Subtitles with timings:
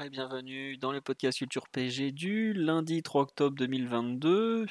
[0.00, 4.64] Et bienvenue dans le podcast Culture PG du lundi 3 octobre 2022.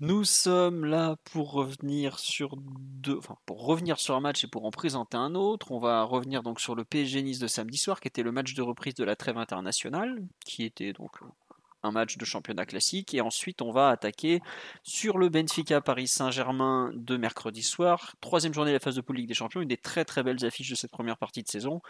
[0.00, 4.64] Nous sommes là pour revenir sur deux, enfin pour revenir sur un match et pour
[4.64, 5.70] en présenter un autre.
[5.70, 8.54] On va revenir donc sur le PSG Nice de samedi soir, qui était le match
[8.54, 11.18] de reprise de la trêve internationale, qui était donc
[11.82, 13.12] un match de championnat classique.
[13.12, 14.40] Et ensuite, on va attaquer
[14.82, 18.14] sur le Benfica Paris Saint-Germain de mercredi soir.
[18.22, 19.60] Troisième journée de la phase de poule Ligue des Champions.
[19.60, 21.82] Une des très très belles affiches de cette première partie de saison.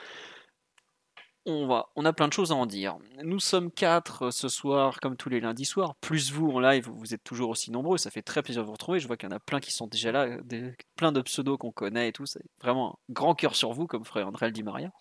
[1.45, 2.97] On, va, on a plein de choses à en dire.
[3.25, 7.15] Nous sommes quatre ce soir, comme tous les lundis soirs, plus vous en live, vous
[7.15, 9.01] êtes toujours aussi nombreux, ça fait très plaisir de vous retrouver.
[9.01, 11.59] Je vois qu'il y en a plein qui sont déjà là, des, plein de pseudos
[11.59, 12.27] qu'on connaît et tout.
[12.27, 14.93] C'est vraiment un grand cœur sur vous, comme ferait André Di Maria.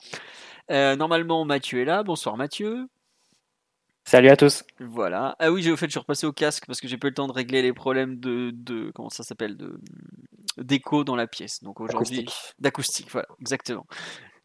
[0.71, 2.01] Euh, normalement, Mathieu est là.
[2.01, 2.87] Bonsoir Mathieu.
[4.03, 4.63] Salut à tous.
[4.79, 5.35] Voilà.
[5.37, 7.11] Ah oui, j'ai au fait, je suis repassé au casque parce que j'ai pas eu
[7.11, 9.79] le temps de régler les problèmes de, de comment ça s'appelle, de
[10.57, 11.63] d'écho dans la pièce.
[11.63, 12.25] Donc aujourd'hui,
[12.59, 13.11] d'acoustique.
[13.11, 13.85] Voilà, exactement.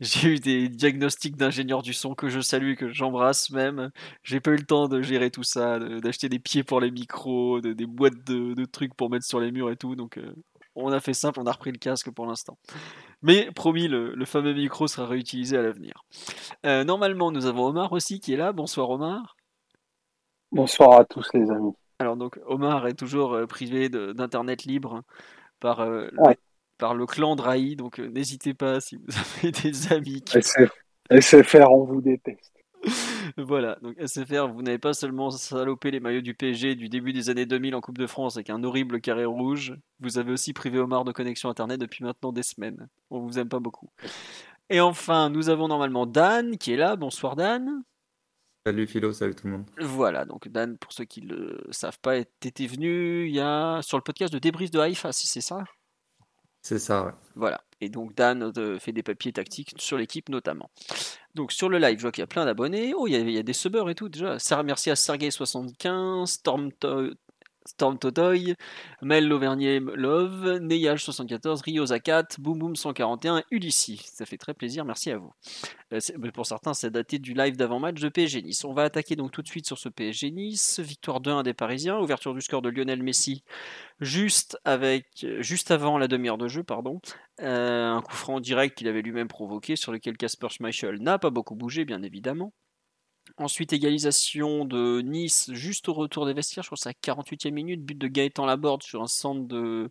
[0.01, 3.91] J'ai eu des diagnostics d'ingénieurs du son que je salue, que j'embrasse même.
[4.23, 7.61] J'ai pas eu le temps de gérer tout ça, d'acheter des pieds pour les micros,
[7.61, 9.97] de, des boîtes de, de, trucs pour mettre sur les murs et tout.
[9.97, 10.35] Donc euh,
[10.75, 12.59] on a fait simple, on a repris le casque pour l'instant.
[13.23, 16.05] Mais promis, le, le, fameux micro sera réutilisé à l'avenir.
[16.67, 18.53] Euh, normalement, nous avons Omar aussi qui est là.
[18.53, 19.37] Bonsoir Omar.
[20.53, 21.73] Bonsoir à tous les amis.
[21.99, 25.03] Alors donc Omar est toujours euh, privé d'internet libre
[25.61, 26.39] par, euh, ouais.
[26.79, 29.05] Par le clan Drahi, donc euh, n'hésitez pas si vous
[29.39, 30.23] avez des amis.
[30.23, 30.39] Qui...
[30.39, 30.71] SF,
[31.11, 32.53] SFR, on vous déteste.
[33.37, 37.31] voilà, donc SFR, vous n'avez pas seulement salopé les maillots du PSG du début des
[37.31, 40.79] années 2000 en Coupe de France avec un horrible carré rouge, vous avez aussi privé
[40.79, 42.89] Omar de connexion internet depuis maintenant des semaines.
[43.11, 43.91] On vous aime pas beaucoup.
[44.69, 46.97] Et enfin, nous avons normalement Dan qui est là.
[46.97, 47.83] Bonsoir Dan.
[48.67, 49.67] Salut Philo, salut tout le monde.
[49.79, 53.81] Voilà, donc Dan, pour ceux qui ne le savent pas, était venu il y a
[53.83, 55.63] sur le podcast de Débris de Haïfa, si c'est ça?
[56.67, 57.13] C'est ça, ouais.
[57.37, 60.69] Voilà, et donc Dan euh, fait des papiers tactiques sur l'équipe notamment.
[61.37, 62.93] Donc sur le live, je vois qu'il y a plein d'abonnés.
[62.93, 64.37] Oh, il y, a, des subbers et tout déjà.
[64.65, 66.73] Merci à Sergei75, Storm
[67.67, 68.55] Storm Totoy,
[69.03, 74.03] Mel Lauvernier Love, Neyage74, Rio Zakat, Boom Boom 141, Ulissi.
[74.05, 75.33] Ça fait très plaisir, merci à vous.
[75.93, 76.01] Euh,
[76.35, 78.65] pour certains, c'est daté du live d'avant-match de PSG Nice.
[78.65, 80.81] On va attaquer donc tout de suite sur ce PSG Nice.
[80.81, 83.43] Victoire 2-1 des Parisiens, ouverture du score de Lionel Messi
[84.01, 86.63] juste, avec, juste avant la demi-heure de jeu.
[86.63, 87.01] pardon.
[87.41, 91.31] Euh, un coup franc direct qu'il avait lui-même provoqué, sur lequel Casper Schmeichel n'a pas
[91.31, 92.53] beaucoup bougé, bien évidemment.
[93.39, 97.51] Ensuite, égalisation de Nice juste au retour des vestiaires, je crois que c'est à 48e
[97.51, 99.91] minute, but de Gaëtan Laborde sur un centre de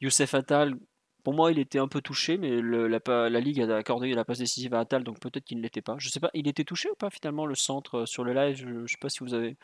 [0.00, 0.74] Youssef Attal.
[1.22, 4.38] Pour moi, il était un peu touché, mais la, la, Ligue a accordé la passe
[4.38, 5.96] décisive à Attal, donc peut-être qu'il ne l'était pas.
[5.98, 8.56] Je sais pas, il était touché ou pas finalement le centre sur le live?
[8.56, 9.56] Je ne sais pas si vous avez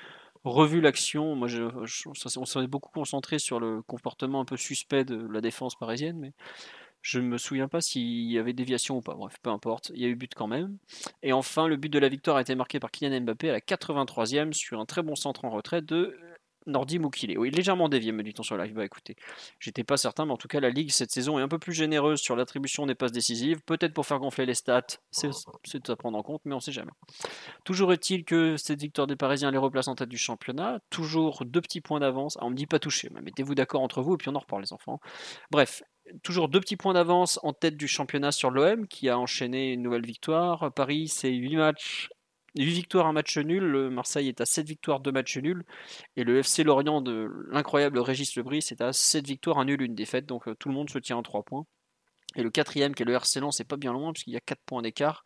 [0.44, 1.34] revu l'action.
[1.34, 5.40] Moi, je, je, on s'est beaucoup concentré sur le comportement un peu suspect de la
[5.40, 6.32] défense parisienne, mais
[7.06, 9.14] je ne me souviens pas s'il y avait déviation ou pas.
[9.14, 9.92] Bref, peu importe.
[9.94, 10.76] Il y a eu but quand même.
[11.22, 13.60] Et enfin, le but de la victoire a été marqué par Kylian Mbappé à la
[13.60, 16.18] 83e sur un très bon centre en retrait de
[16.66, 17.38] Nordi Moukile.
[17.38, 18.74] Oui, légèrement dévié, me dit-on sur live.
[18.74, 19.14] Bah écoutez,
[19.60, 21.72] j'étais pas certain, mais en tout cas, la Ligue cette saison est un peu plus
[21.72, 23.60] généreuse sur l'attribution des passes décisives.
[23.64, 26.90] Peut-être pour faire gonfler les stats, c'est à prendre en compte, mais on sait jamais.
[27.62, 30.80] Toujours est-il que cette victoire des Parisiens les replace en tête du championnat.
[30.90, 32.36] Toujours deux petits points d'avance.
[32.40, 34.40] Ah, on me dit pas toucher, mais mettez-vous d'accord entre vous et puis on en
[34.40, 34.98] reparle, les enfants.
[35.52, 35.84] Bref,
[36.22, 39.82] toujours deux petits points d'avance en tête du championnat sur l'OM qui a enchaîné une
[39.82, 40.72] nouvelle victoire.
[40.72, 42.08] Paris, c'est 8 matchs
[42.56, 43.90] 8 victoires, un match nul.
[43.90, 45.64] Marseille est à 7 victoires, 2 matchs nuls.
[46.16, 49.94] Et le FC Lorient de l'incroyable Régis Lebris est à 7 victoires, un nul, une
[49.94, 50.26] défaite.
[50.26, 51.66] Donc tout le monde se tient en 3 points.
[52.36, 54.40] Et le quatrième, qui est le RC Lens, c'est pas bien loin, puisqu'il y a
[54.40, 55.24] 4 points d'écart.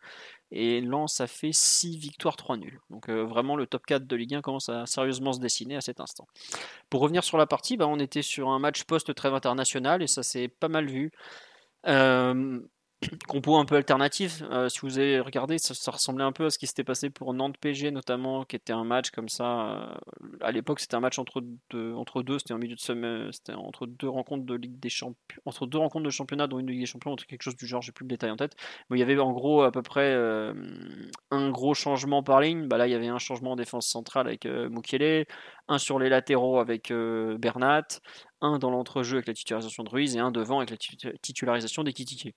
[0.51, 2.79] Et Lens a fait 6 victoires, 3 nuls.
[2.89, 5.81] Donc euh, vraiment, le top 4 de Ligue 1 commence à sérieusement se dessiner à
[5.81, 6.27] cet instant.
[6.89, 10.23] Pour revenir sur la partie, bah, on était sur un match post-trêve international, et ça
[10.23, 11.11] s'est pas mal vu.
[11.87, 12.59] Euh,
[13.27, 14.43] compo un peu alternatif.
[14.51, 17.33] Euh, si vous avez regardé, ça, ressemblait un peu à ce qui s'était passé pour
[17.33, 19.71] Nantes PG notamment, qui était un match comme ça.
[19.71, 19.95] Euh,
[20.41, 23.53] à l'époque, c'était un match entre deux, entre deux, c'était en milieu de semaine, c'était
[23.53, 25.15] entre deux rencontres de Ligue des Champions,
[25.45, 27.65] entre deux rencontres de championnat, dont une de Ligue des Champions, entre quelque chose du
[27.65, 28.55] genre, j'ai plus le détail en tête.
[28.89, 30.53] Mais il y avait en gros à peu près euh,
[31.31, 32.67] un gros changement par ligne.
[32.67, 35.25] Bah là, il y avait un changement en défense centrale avec Mukele,
[35.67, 37.87] un sur les latéraux avec Bernat,
[38.41, 41.93] un dans l'entrejeu avec la titularisation de Ruiz et un devant avec la titularisation des
[41.93, 42.35] Kitike.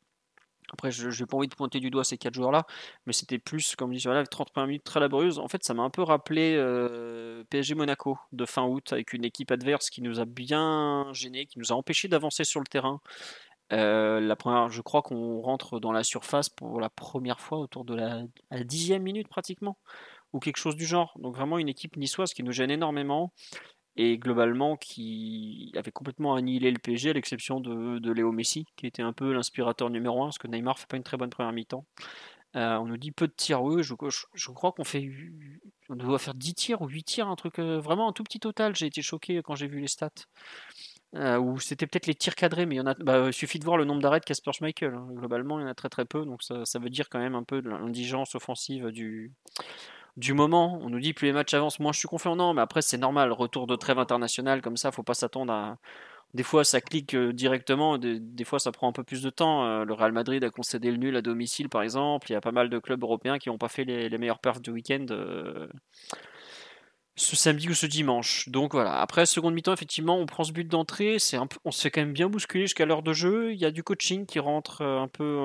[0.73, 2.67] Après, je n'ai pas envie de pointer du doigt ces quatre joueurs-là,
[3.07, 5.39] mais c'était plus, comme je dis, voilà, 31 minutes très laborieuses.
[5.39, 9.25] En fait, ça m'a un peu rappelé euh, PSG Monaco de fin août, avec une
[9.25, 13.01] équipe adverse qui nous a bien gêné, qui nous a empêché d'avancer sur le terrain.
[13.73, 17.85] Euh, la première, je crois qu'on rentre dans la surface pour la première fois autour
[17.85, 19.79] de la, la dixième minute pratiquement,
[20.33, 21.15] ou quelque chose du genre.
[21.19, 23.33] Donc vraiment une équipe niçoise qui nous gêne énormément
[23.97, 29.03] et globalement qui avait complètement annihilé le PSG à l'exception de, Léo Messi qui était
[29.03, 31.85] un peu l'inspirateur numéro un parce que Neymar fait pas une très bonne première mi-temps.
[32.57, 33.95] Euh, on nous dit peu de tirs, oui, je,
[34.35, 35.11] je, crois qu'on fait
[35.89, 38.39] on doit faire 10 tirs ou 8 tirs, un truc euh, vraiment un tout petit
[38.39, 38.77] total.
[38.77, 40.11] J'ai été choqué quand j'ai vu les stats.
[41.17, 42.95] Euh, ou c'était peut-être les tirs cadrés, mais il y en a.
[42.95, 44.95] Bah, suffit de voir le nombre d'arrêts de Casper Schmeichel.
[44.95, 45.09] Hein.
[45.11, 47.35] Globalement, il y en a très très peu, donc ça, ça veut dire quand même
[47.35, 49.33] un peu de l'indigence offensive du,
[50.17, 50.79] du moment.
[50.83, 52.37] On nous dit plus les matchs avancent, moins je suis confiant.
[52.37, 53.33] Non, mais après c'est normal.
[53.33, 55.79] Retour de trêve internationale comme ça, faut pas s'attendre à.
[56.35, 59.65] Des fois ça clique euh, directement, des, fois ça prend un peu plus de temps.
[59.67, 62.29] Euh, le Real Madrid a concédé le nul à domicile par exemple.
[62.31, 64.61] Il y a pas mal de clubs européens qui n'ont pas fait les, meilleurs perfs
[64.61, 65.07] du week-end.
[65.11, 65.69] Euh,
[67.17, 68.49] ce samedi ou ce dimanche.
[68.49, 69.01] Donc voilà.
[69.01, 71.21] Après, seconde mi-temps, effectivement, on prend ce but d'entrée.
[71.21, 73.53] C'est on se quand même bien bousculer jusqu'à l'heure de jeu.
[73.53, 75.39] Il y a du coaching qui rentre un peu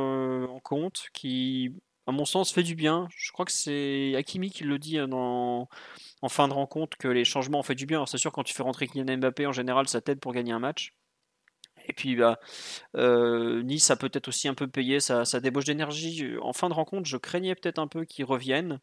[0.49, 1.75] en compte, qui
[2.09, 3.07] à mon sens, fait du bien.
[3.15, 5.67] Je crois que c'est Hakimi qui le dit euh, en
[6.29, 8.05] fin de rencontre que les changements ont fait du bien.
[8.05, 10.59] c'est sûr, quand tu fais rentrer Kylian Mbappé, en général, ça t'aide pour gagner un
[10.59, 10.93] match.
[11.87, 12.39] Et puis, bah,
[12.95, 16.35] euh, Nice a peut-être aussi un peu payé sa, débauche d'énergie.
[16.41, 18.79] En fin de rencontre, je craignais peut-être un peu qu'ils reviennent.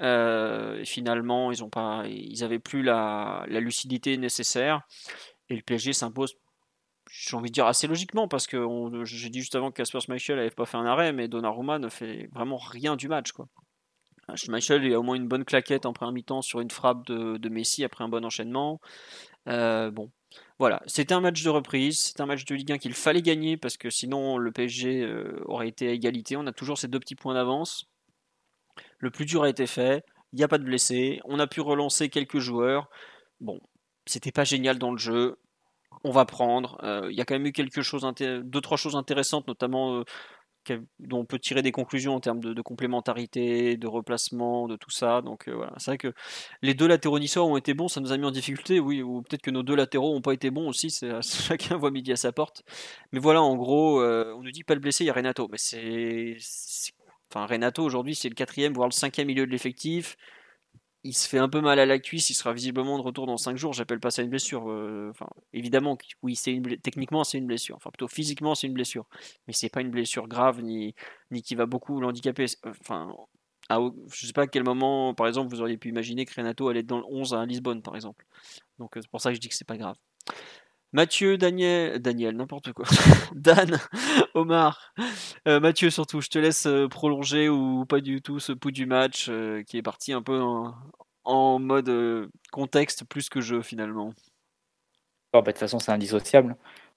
[0.00, 4.82] Euh, et finalement, ils ont pas, ils avaient plus la, la lucidité nécessaire.
[5.48, 6.36] Et le PSG s'impose
[7.12, 8.66] j'ai envie de dire assez logiquement, parce que
[9.04, 11.88] j'ai dit juste avant que Casper Schmeichel n'avait pas fait un arrêt, mais Donnarumma ne
[11.88, 13.32] fait vraiment rien du match.
[13.32, 13.48] Quoi.
[14.36, 17.48] Schmeichel il a au moins une bonne claquette en première mi-temps sur une frappe de,
[17.48, 18.80] Messi après un bon enchaînement.
[19.48, 20.12] Euh, bon,
[20.58, 23.56] voilà, c'était un match de reprise, c'est un match de Ligue 1 qu'il fallait gagner
[23.56, 26.36] parce que sinon le PSG euh, aurait été à égalité.
[26.36, 27.88] On a toujours ces deux petits points d'avance.
[28.98, 31.60] Le plus dur a été fait, il n'y a pas de blessés, on a pu
[31.60, 32.88] relancer quelques joueurs.
[33.40, 33.60] Bon,
[34.06, 35.38] c'était pas génial dans le jeu,
[36.04, 36.78] on va prendre.
[36.82, 40.04] Euh, il y a quand même eu quelque chose, deux trois choses intéressantes, notamment euh,
[40.98, 45.20] dont on peut tirer des conclusions en termes de, complémentarité, de replacement, de tout ça.
[45.22, 46.12] Donc euh, c'est vrai que
[46.62, 49.22] les deux latéraux niçois ont été bons, ça nous a mis en difficulté, oui, ou
[49.22, 50.90] peut-être que nos deux latéraux n'ont pas été bons aussi.
[51.22, 52.62] chacun voit midi à sa porte.
[53.12, 55.58] Mais voilà, en gros, on nous dit pas le blessé, il y a Renato, mais
[55.58, 56.36] c'est,
[57.32, 60.16] enfin Renato aujourd'hui c'est le quatrième voire le cinquième milieu de l'effectif
[61.04, 63.36] il se fait un peu mal à la cuisse, il sera visiblement de retour dans
[63.36, 64.70] 5 jours, j'appelle pas ça une blessure.
[64.70, 68.74] Euh, enfin, évidemment, oui, c'est une techniquement c'est une blessure, enfin plutôt physiquement c'est une
[68.74, 69.06] blessure,
[69.46, 70.94] mais c'est pas une blessure grave ni,
[71.30, 72.46] ni qui va beaucoup l'handicaper.
[72.64, 73.14] Enfin,
[73.70, 73.78] à,
[74.12, 76.80] je sais pas à quel moment, par exemple, vous auriez pu imaginer que Renato allait
[76.80, 78.26] être dans le 11 à Lisbonne, par exemple.
[78.78, 79.96] Donc euh, c'est pour ça que je dis que c'est pas grave.
[80.92, 82.84] Mathieu, Daniel, Daniel, n'importe quoi.
[83.34, 83.78] Dan,
[84.34, 84.92] Omar,
[85.46, 88.86] euh, Mathieu surtout, je te laisse euh, prolonger ou pas du tout ce pouls du
[88.86, 90.42] match euh, qui est parti un peu
[91.24, 94.12] en, mode contexte plus que jeu finalement.
[95.32, 96.56] Oh, bah, de toute façon, c'est indissociable.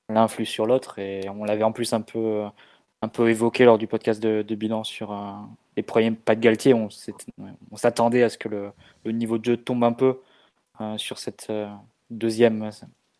[0.10, 2.46] L'un influe sur l'autre et on l'avait en plus un peu,
[3.04, 5.16] un peu évoqué lors du podcast de, bilan sur
[5.78, 6.74] les premiers pas de Galtier.
[6.74, 6.90] On,
[7.76, 8.72] s'attendait à ce que le,
[9.06, 10.20] le, niveau de jeu tombe un peu
[10.98, 11.52] sur cette
[12.10, 12.72] deuxième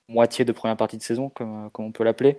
[0.08, 2.38] moitié de première partie de saison, comme, comme on peut l'appeler,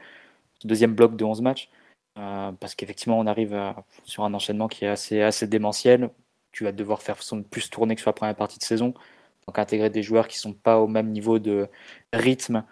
[0.65, 1.71] deuxième bloc de 11 matchs,
[2.19, 3.75] euh, parce qu'effectivement, on arrive
[4.05, 6.11] sur un enchaînement qui est assez, démentiel.
[6.53, 7.19] Tu vas devoir faire
[7.51, 8.95] plus tourner que sur la première partie de saison,
[9.47, 11.69] donc intégrer des joueurs qui ne sont pas au même niveau de
[12.13, 12.65] rythme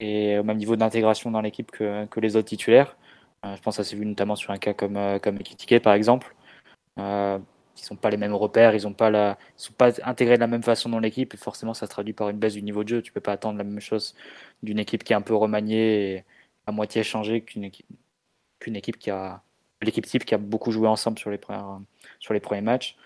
[0.00, 2.96] et au même niveau d'intégration dans l'équipe que, les autres titulaires.
[3.44, 5.80] Euh, je pense que ça s'est vu notamment sur un cas comme, euh, comme Ekitike,
[5.82, 6.34] par exemple.
[6.98, 7.38] Euh,
[7.78, 10.46] ils sont pas les mêmes repères, ils ne pas la, sont pas intégrés de la
[10.46, 12.88] même façon dans l'équipe et forcément ça se traduit par une baisse du niveau de
[12.88, 13.02] jeu.
[13.02, 14.14] Tu peux pas attendre la même chose
[14.62, 16.24] d'une équipe qui est un peu remaniée et
[16.66, 17.86] à moitié changée qu'une équipe,
[18.60, 19.42] qu'une équipe qui a
[19.82, 21.84] l'équipe type qui a beaucoup joué ensemble sur les premiers,
[22.20, 22.96] sur les premiers matchs.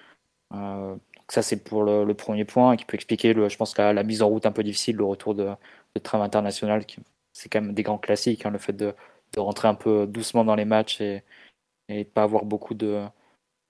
[0.55, 4.03] Euh, donc ça c'est pour le, premier point qui peut expliquer, le, je pense la,
[4.03, 5.51] mise en route un peu difficile, le retour de,
[5.95, 6.85] de trame internationale.
[7.33, 8.95] C'est quand même des grands classiques, hein, le fait de,
[9.35, 11.23] de, rentrer un peu doucement dans les matchs et,
[11.89, 13.05] et pas avoir beaucoup de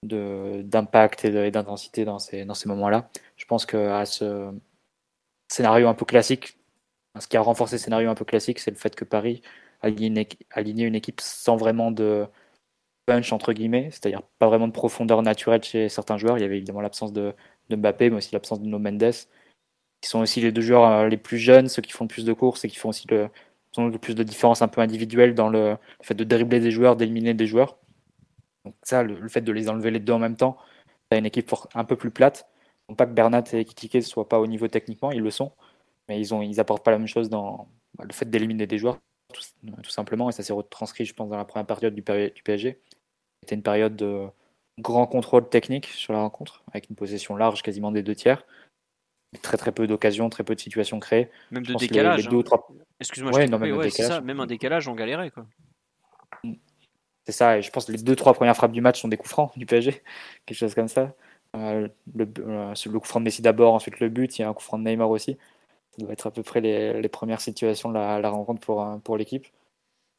[0.03, 3.09] d'impact et d'intensité dans ces, dans ces moments-là.
[3.37, 4.53] Je pense qu'à ce
[5.49, 6.59] scénario un peu classique,
[7.19, 9.43] ce qui a renforcé ce scénario un peu classique, c'est le fait que Paris
[9.83, 12.27] aligné une équipe sans vraiment de
[13.07, 16.39] punch, entre guillemets, c'est-à-dire pas vraiment de profondeur naturelle chez certains joueurs.
[16.39, 17.35] Il y avait évidemment l'absence de,
[17.71, 19.13] Mbappé, mais aussi l'absence de No Mendes,
[20.01, 22.25] qui sont aussi les deux joueurs euh, les plus jeunes, ceux qui font le plus
[22.25, 23.29] de courses et qui font aussi le,
[23.79, 26.97] le plus de différence un peu individuelle dans le, le fait de dribbler des joueurs,
[26.97, 27.79] d'éliminer des joueurs.
[28.65, 30.57] Donc ça, le, fait de les enlever les deux en même temps,
[31.11, 32.49] tu as une équipe un peu plus plate.
[32.89, 35.53] Non pas que Bernat et Kitike ne soient pas au niveau techniquement, ils le sont,
[36.09, 37.69] mais ils ont ils apportent pas la même chose dans
[38.01, 38.99] le fait d'éliminer des joueurs,
[39.33, 42.81] tout, simplement, et ça s'est retranscrit, je pense, dans la première période du, PSG.
[43.43, 44.27] C'était une période de
[44.79, 48.45] grand contrôle technique sur la rencontre, avec une possession large quasiment des deux tiers.
[49.41, 51.31] Très très peu d'occasions, très peu de situations créées.
[51.51, 52.29] Même Je de décalage.
[52.29, 52.43] hein.
[52.45, 52.69] trois-
[53.01, 55.31] Excuse-moi, Ouais, même ouais, un décalage, on galérait.
[55.31, 55.47] Quoi.
[57.27, 59.17] C'est ça, et je pense que les deux, trois premières frappes du match sont des
[59.17, 60.03] coups francs du PSG,
[60.47, 61.15] quelque chose comme ça.
[61.57, 64.49] Euh, le, euh, le coup franc de Messi d'abord, ensuite le but, il y a
[64.49, 65.37] un coup franc de Neymar aussi.
[65.93, 68.83] Ça doit être à peu près les, les premières situations de la, la rencontre pour,
[68.83, 69.47] euh, pour l'équipe.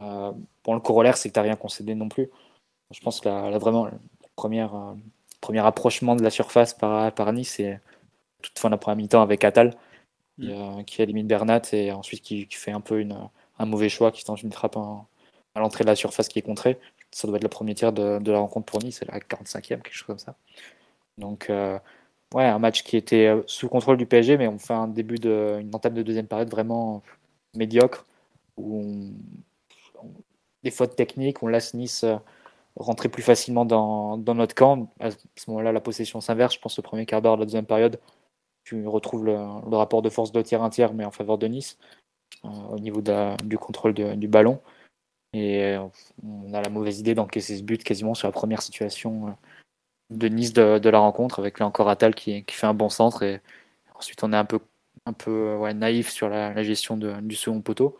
[0.02, 0.32] Euh,
[0.66, 2.30] bon, le corollaire, c'est que tu n'as rien concédé non plus.
[2.92, 3.94] Je pense que la, la- vraiment, le
[4.36, 4.68] premier,
[5.42, 7.80] premier approchement de la surface par, par Nice, c'est
[8.42, 9.76] toute fin de la première mi-temps avec Atal,
[10.40, 13.18] qui, euh, qui élimine Bernat et ensuite qui, qui fait un peu une,
[13.60, 15.08] un mauvais choix, qui tente une frappe en-
[15.56, 16.80] à l'entrée de la surface qui est contrée.
[17.12, 20.08] Ça doit être le premier tir de, la rencontre pour Nice, la 45e, quelque chose
[20.08, 20.36] comme ça.
[21.18, 21.78] Donc, euh,
[22.34, 25.18] ouais, un match qui était euh, sous contrôle du PSG, mais on fait un début
[25.20, 27.04] de, une entame de deuxième période vraiment
[27.56, 28.06] médiocre,
[28.58, 29.12] où
[30.64, 32.16] des fautes techniques, on laisse Nice euh,
[32.76, 34.92] rentrer plus facilement dans, notre camp.
[35.00, 36.56] À ce moment-là, la possession s'inverse.
[36.56, 38.00] Je pense au premier quart d'heure de la deuxième période,
[38.64, 41.48] tu retrouves le, le rapport de force de tiers un tiers, mais en faveur de
[41.48, 41.78] Nice,
[42.44, 43.02] au niveau
[43.44, 44.60] du contrôle du ballon.
[45.34, 45.88] Et euh,
[46.24, 49.32] on a la mauvaise idée d'encaisser ce but quasiment sur la première situation euh,
[50.12, 53.24] de Nice de, la rencontre, avec là encore Attal qui, qui fait un bon centre.
[53.24, 53.42] Et
[53.96, 54.60] ensuite, on est un peu,
[55.06, 57.98] un peu euh, naïf sur la, gestion du second poteau.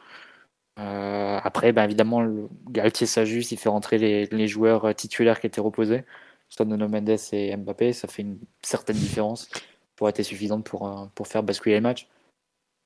[0.78, 6.04] Après, ben, évidemment, le, Galtier s'ajuste, il fait rentrer les, joueurs titulaires qui étaient reposés,
[6.50, 7.94] soit Nuno Mendes et Mbappé.
[7.94, 9.50] Ça fait une certaine différence
[9.96, 12.08] pour être suffisante pour, pour faire basculer les matchs.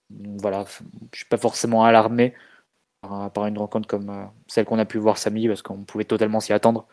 [0.10, 0.66] Donc, Voilà,
[1.12, 2.34] je suis pas forcément alarmé
[3.08, 6.06] par, par une rencontre comme euh, celle qu'on a pu voir samedi, parce qu'on pouvait
[6.06, 6.88] totalement s'y attendre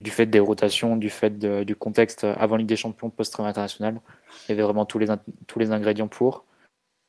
[0.00, 4.00] du fait des rotations, du fait du contexte avant Ligue des Champions, post-trêve international.
[4.44, 5.06] Il y avait vraiment tous les,
[5.46, 6.44] tous les ingrédients pour.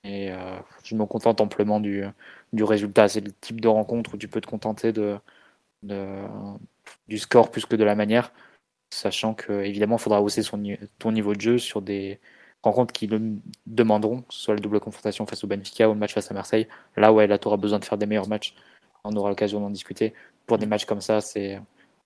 [0.06, 2.06] Et euh, je me contente amplement du,
[2.54, 3.10] du résultat.
[3.10, 5.18] C'est le type de rencontre où tu peux te contenter de,
[7.10, 8.32] du score plus que de la manière,
[8.90, 10.64] sachant que évidemment il faudra hausser son,
[10.98, 12.22] ton niveau de jeu sur des
[12.64, 16.32] rencontres qui le demanderont, soit la double confrontation face au Benfica ou le match face
[16.32, 16.68] à Marseille.
[16.96, 18.56] Là, ouais, là, tu auras besoin de faire des meilleurs matchs.
[19.04, 20.14] On aura l'occasion d'en discuter.
[20.46, 21.62] Pour des matchs comme ça, c'est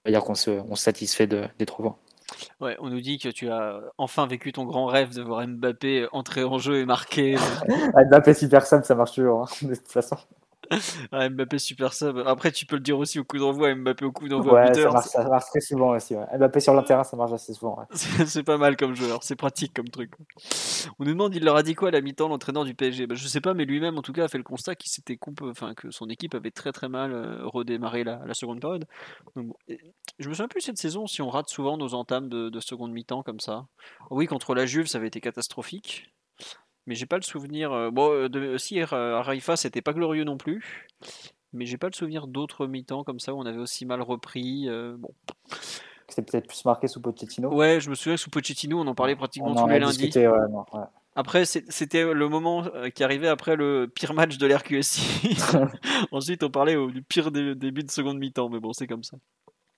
[0.05, 1.97] dire qu'on se, on se satisfait de, des trois points.
[2.59, 6.07] Ouais, on nous dit que tu as enfin vécu ton grand rêve de voir Mbappé
[6.11, 7.35] entrer en jeu et marquer.
[8.09, 10.17] Mbappé super simple, ça marche toujours, hein, de toute façon.
[11.11, 12.17] Ah, Mbappé super sub.
[12.25, 14.89] Après, tu peux le dire aussi au coup d'envoi, Mbappé au coup d'envoi Ouais, ça
[14.89, 16.15] marche, ça marche très souvent aussi.
[16.15, 16.25] Ouais.
[16.37, 17.77] Mbappé sur le terrain, ça marche assez souvent.
[17.79, 17.85] ouais.
[18.25, 20.11] C'est pas mal comme joueur, c'est pratique comme truc.
[20.99, 23.15] On nous demande, il leur a dit quoi à la mi-temps, l'entraîneur du PSG bah,
[23.15, 25.73] Je sais pas, mais lui-même en tout cas a fait le constat qu'il s'était enfin
[25.73, 28.85] que son équipe avait très très mal euh, redémarré la, la seconde période.
[29.35, 29.79] Donc, bon, et
[30.19, 32.91] je me souviens plus cette saison si on rate souvent nos entames de, de seconde
[32.91, 33.65] mi-temps comme ça.
[34.09, 36.11] Oui, contre la Juve, ça avait été catastrophique.
[36.87, 37.71] Mais j'ai pas le souvenir.
[37.71, 38.85] euh, bon, euh, de, si euh,
[39.19, 40.87] à Haïfa, c'était pas glorieux non plus.
[41.53, 44.67] Mais j'ai pas le souvenir d'autres mi-temps comme ça où on avait aussi mal repris.
[44.69, 45.09] euh, bon.
[46.07, 47.53] C'était peut-être plus marqué sous Pochettino.
[47.53, 49.79] Ouais, je me souviens que sous Pochettino, on en parlait pratiquement On en tous les
[49.79, 49.97] lundis.
[49.97, 50.85] discuté, ouais, non, ouais.
[51.15, 52.63] Après, c'était le moment
[52.95, 55.37] qui arrivait après le pire match de l'RQSI.
[56.11, 59.17] Ensuite, on parlait du pire dé- début de seconde mi-temps, mais bon, c'est comme ça.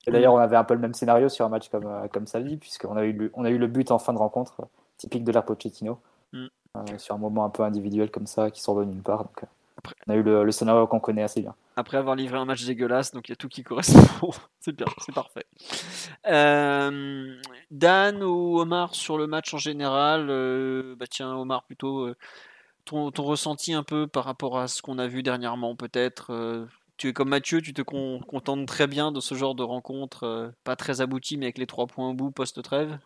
[0.05, 2.57] Et D'ailleurs, on avait un peu le même scénario sur un match comme, comme samedi,
[2.57, 4.67] puisqu'on a, eu le- on a eu le but en fin de rencontre,
[4.97, 5.99] typique de l'ère Pochettino,
[6.33, 6.47] Mm.
[6.77, 9.23] Euh, sur un moment un peu individuel comme ça, qui sort de nulle part.
[9.25, 11.55] Donc, euh, Après- on a eu le, le scénario qu'on connaît assez bien.
[11.75, 14.29] Après avoir livré un match dégueulasse, donc il y a tout qui correspond.
[14.59, 15.45] c'est bien, c'est parfait.
[16.27, 22.01] Euh, Dan ou Omar sur le match en général euh, Bah tiens, Omar plutôt.
[22.07, 22.15] euh,
[22.85, 26.65] ton, ton ressenti un peu par rapport à ce qu'on a vu dernièrement, peut-être euh,
[26.97, 30.23] Tu es comme Mathieu, tu te con- contentes très bien de ce genre de rencontre,
[30.25, 32.99] euh, pas très abouti, mais avec les trois points au bout post-trêve?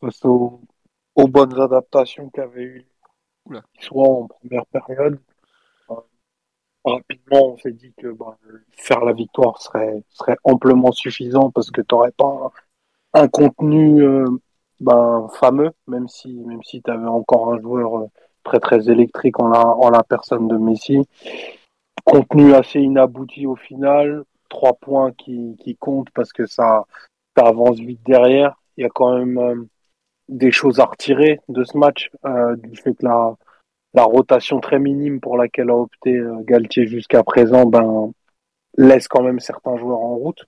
[0.00, 0.24] Face
[1.16, 2.86] aux bonnes adaptations qu'avait eu
[3.46, 3.62] Oula.
[3.80, 5.18] soit en première période.
[5.90, 5.94] Euh,
[6.84, 8.36] rapidement, on s'est dit que bah,
[8.70, 12.52] faire la victoire serait, serait amplement suffisant parce que tu n'aurais pas
[13.14, 14.26] un, un contenu euh,
[14.80, 18.06] ben, fameux, même si, même si tu avais encore un joueur euh,
[18.44, 21.08] très très électrique en la, en la personne de Messi.
[22.04, 26.84] Contenu assez inabouti au final, trois points qui, qui comptent parce que ça,
[27.36, 28.54] ça avance vite derrière.
[28.76, 29.66] Il y a quand même
[30.28, 33.34] des choses à retirer de ce match, euh, du fait que la,
[33.94, 38.12] la rotation très minime pour laquelle a opté euh, Galtier jusqu'à présent ben,
[38.76, 40.46] laisse quand même certains joueurs en route.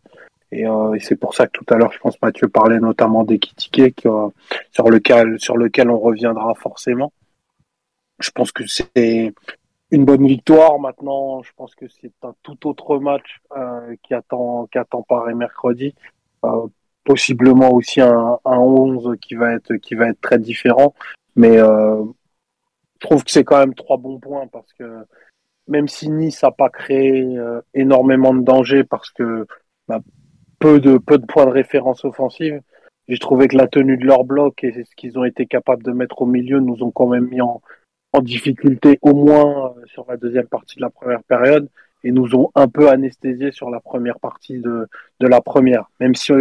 [0.51, 3.25] Et, euh, et c'est pour ça que tout à l'heure, je pense Mathieu parlait notamment
[3.25, 4.29] d'Ekitike, euh,
[4.73, 7.13] sur, lequel, sur lequel on reviendra forcément.
[8.19, 9.33] Je pense que c'est
[9.91, 10.79] une bonne victoire.
[10.79, 15.35] Maintenant, je pense que c'est un tout autre match euh, qui, attend, qui attend Paris
[15.35, 15.95] mercredi.
[17.09, 20.93] Possiblement aussi un, un 11 qui va être qui va être très différent
[21.39, 22.05] mais euh,
[23.01, 25.07] je trouve que c'est quand même trois bons points parce que
[25.69, 29.47] même si Nice n'a pas créé euh, énormément de danger parce que
[29.87, 30.01] bah,
[30.59, 32.61] peu de peu de points de référence offensive.
[33.07, 35.93] J'ai trouvé que la tenue de leur bloc et ce qu'ils ont été capables de
[35.93, 37.63] mettre au milieu nous ont quand même mis en,
[38.13, 41.69] en difficulté au moins euh, sur la deuxième partie de la première période
[42.03, 44.89] et nous ont un peu anesthésié sur la première partie de,
[45.21, 45.89] de la première.
[46.01, 46.33] Même si,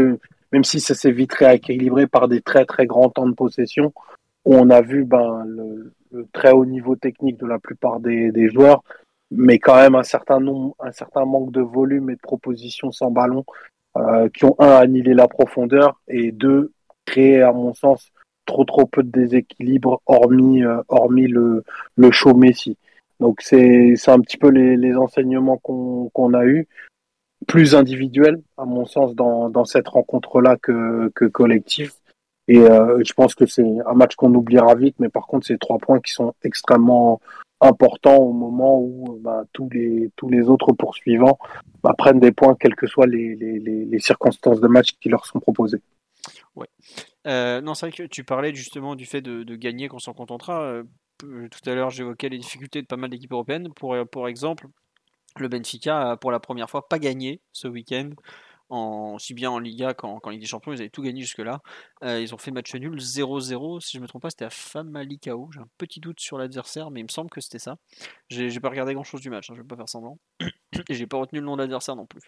[0.51, 3.93] même si ça s'est vite rééquilibré par des très très grands temps de possession,
[4.45, 5.93] où on a vu ben, le,
[6.33, 8.83] très haut niveau technique de la plupart des, joueurs,
[9.31, 13.11] mais quand même un certain nombre, un certain manque de volume et de propositions sans
[13.11, 13.43] ballon
[13.97, 16.71] euh, qui ont un annihilé la profondeur et deux
[17.05, 18.11] créé à mon sens
[18.45, 21.63] trop trop peu de déséquilibre hormis euh, hormis le
[21.95, 22.77] le show Messi.
[23.19, 26.67] Donc c'est un petit peu les, enseignements qu'on a eu
[27.45, 31.93] plus individuel à mon sens dans cette rencontre là que collectif.
[32.47, 35.57] Et euh, je pense que c'est un match qu'on oubliera vite, mais par contre, c'est
[35.57, 37.19] trois points qui sont extrêmement
[37.59, 41.37] importants au moment où bah, tous les autres poursuivants
[41.83, 45.81] bah, prennent des points, quelles que soient les circonstances de match qui leur sont proposées.
[46.55, 46.67] Ouais.
[47.27, 50.13] Euh, non, c'est vrai que tu parlais justement du fait de, de gagner qu'on s'en
[50.13, 50.61] contentera.
[50.61, 50.83] Euh,
[51.21, 53.69] tout à l'heure, j'évoquais les difficultés de pas mal d'équipes européennes.
[53.75, 54.67] Pour, pour exemple,
[55.41, 58.11] le Benfica a pour la première fois pas gagné ce week-end
[58.69, 61.61] en, aussi bien en Liga qu'en Ligue des Champions, ils avaient tout gagné jusque-là.
[62.03, 65.49] Euh, ils ont fait match nul 0-0, si je me trompe pas, c'était à Famalicão.
[65.51, 67.77] J'ai un petit doute sur l'adversaire, mais il me semble que c'était ça.
[68.29, 70.19] J'ai pas regardé grand-chose du match, hein, je vais pas faire semblant.
[70.89, 72.21] Et j'ai pas retenu le nom de l'adversaire non plus.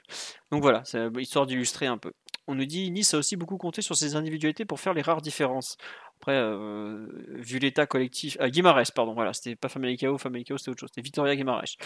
[0.51, 2.13] Donc voilà, c'est histoire d'illustrer un peu.
[2.47, 5.21] On nous dit Nice a aussi beaucoup compté sur ses individualités pour faire les rares
[5.21, 5.77] différences.
[6.21, 8.35] Après, euh, vu l'état collectif.
[8.41, 11.77] Ah, Guimarães, pardon, voilà, c'était pas Famalicão, Famalicão c'était autre chose, c'était Victoria Guimarães.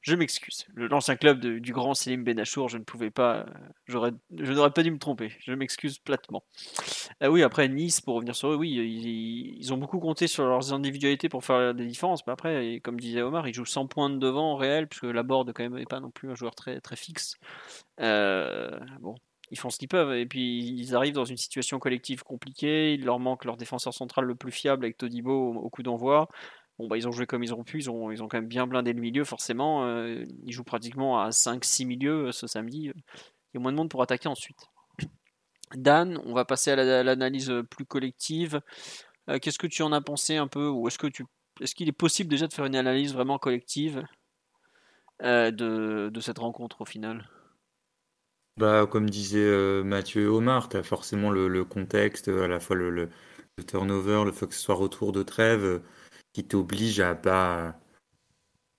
[0.00, 0.66] Je m'excuse.
[0.74, 3.44] L'ancien club du grand Selim Benachour, je ne pouvais pas.
[3.86, 5.32] J'aurais, je n'aurais pas dû me tromper.
[5.40, 6.42] Je m'excuse platement.
[7.20, 10.72] Ah oui, après Nice, pour revenir sur eux, oui, ils, ont beaucoup compté sur leurs
[10.72, 12.26] individualités pour faire des différences.
[12.26, 15.22] Mais après, comme disait Omar, ils jouent 100 points de devant en réel, puisque la
[15.22, 17.36] board quand même n'est pas non plus un joueur très, très fixe.
[18.00, 19.16] Euh, bon,
[19.52, 20.12] ils font ce qu'ils peuvent.
[20.14, 22.94] Et puis ils arrivent dans une situation collective compliquée.
[22.94, 26.28] Il leur manque leur défenseur central le plus fiable avec Todibo au, coup d'envoi.
[26.78, 27.78] Bon, bah, ils ont joué comme ils ont pu.
[27.78, 29.84] Ils ont, ils ont quand même bien blindé le milieu, forcément.
[29.84, 32.90] Euh, ils jouent pratiquement à 5-6 milieux euh, ce samedi.
[32.90, 34.58] Il y a moins de monde pour attaquer ensuite.
[35.74, 38.60] Dan, on va passer à l'analyse plus collective.
[39.28, 41.24] Euh, Qu'est-ce que tu en as pensé un peu Ou est-ce que tu
[41.60, 44.02] est-ce qu'il est possible déjà de faire une analyse vraiment collective
[45.22, 47.28] euh, de, de cette rencontre au final?
[48.58, 52.76] Bah, comme disait euh, Mathieu et Omar, tu as forcément le, contexte, à la fois
[52.76, 53.08] le,
[53.66, 55.78] turnover, le fait que ce soit retour de trêve, euh,
[56.32, 57.76] qui t'oblige à pas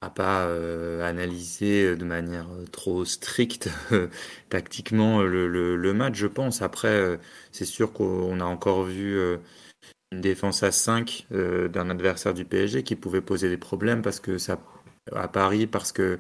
[0.02, 3.70] à pas euh, analyser de manière trop stricte
[4.50, 6.62] tactiquement le, le, match, je pense.
[6.62, 7.20] Après,
[7.52, 9.18] c'est sûr qu'on a encore vu
[10.12, 14.38] une défense à 5 d'un adversaire du PSG qui pouvait poser des problèmes parce que
[14.38, 14.60] ça
[15.14, 16.20] à Paris, parce que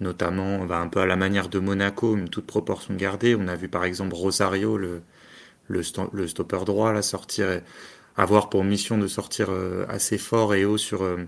[0.00, 3.34] notamment un peu à la manière de Monaco, une toute proportion gardée.
[3.34, 5.02] On a vu par exemple Rosario, le,
[5.82, 7.60] stopper droit, sortir,
[8.16, 11.18] avoir pour mission de sortir euh, assez fort et haut sur, euh,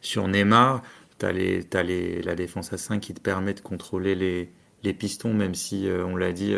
[0.00, 0.82] sur Neymar.
[1.18, 4.14] Tu as, la défense à 5 qui te permet de contrôler
[4.82, 6.54] les, pistons, même si, euh, on l'a dit,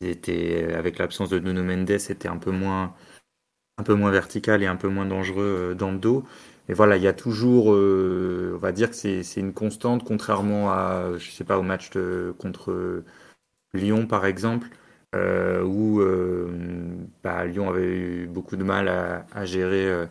[0.00, 2.94] avec l'absence de Nuno Mendes, c'était un peu moins
[3.78, 6.24] un peu moins vertical et un peu moins dangereux dans le dos.
[6.68, 10.70] Et voilà, il y a toujours, euh, on va dire que c'est une constante, contrairement
[10.72, 11.90] à, je sais pas, au match
[12.38, 13.04] contre
[13.74, 14.68] Lyon par exemple,
[15.14, 16.48] euh, où euh,
[17.22, 20.06] bah, Lyon avait eu beaucoup de mal à, gérer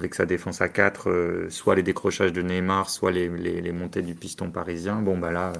[0.00, 3.72] avec sa défense à 4, euh, soit les décrochages de Neymar, soit les, les, les,
[3.72, 5.02] montées du piston parisien.
[5.02, 5.52] Bon, bah là,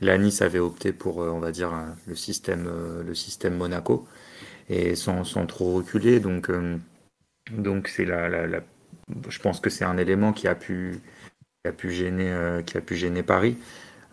[0.00, 1.72] la Nice avait opté pour, on va dire,
[2.06, 2.70] le système,
[3.06, 4.06] le système Monaco,
[4.68, 6.20] et sans, sans trop reculer.
[6.20, 6.50] Donc,
[7.50, 8.60] donc c'est la, la, la
[9.28, 11.00] je pense que c'est un élément qui a pu,
[11.62, 13.58] qui a pu, gêner, euh, qui a pu gêner Paris.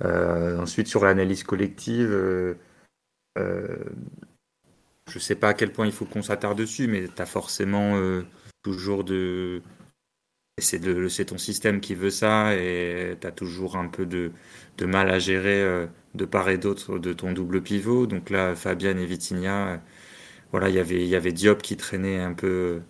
[0.03, 2.55] Euh, ensuite, sur l'analyse collective, euh,
[3.37, 7.25] je ne sais pas à quel point il faut qu'on s'attarde dessus, mais tu as
[7.25, 7.99] forcément
[8.63, 9.61] toujours de.
[10.59, 14.31] C'est ton système qui veut ça et tu as toujours un peu de,
[14.81, 18.07] mal à gérer de part et d'autre de ton double pivot.
[18.07, 19.81] Donc là, Fabienne et Vitinha,
[20.51, 22.81] voilà, il y avait Diop qui traînait un peu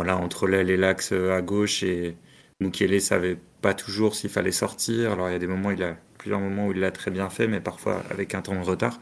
[0.00, 2.16] voilà, entre l'aile et l'axe euh, à gauche et
[2.60, 5.12] Mukele savait pas toujours s'il fallait sortir.
[5.12, 7.28] Alors il y a des moments, il a plusieurs moments où il l'a très bien
[7.28, 8.98] fait, mais parfois avec un temps de retard.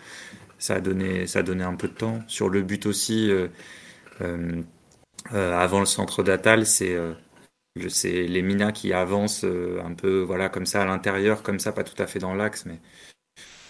[0.58, 2.18] Ça a donné, ça a donné un peu de temps.
[2.26, 3.46] Sur le but aussi, euh,
[4.20, 4.62] euh,
[5.32, 7.14] avant le centre d'Atal, c'est euh,
[7.76, 12.00] les Minas qui avancent un peu voilà comme ça à l'intérieur, comme ça, pas tout
[12.02, 12.80] à fait dans l'axe, mais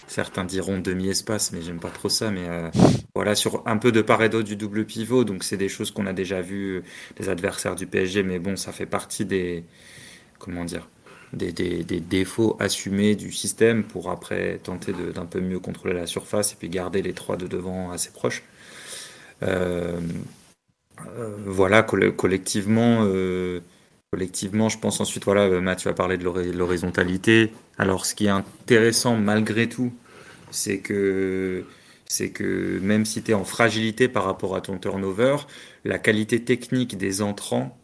[0.08, 2.30] Certains diront demi-espace, mais j'aime pas trop ça.
[2.30, 2.70] Mais euh,
[3.14, 5.24] voilà, sur un peu de part et d'autre du double pivot.
[5.24, 6.82] Donc, c'est des choses qu'on a déjà vues
[7.16, 8.22] des adversaires du PSG.
[8.22, 9.64] Mais bon, ça fait partie des.
[10.38, 10.88] Comment dire
[11.32, 16.56] des, défauts assumés du système pour après tenter d'un peu mieux contrôler la surface et
[16.56, 18.42] puis garder les trois de devant assez proches.
[19.42, 20.00] Euh,
[21.06, 23.60] euh, voilà, collectivement, euh,
[24.10, 27.52] collectivement, je pense ensuite, voilà, Mathieu a parlé de l'horizontalité.
[27.78, 29.92] Alors, ce qui est intéressant malgré tout,
[30.50, 31.64] c'est que
[32.06, 35.36] c'est que même si tu es en fragilité par rapport à ton turnover,
[35.84, 37.78] la qualité technique des entrants,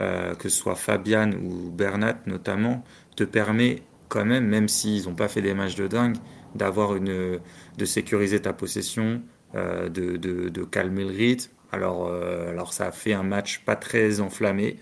[0.00, 2.84] que ce soit Fabian ou Bernat notamment,
[3.16, 6.16] te permet quand même, même s'ils n'ont pas fait des matchs de dingue,
[6.56, 7.38] d'avoir une,
[7.78, 9.22] de sécuriser ta possession,
[9.54, 13.76] de, de, de, calmer le rythme, alors, euh, alors ça a fait un match pas
[13.76, 14.76] très enflammé.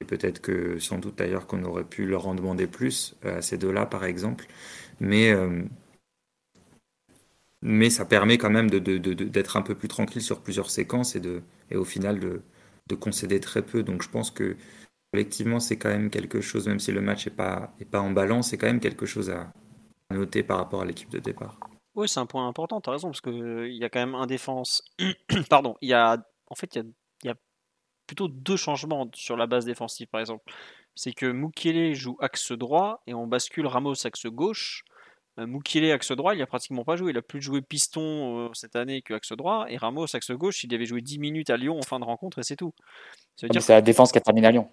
[0.00, 3.42] Et peut-être que sans doute d'ailleurs qu'on aurait pu leur en demander plus euh, à
[3.42, 4.46] ces deux-là, par exemple.
[4.98, 5.62] Mais, euh,
[7.62, 11.42] mais ça permet quand même d'être un peu plus tranquille sur plusieurs séquences et, de,
[11.70, 12.42] et au final de,
[12.98, 13.84] concéder très peu.
[13.84, 14.56] Donc je pense que
[15.12, 18.10] collectivement, c'est quand même quelque chose, même si le match n'est pas, est pas en
[18.10, 19.52] balance, c'est quand même quelque chose à
[20.10, 21.58] noter par rapport à l'équipe de départ.
[21.94, 24.26] Oui, c'est un point important, tu as raison, parce qu'il y a quand même un
[24.26, 24.82] défense.
[25.50, 26.16] Pardon, il y a.
[26.48, 26.92] En fait, il
[27.24, 27.34] y a,
[28.10, 30.52] plutôt deux changements sur la base défensive, par exemple.
[30.96, 34.82] C'est que Mukele joue axe droit et on bascule Ramos axe gauche.
[35.38, 37.12] Euh, Mukele axe droit, il a pratiquement pas joué.
[37.12, 39.66] Il a plus joué piston euh, cette année que axe droit.
[39.68, 42.40] Et Ramos axe gauche, il avait joué 10 minutes à Lyon en fin de rencontre
[42.40, 42.74] et c'est tout.
[43.36, 44.68] Ça veut dire c'est la défense qui a terminé à Lyon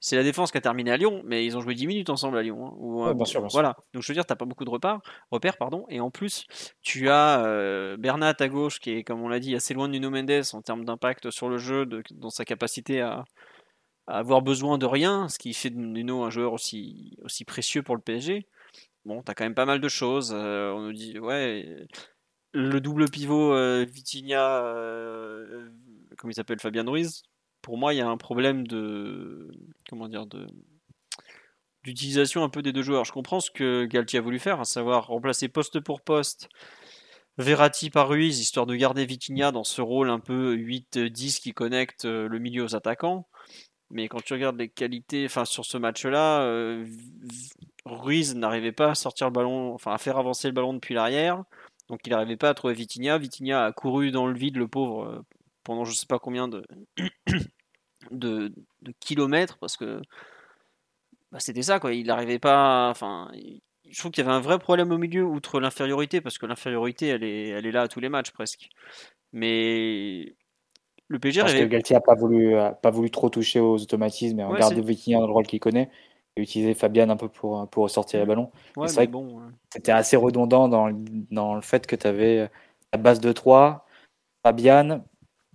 [0.00, 2.38] c'est la défense qui a terminé à Lyon, mais ils ont joué 10 minutes ensemble
[2.38, 3.04] à Lyon.
[3.04, 3.76] Hein, bien sûr, Voilà.
[3.92, 5.84] Donc je veux dire, t'as pas beaucoup de repères, repères pardon.
[5.88, 6.46] Et en plus,
[6.82, 9.92] tu as euh, Bernat à gauche qui est, comme on l'a dit, assez loin de
[9.92, 13.24] Nuno Mendes en termes d'impact sur le jeu, dans sa capacité à,
[14.06, 17.94] avoir besoin de rien, ce qui fait de Nuno un joueur aussi, aussi précieux pour
[17.94, 18.46] le PSG.
[19.04, 20.32] Bon, t'as quand même pas mal de choses.
[20.34, 21.86] Euh, on nous dit, ouais,
[22.52, 25.70] le double pivot euh, Vitinha, euh,
[26.18, 27.22] comme il s'appelle, Fabien Ruiz
[27.62, 29.50] pour moi, il y a un problème de.
[29.88, 30.26] Comment dire
[31.84, 33.04] d'utilisation un peu des deux joueurs.
[33.04, 36.48] Je comprends ce que Galtier a voulu faire, à savoir remplacer poste pour poste
[37.38, 42.04] Verratti par Ruiz, histoire de garder Vitinha dans ce rôle un peu 8-10 qui connecte
[42.04, 43.26] euh, le milieu aux attaquants.
[43.90, 46.86] Mais quand tu regardes les qualités, enfin sur ce match-là, euh,
[47.86, 51.42] Ruiz n'arrivait pas à sortir le ballon, enfin à faire avancer le ballon depuis l'arrière.
[51.88, 53.16] Donc il n'arrivait pas à trouver Vitinha.
[53.18, 55.22] Vitinha a couru dans le vide, le pauvre, euh,
[55.70, 56.64] pendant je sais pas combien de,
[58.10, 58.52] de,
[58.98, 60.02] kilomètres parce que
[61.30, 61.94] bah, c'était ça quoi.
[61.94, 62.90] Il n'arrivait pas.
[62.90, 63.30] Enfin,
[63.88, 67.06] je trouve qu'il y avait un vrai problème au milieu outre l'infériorité parce que l'infériorité
[67.06, 68.68] elle est, elle est là à tous les matchs presque.
[69.32, 70.34] Mais
[71.06, 74.44] le PSG parce que Galtier a pas voulu pas voulu trop toucher aux automatismes et
[74.44, 75.88] en garder Vitinha dans le rôle qu'il connaît
[76.34, 78.50] et utiliser Fabian un peu pour pour ressortir les ballons.
[78.86, 79.40] c'est vrai bon,
[79.72, 80.90] c'était assez redondant dans,
[81.30, 82.50] dans le fait que tu avais
[82.92, 83.86] la base de 3
[84.42, 85.04] Fabian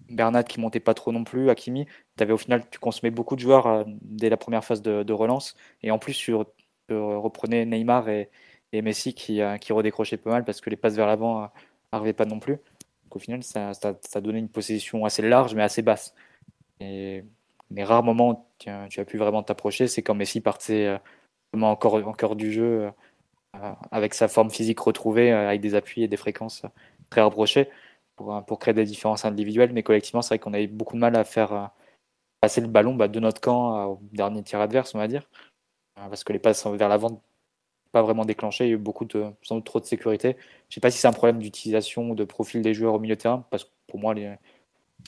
[0.09, 1.87] Bernat qui montait pas trop non plus, Hakimi,
[2.19, 5.55] avais au final tu consommais beaucoup de joueurs euh, dès la première phase de, relance
[5.81, 6.33] et en plus tu,
[6.89, 8.29] reprenais Neymar et,
[8.73, 11.49] Messi qui, euh, qui redécrochaient pas mal parce que les passes vers l'avant
[11.93, 12.55] n'arrivaient euh, pas non plus.
[13.03, 16.13] Donc au final ça, ça, donnait une possession assez large mais assez basse.
[16.81, 17.23] Et
[17.71, 20.99] les rares moments où tu, as pu vraiment t'approcher, c'est quand Messi partait
[21.53, 22.91] encore en cœur du jeu
[23.91, 26.63] avec sa forme physique retrouvée, avec des appuis et des fréquences
[27.09, 27.69] très rapprochées
[28.15, 31.23] pour, créer des différences individuelles, mais collectivement, c'est vrai qu'on avait beaucoup de mal à
[31.23, 31.65] faire euh,
[32.41, 35.29] passer le ballon bah, de notre camp euh, au dernier tir adverse, on va dire,
[35.99, 37.21] euh, parce que les passes vers l'avant
[37.91, 40.35] pas vraiment déclenchées, il y a eu beaucoup de, sans doute trop de sécurité.
[40.69, 43.15] Je sais pas si c'est un problème d'utilisation ou de profil des joueurs au milieu
[43.15, 44.13] de terrain, parce que pour moi,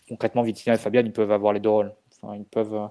[0.07, 1.93] concrètement, Vitinha et Fabian, ils peuvent avoir les deux rôles.
[2.33, 2.89] Ils peuvent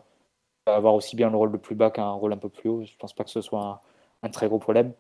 [0.66, 2.84] avoir aussi bien le rôle le plus bas qu'un rôle un peu plus haut.
[2.84, 3.80] Je pense pas que ce soit
[4.22, 4.92] un très gros problème.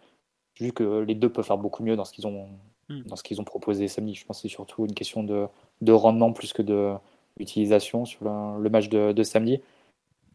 [0.60, 2.48] Vu que les deux peuvent faire beaucoup mieux dans ce qu'ils ont
[2.88, 3.02] Hmm.
[3.06, 4.14] dans ce qu'ils ont proposé samedi.
[4.14, 5.48] Je pense que c'est surtout une question de,
[5.80, 9.60] de rendement plus que d'utilisation sur le, match de, samedi.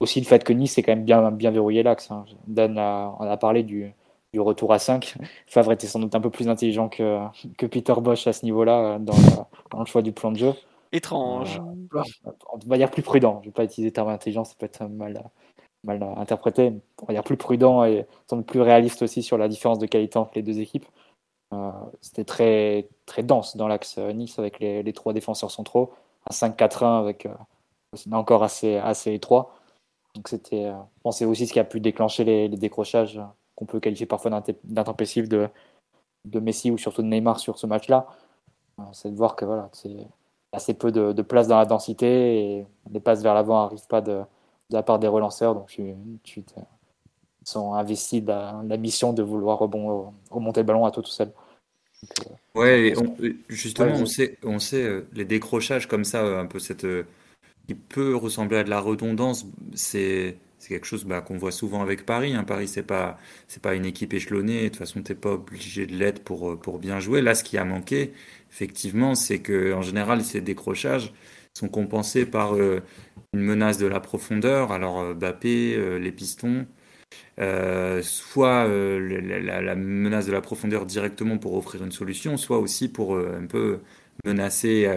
[0.02, 2.12] Aussi le fait que Nice est quand même bien, bien verrouillé l'axe.
[2.12, 2.26] Hein.
[2.48, 3.94] Dan a, a parlé du,
[4.34, 5.16] du, retour à 5.
[5.48, 7.20] Favre était sans doute un peu plus intelligent que,
[7.58, 9.14] que Peter Bosch à ce niveau-là dans,
[9.72, 10.54] dans, le choix du plan de jeu.
[10.92, 11.62] Étrange.
[11.96, 12.02] Euh,
[12.52, 13.40] on va dire plus prudent.
[13.44, 15.24] Je ne vais pas utiliser le terme intelligent, ça peut être mal,
[15.86, 16.74] mal interprété.
[17.02, 19.86] On va dire plus prudent et sans doute plus réaliste aussi sur la différence de
[19.86, 20.86] qualité entre les deux équipes.
[21.54, 25.92] Euh, c'était très, très dense dans l'axe euh, Nice avec les, trois défenseurs centraux,
[26.30, 27.34] un 5-4-1 avec euh,
[28.12, 29.54] encore assez, assez étroit.
[30.16, 30.72] Donc c'était,
[31.12, 33.22] c'est aussi ce qui a pu déclencher les, décrochages
[33.56, 34.32] qu'on peut qualifier parfois
[34.64, 35.50] d'intempestifs de,
[36.26, 38.08] de Messi ou surtout de Neymar sur ce match-là.
[38.94, 40.08] C'est de voir que voilà, c'est
[40.52, 44.20] assez peu de, place dans la densité et les passes vers l'avant n'arrivent pas de,
[44.70, 45.56] de, la part des relanceurs.
[45.56, 46.44] Donc tu, tu
[47.44, 51.32] sont investis dans la mission de vouloir remonter le ballon à tout tout seul.
[52.20, 52.94] Euh, ouais,
[53.50, 56.88] justement, on sait, on sait euh, les décrochages comme ça, euh, un peu cette
[57.68, 61.82] qui peut ressembler à de la redondance, c'est c'est quelque chose bah, qu'on voit souvent
[61.82, 62.34] avec Paris.
[62.34, 62.44] Hein.
[62.44, 64.64] Paris, c'est pas c'est pas une équipe échelonnée.
[64.64, 67.22] De toute façon, t'es pas obligé de l'être pour pour bien jouer.
[67.22, 68.14] Là, ce qui a manqué,
[68.52, 71.14] effectivement, c'est que en général, ces décrochages
[71.54, 72.82] sont compensés par une
[73.34, 74.72] menace de la profondeur.
[74.72, 76.66] Alors, Bappé, les pistons.
[77.39, 79.00] Euh, soit euh,
[79.62, 83.45] la, menace de la profondeur directement pour offrir une solution, soit aussi pour euh, un
[83.47, 83.80] peu
[84.26, 84.88] menacer,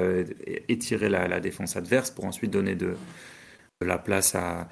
[0.68, 2.94] étirer la, la, défense adverse pour ensuite donner de,
[3.80, 4.68] la place à,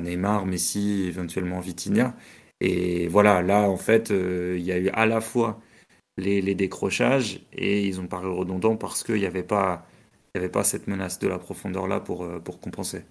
[0.00, 2.16] Neymar, Messi, éventuellement Vitinha.
[2.60, 5.60] Et voilà, là en fait, il y a eu à la fois
[6.16, 9.86] les, décrochages et ils ont paru redondants parce qu'il n'y avait pas
[10.34, 13.02] avait pas cette menace de la profondeur là pour compenser.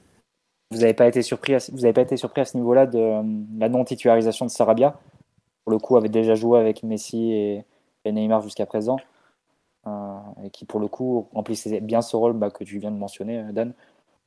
[0.74, 3.22] Vous n'avez pas été surpris à, vous pas été surpris à ce niveau-là de euh,
[3.60, 5.00] la non-titularisation de Sarabia?
[5.64, 7.64] Pour le coup, avait déjà joué avec Messi et,
[8.12, 8.98] Neymar jusqu'à présent.
[9.86, 12.98] Euh, et qui, pour le coup, remplissait bien ce rôle bah, que tu viens de
[12.98, 13.74] mentionner, euh, Dan.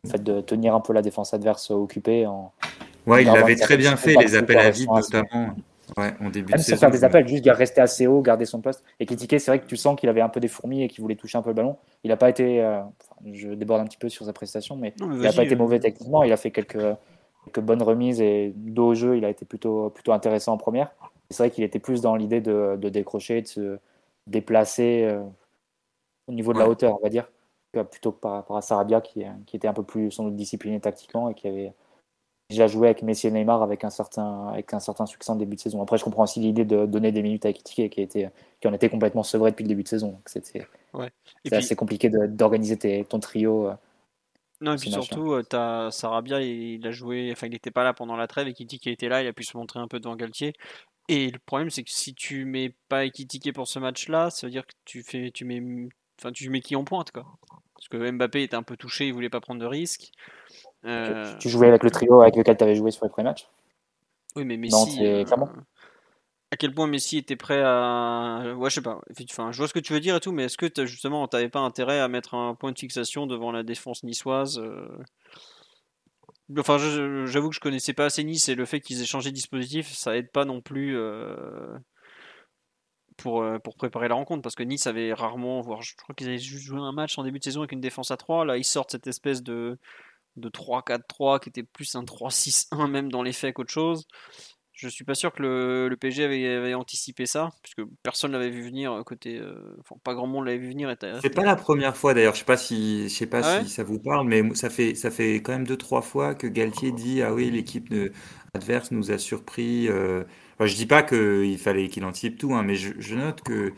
[0.05, 2.27] Le fait de tenir un peu la défense adverse occupée.
[2.27, 2.53] En,
[3.07, 5.49] ouais, il avait très bien fait, les appels à vide notamment.
[5.97, 6.77] Ouais, en début de saison.
[6.77, 8.83] faire des appels, juste rester assez haut, garder son poste.
[8.99, 11.03] Et critiquer, c'est vrai que tu sens qu'il avait un peu des fourmis et qu'il
[11.03, 11.77] voulait toucher un peu le ballon.
[12.03, 12.81] Il n'a pas été, euh,
[13.33, 15.59] je déborde un petit peu sur sa prestation, mais, il n'a pas été euh.
[15.59, 16.23] mauvais techniquement.
[16.25, 16.97] Il a fait quelques,
[17.45, 20.91] quelques bonnes remises et dos au jeu, il a été plutôt, plutôt intéressant en première.
[21.31, 23.79] C'est vrai qu'il était plus dans l'idée de, de, décrocher, de se
[24.27, 25.23] déplacer euh,
[26.27, 27.29] au niveau de la hauteur, on va dire,
[27.91, 30.81] plutôt que par rapport à Sarabia qui, qui était un peu plus sans doute discipliné
[30.81, 31.73] tactiquement et qui avait
[32.49, 35.57] déjà joué avec Messi et Neymar avec un certain, avec un certain succès en début
[35.57, 35.83] de saison.
[35.83, 38.31] Après, je comprends aussi l'idée de donner des minutes à Ekitike qui, était,
[38.61, 40.19] qui en était complètement sevré depuis le début de saison.
[40.27, 41.11] C'était ouais.
[41.51, 43.69] assez compliqué d'organiser ton trio.
[43.69, 43.75] Euh,
[44.61, 47.93] non, et puis surtout, euh, as Sarabia, il a joué, enfin, il n'était pas là
[47.93, 48.55] pendant la trêve, et
[48.91, 50.55] était là, il a pu se montrer un peu devant Galtier.
[51.09, 54.51] Et le problème, c'est que si tu mets pas Ekitike pour ce match-là, ça veut
[54.51, 55.63] dire que tu fais, tu mets,
[56.19, 57.27] enfin, tu mets qui en pointe, quoi.
[57.75, 60.11] Parce que Mbappé était un peu touché, il voulait pas prendre de risques.
[60.87, 63.49] Euh, tu jouais avec le trio avec lequel tu avais joué sur les premiers matchs
[64.37, 65.05] Oui, mais Messi.
[65.05, 65.25] Euh,
[66.53, 68.55] à quel point Messi était prêt à.
[68.57, 69.01] Ouais, je sais pas.
[69.31, 71.49] Enfin, je vois ce que tu veux dire et tout, mais est-ce que justement, t'avais
[71.49, 74.89] pas intérêt à mettre un point de fixation devant la défense niçoise euh?
[76.57, 79.35] Enfin, j'avoue que je connaissais pas assez Nice et le fait qu'ils aient changé de
[79.35, 80.97] dispositif, ça aide pas non plus
[83.17, 86.39] pour, pour préparer la rencontre parce que Nice avait rarement, voire je crois qu'ils avaient
[86.39, 88.45] juste joué un match en début de saison avec une défense à 3.
[88.45, 89.77] Là, ils sortent cette espèce de,
[90.37, 94.07] de 3-4-3 qui était plus un 3-6-1 même dans les faits qu'autre chose.
[94.77, 98.63] Je suis pas sûr que le, le PSG avait, anticipé ça, puisque personne l'avait vu
[98.63, 99.39] venir euh, côté.
[99.39, 100.95] Euh, enfin, pas grand monde l'avait vu venir.
[101.23, 102.35] C'est pas la première fois d'ailleurs.
[102.35, 104.95] Je sais pas si, je sais pas ah si ça vous parle, mais ça fait,
[104.95, 107.93] ça fait quand même deux trois fois que Galtier dit ah oui l'équipe
[108.53, 109.89] adverse nous a surpris.
[109.89, 110.25] Euh...
[110.61, 113.73] je dis pas qu'il fallait qu'il anticipe tout, hein, mais je, je note que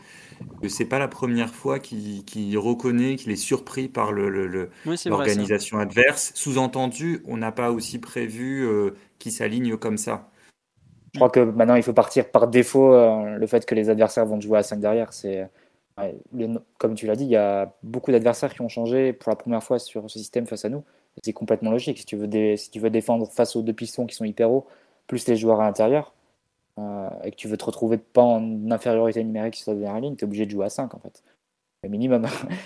[0.61, 6.31] que c'est pas la première fois qu'il reconnaît qu'il est surpris par l'organisation le, adverse.
[6.35, 10.29] Sous-entendu, on n'a pas aussi prévu euh, qu'il s'aligne comme ça.
[11.13, 14.25] Je crois que maintenant il faut partir par défaut euh, le fait que les adversaires
[14.25, 15.11] vont jouer à 5 derrière.
[15.13, 15.47] C'est
[16.77, 19.63] comme tu l'as dit, il y a beaucoup d'adversaires qui ont changé pour la première
[19.63, 20.83] fois sur ce système face à nous.
[21.23, 21.97] C'est complètement logique.
[21.97, 24.67] Si tu, veux défendre face aux deux pistons qui sont hyper hauts,
[25.07, 26.13] plus les joueurs à l'intérieur,
[26.77, 30.15] euh, et que tu veux te retrouver pas en infériorité numérique sur la dernière ligne,
[30.15, 31.23] tu es obligé de jouer à 5 en fait.
[31.83, 32.25] Le minimum.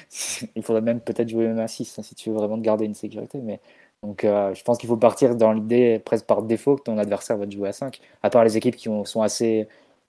[0.55, 2.93] il faudrait même peut-être jouer même à 6 hein, si tu veux vraiment garder une
[2.93, 3.39] sécurité.
[3.39, 3.59] Mais...
[4.03, 7.37] Donc euh, je pense qu'il faut partir dans l'idée presque par défaut que ton adversaire
[7.37, 8.01] va te jouer à 5.
[8.21, 9.67] À part les équipes qui sont assez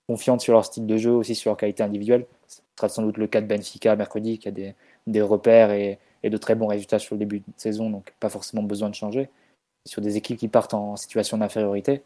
[0.09, 2.27] confiantes sur leur style de jeu, aussi sur leur qualité individuelle.
[2.49, 6.37] Ce sera sans doute le cas de Benfica mercredi qui a des, repères et, de
[6.37, 9.31] très bons résultats sur le début de saison, donc pas forcément besoin de changer.
[9.87, 12.03] Sur des équipes qui partent en situation d'infériorité,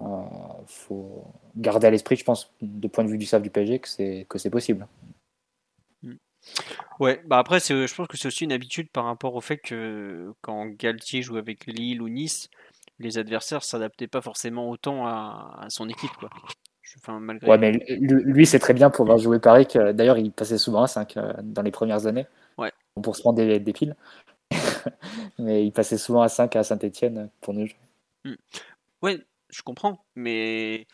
[0.00, 0.22] il euh,
[0.66, 1.24] faut
[1.56, 4.50] garder à l'esprit, je pense, de point de vue du staff du PSG, que c'est
[4.50, 4.86] possible.
[6.98, 10.32] Ouais, bah après, je pense que c'est aussi une habitude par rapport au fait que
[10.42, 12.48] quand Galtier joue avec Lille ou Nice,
[12.98, 16.12] les adversaires s'adaptaient pas forcément autant à, son équipe.
[16.18, 16.28] Quoi.
[16.98, 17.48] Enfin, malgré...
[17.48, 19.66] Ouais, mais lui, c'est très bien pour avoir joué Paris.
[19.94, 22.26] D'ailleurs, il passait souvent à 5 euh, dans les premières années.
[22.58, 22.72] Ouais.
[23.02, 23.96] Pour se prendre des, des piles.
[25.38, 27.68] mais il passait souvent à 5 à Saint-Etienne pour nous.
[28.24, 28.34] Mm.
[29.02, 30.86] Ouais, je comprends, mais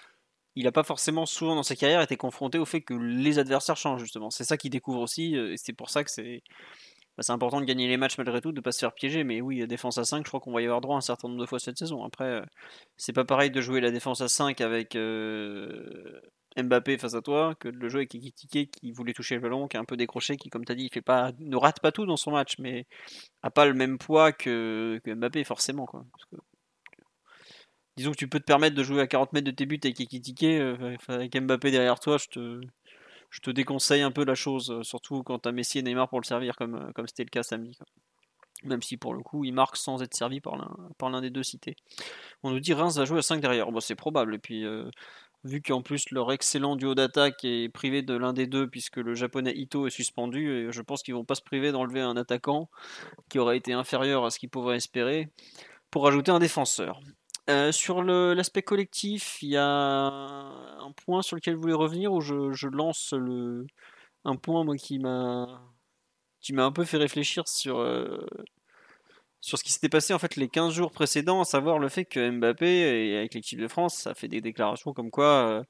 [0.56, 3.76] il n'a pas forcément souvent dans sa carrière été confronté au fait que les adversaires
[3.76, 4.30] changent justement.
[4.30, 6.42] C'est ça qu'il découvre aussi, euh, et c'est pour ça que c'est
[7.18, 9.22] bah, important de gagner les matchs malgré tout, de ne pas se faire piéger.
[9.22, 11.40] Mais oui, défense à 5, je crois qu'on va y avoir droit un certain nombre
[11.40, 12.04] de fois cette saison.
[12.04, 12.42] Après, euh,
[12.96, 16.20] c'est pas pareil de jouer la défense à 5 avec euh,
[16.56, 19.68] Mbappé face à toi que de le jouer avec Ekitike qui voulait toucher le ballon,
[19.68, 21.92] qui est un peu décroché, qui, comme tu as dit, fait pas, ne rate pas
[21.92, 22.86] tout dans son match, mais
[23.42, 25.86] a pas le même poids que, Mbappé forcément.
[27.96, 30.00] Disons que tu peux te permettre de jouer à 40 mètres de tes buts avec
[30.00, 32.60] Ekitike, euh, avec Mbappé derrière toi, je te,
[33.30, 36.08] je te déconseille un peu la chose, euh, surtout quand tu as Messi et Neymar
[36.08, 37.78] pour le servir, comme euh, comme c'était le cas samedi.
[38.64, 40.56] même si pour le coup il marque sans être servi par
[41.10, 41.76] l'un des deux cités.
[42.42, 43.70] On nous dit Reims va jouer à 5 derrière.
[43.70, 44.34] Bon, c'est probable.
[44.34, 44.90] Et puis, euh,
[45.44, 49.14] vu qu'en plus leur excellent duo d'attaque est privé de l'un des deux, puisque le
[49.14, 52.70] japonais Ito est suspendu, je pense qu'ils vont pas se priver d'enlever un attaquant
[53.28, 55.28] qui aurait été inférieur à ce qu'ils pouvaient espérer
[55.90, 57.00] pour ajouter un défenseur.
[57.48, 62.20] Euh, sur l'aspect collectif, il y a un point sur lequel vous voulez revenir où
[62.20, 63.14] je, lance
[64.24, 65.62] un point moi, qui m'a
[66.40, 68.24] qui m'a un peu fait réfléchir sur, euh,
[69.40, 72.30] ce qui s'était passé en fait les 15 jours précédents, à savoir le fait que
[72.30, 75.64] Mbappé, et avec l'équipe de France, ça fait des déclarations comme quoi, euh,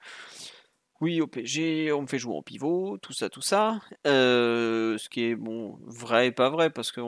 [1.00, 3.80] oui, au PSG, on me fait jouer en pivot, tout ça, tout ça.
[4.04, 7.00] Ce qui est vrai et pas vrai, parce que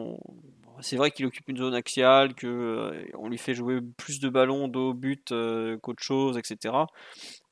[0.80, 4.28] c'est vrai qu'il occupe une zone axiale, que euh, on lui fait jouer plus de
[4.28, 5.32] ballons au but
[5.82, 6.74] qu'autre chose, etc.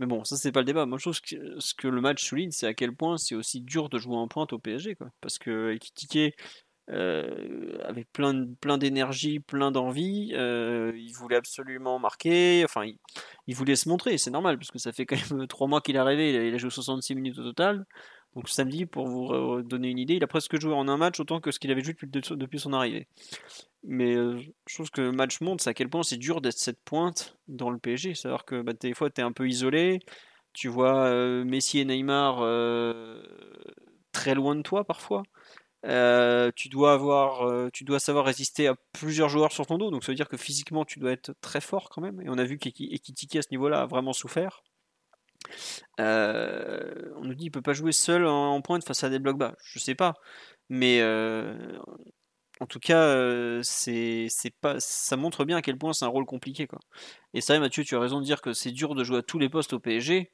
[0.01, 0.87] Mais bon, ça c'est pas le débat.
[0.87, 3.61] Moi je trouve que ce que le match souligne, c'est à quel point c'est aussi
[3.61, 5.09] dur de jouer en pointe au PSG, quoi.
[5.21, 6.35] Parce que Ekitike,
[6.89, 10.33] euh, avec plein, plein d'énergie, plein d'envie.
[10.35, 12.85] Euh, il voulait absolument marquer, enfin,
[13.47, 15.97] il, voulait se montrer, c'est normal, parce que ça fait quand même 3 mois qu'il
[15.97, 17.87] est arrivé, il a, joué 66 minutes au total.
[18.37, 21.40] Donc samedi, pour vous donner une idée, il a presque joué en un match autant
[21.40, 23.09] que ce qu'il avait joué depuis, son arrivée.
[23.83, 26.81] Mais euh, je trouve que le match montre à quel point c'est dur d'être cette
[26.85, 28.14] pointe dans le PSG.
[28.14, 29.99] C'est-à-dire que bah, des fois, tu es un peu isolé.
[30.53, 31.11] Tu vois
[31.44, 32.40] Messi et Neymar
[34.12, 35.22] très loin de toi parfois.
[35.85, 39.90] Euh, tu dois avoir, euh, tu dois savoir résister à plusieurs joueurs sur ton dos,
[39.90, 42.20] donc ça veut dire que physiquement tu dois être très fort quand même.
[42.22, 44.62] Et on a vu qu'Ekitiki à ce niveau-là a vraiment souffert.
[46.01, 49.38] Euh, on nous dit qu'il peut pas jouer seul en, pointe face à des blocs
[49.38, 49.55] bas.
[49.64, 50.14] Je sais pas,
[50.68, 51.03] mais
[52.61, 54.29] en tout cas, c'est
[54.61, 56.81] pas, ça montre bien à quel point c'est un rôle compliqué quoi.
[57.35, 59.38] Et ça, Mathieu, tu as raison de dire que c'est dur de jouer à tous
[59.38, 60.33] les postes au PSG.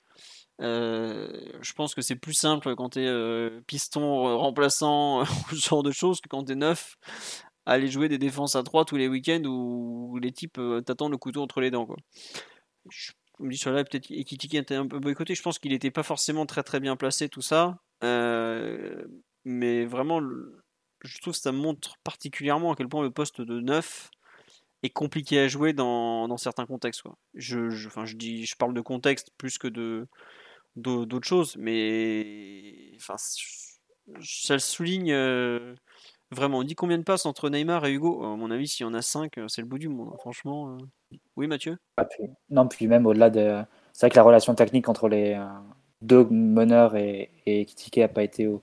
[0.61, 1.29] Euh,
[1.61, 5.83] je pense que c'est plus simple quand tu es euh, piston remplaçant ou ce genre
[5.83, 6.97] de choses que quand tu es neuf
[7.67, 11.19] aller jouer des défenses à 3 tous les week-ends où, les types euh, t'attendent le
[11.19, 11.87] couteau entre les dents.
[11.87, 11.97] Quoi.
[13.45, 15.35] Me dis sur là peut-être Ekitiki était un peu boycotté.
[15.35, 17.79] Je pense qu'il n'était pas forcément très très bien placé tout ça.
[19.45, 20.21] mais vraiment,
[21.03, 24.11] je trouve que ça montre particulièrement à quel point le poste de neuf
[24.83, 27.03] est compliqué à jouer dans, dans certains contextes.
[27.35, 30.09] Je, enfin, je, dis, je parle de contexte plus que de,
[30.77, 35.75] d'autres choses, mais enfin, ça le souligne euh,
[36.33, 36.59] vraiment.
[36.59, 38.25] On dit combien de passes entre Neymar et Hugo?
[38.25, 40.17] À mon avis, s'il y en a 5, euh, c'est le bout du monde, hein,
[40.19, 40.77] franchement.
[40.77, 41.17] Euh.
[41.37, 41.79] Oui, Mathieu?
[42.51, 43.63] Non, puis même au-delà de.
[43.93, 45.39] C'est vrai que la relation technique entre les
[46.01, 48.63] deux meneurs et, et Kitike n'a pas été au,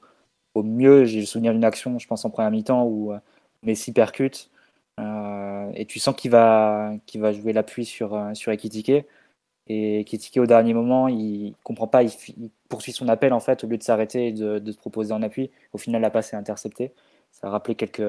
[0.55, 1.05] mieux.
[1.05, 3.13] J'ai le souvenir d'une action, je pense, en première mi-temps où
[3.63, 4.49] Messi percute.
[4.97, 9.05] et tu sens qu'il va, qu'il va jouer l'appui sur, sur Ekitike
[9.69, 12.11] et est au dernier moment, il comprend pas, il,
[12.69, 15.51] poursuit son appel en fait au lieu de s'arrêter et de, se proposer en appui.
[15.73, 16.91] Au final, la passe est interceptée.
[17.31, 18.03] Ça a rappelé quelques,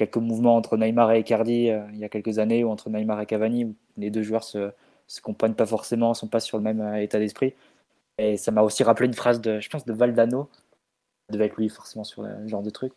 [0.00, 3.20] quelques mouvements entre Neymar et Icardi euh, il y a quelques années ou entre Neymar
[3.20, 4.72] et Cavani où les deux joueurs se,
[5.06, 7.54] se comprennent pas forcément, sont pas sur le même euh, état d'esprit.
[8.18, 10.48] Et ça m'a aussi rappelé une phrase de, je pense, de Valdano,
[11.28, 12.92] ça devait être lui forcément sur ce genre de truc,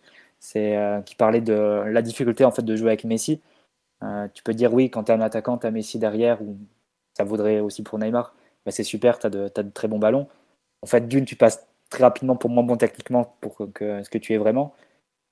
[0.55, 3.41] euh, qui parlait de la difficulté en fait de jouer avec Messi.
[4.33, 6.57] tu peux dire oui quand tu es un attaquant, tu as Messi derrière ou
[7.13, 8.33] ça vaudrait aussi pour Neymar.
[8.65, 10.27] Bah, c'est super, tu as, de très bons ballons.
[10.81, 14.17] En fait, d'une, tu passes très rapidement pour moins bon techniquement pour que, ce que
[14.17, 14.73] tu es vraiment.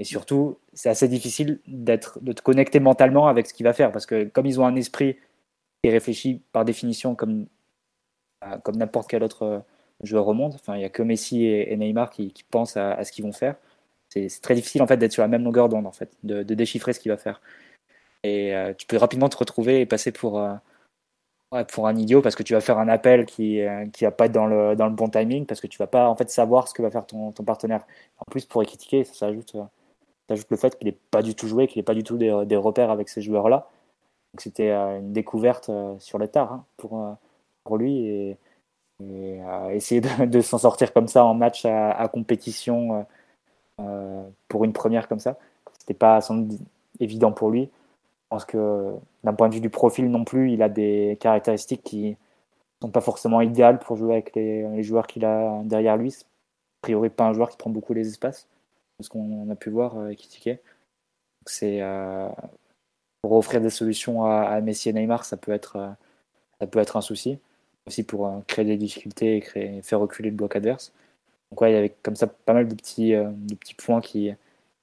[0.02, 3.92] Et surtout, c'est assez difficile d'être, de te connecter mentalement avec ce qu'il va faire.
[3.92, 7.46] Parce que comme ils ont un esprit qui est réfléchi par définition comme,
[8.42, 9.64] bah, comme n'importe quel autre
[10.02, 13.12] joueur au monde, enfin, il n'y a que Messi et, Neymar qui, pensent à, ce
[13.12, 13.58] qu'ils vont faire.
[14.10, 16.94] C'est, très difficile en fait d'être sur la même longueur d'onde, en fait, de, déchiffrer
[16.94, 17.40] ce qu'il va faire.
[18.24, 22.36] Et euh, tu peux rapidement te retrouver et passer pour, euh, pour un idiot parce
[22.36, 24.88] que tu vas faire un appel qui euh, qui va pas être dans le, dans
[24.88, 27.06] le bon timing parce que tu vas pas en fait savoir ce que va faire
[27.06, 27.86] ton, ton partenaire.
[28.18, 29.56] En plus pour critiquer euh, ça ajoute
[30.50, 32.92] le fait qu'il n'est pas du tout joué, qu'il n'ait pas du tout des, repères
[32.92, 33.70] avec ces joueurs là.
[34.34, 37.18] Donc c'était euh, une découverte sur le tard hein, pour
[37.64, 38.38] pour lui et,
[39.72, 43.06] essayer de, s'en sortir comme ça en match à, compétition
[44.48, 45.38] pour une première comme ça.
[45.80, 46.20] C'était pas
[47.00, 47.64] évident pour lui.
[47.64, 51.84] Je pense que d'un point de vue du profil non plus, il a des caractéristiques
[51.84, 52.16] qui
[52.82, 56.14] sont pas forcément idéales pour jouer avec les, joueurs qu'il a derrière lui.
[56.14, 58.48] A priori, pas un joueur qui prend beaucoup les espaces,
[59.02, 60.60] ce qu'on a pu voir avec Itike.
[61.46, 62.30] C'est euh,
[63.22, 65.90] pour offrir des solutions à, Messi et Neymar, ça peut être, euh,
[66.60, 67.40] ça peut être un souci.
[67.88, 70.94] Aussi pour euh, créer des difficultés et faire reculer le bloc adverse.
[71.52, 74.32] Donc il y avait comme ça pas mal de petits, de petits points qui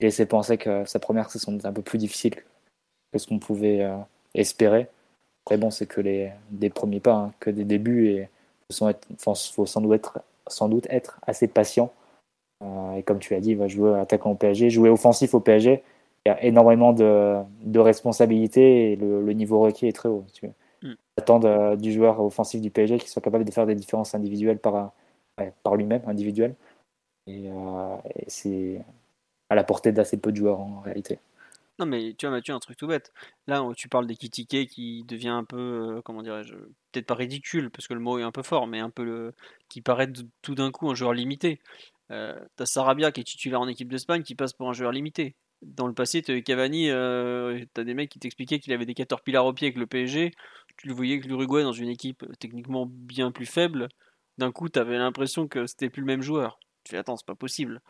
[0.00, 2.34] laissaient penser que sa première saison était un peu plus difficile
[3.12, 3.96] que ce qu'on pouvait euh,
[4.34, 4.88] espérer.
[5.44, 8.28] Après, bon, c'est que les, des premiers pas, hein, que des débuts, et
[8.70, 11.92] faut, faut, sans doute être assez patient.
[12.62, 15.40] Euh, et comme tu l'as dit, il va jouer attaquant au PSG, jouer offensif au
[15.40, 15.82] PSG,
[16.26, 20.24] il y a énormément de, de responsabilités et le, niveau requis est très haut.
[20.32, 20.48] Tu
[20.82, 20.94] mm.
[21.16, 24.92] attends du joueur offensif du PSG qu'il soit capable de faire des différences individuelles par,
[25.62, 26.54] par lui-même, individuelles.
[27.26, 28.82] Et, et c'est
[29.50, 31.18] à la portée d'assez peu de joueurs en réalité.
[31.78, 33.12] Non, mais tu vois, Mathieu, un truc tout bête.
[33.46, 37.70] Là, tu parles des Kitike qui devient un peu, euh, comment dirais-je, peut-être pas ridicule,
[37.70, 39.32] parce que le mot est un peu fort, mais un peu le.
[39.68, 40.10] qui paraît
[40.42, 41.60] tout d'un coup un joueur limité.
[42.10, 45.36] Euh, t'as Sarabia qui est titulaire en équipe d'Espagne qui passe pour un joueur limité.
[45.62, 49.44] Dans le passé, tu Cavani, euh, t'as des mecs qui t'expliquaient qu'il avait des caterpillars
[49.44, 50.32] au pied avec le PSG.
[50.76, 53.88] Tu le voyais que l'Uruguay dans une équipe techniquement bien plus faible.
[54.38, 56.60] D'un coup, t'avais l'impression que c'était plus le même joueur.
[56.84, 57.80] Tu fais attends, c'est pas possible.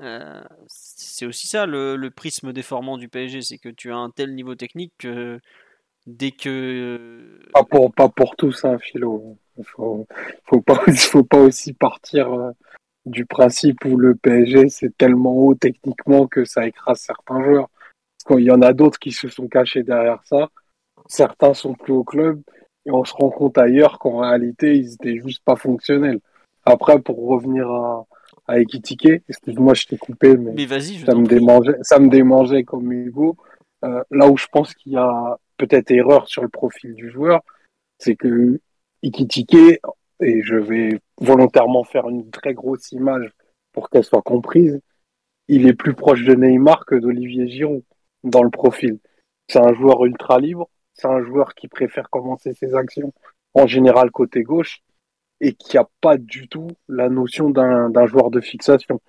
[0.00, 4.34] Euh, c'est aussi ça le, prisme déformant du PSG, c'est que tu as un tel
[4.34, 5.40] niveau technique que
[6.06, 7.40] dès que.
[7.52, 9.36] Pas pour, pas pour tous, hein, Philo.
[9.58, 10.06] Il faut,
[10.44, 12.52] faut, pas, faut pas aussi partir euh,
[13.08, 17.68] du principe où le PSG c'est tellement haut techniquement que ça écrase certains joueurs.
[18.18, 20.48] Parce qu'il y en a d'autres qui se sont cachés derrière ça.
[21.06, 22.40] Certains sont plus au club
[22.86, 26.20] et on se rend compte ailleurs qu'en réalité ils étaient juste pas fonctionnels.
[26.64, 28.06] Après, pour revenir à,
[28.48, 29.22] à Ekitike.
[29.28, 33.36] Excuse-moi, je t'ai coupé, mais, ça, me démangeait, ça me démangeait comme Hugo.
[33.84, 37.42] Euh, là où je pense qu'il y a peut-être erreur sur le profil du joueur,
[37.98, 38.58] c'est que
[39.02, 39.80] Ikitike,
[40.20, 43.30] et je vais volontairement faire une très grosse image
[43.72, 44.80] pour qu'elle soit comprise,
[45.48, 47.82] il est plus proche de Neymar que d'Olivier Giroud
[48.24, 48.98] dans le profil.
[49.48, 53.12] C'est un joueur ultra libre, c'est un joueur qui préfère commencer ses actions
[53.54, 54.82] en général côté gauche,
[55.40, 59.00] et qui n'a pas du tout la notion d'un joueur de fixation.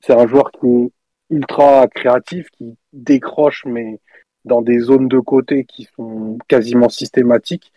[0.00, 0.92] C'est un joueur qui est
[1.30, 4.00] ultra créatif, qui décroche, mais
[4.44, 7.72] dans des zones de côté qui sont quasiment systématiques.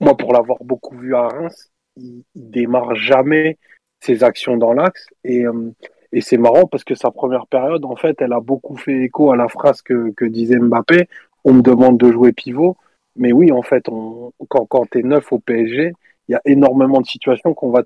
[0.00, 3.58] Moi, pour l'avoir beaucoup vu à Reims, il, il, démarre jamais
[4.00, 5.06] ses actions dans l'axe.
[5.24, 5.70] Et, euh,
[6.12, 9.30] et c'est marrant parce que sa première période, en fait, elle a beaucoup fait écho
[9.30, 11.08] à la phrase que, que disait Mbappé.
[11.44, 12.76] On me demande de jouer pivot.
[13.16, 15.92] Mais oui, en fait, on, quand, quand tu es neuf au PSG,
[16.28, 17.82] il y a énormément de situations qu'on va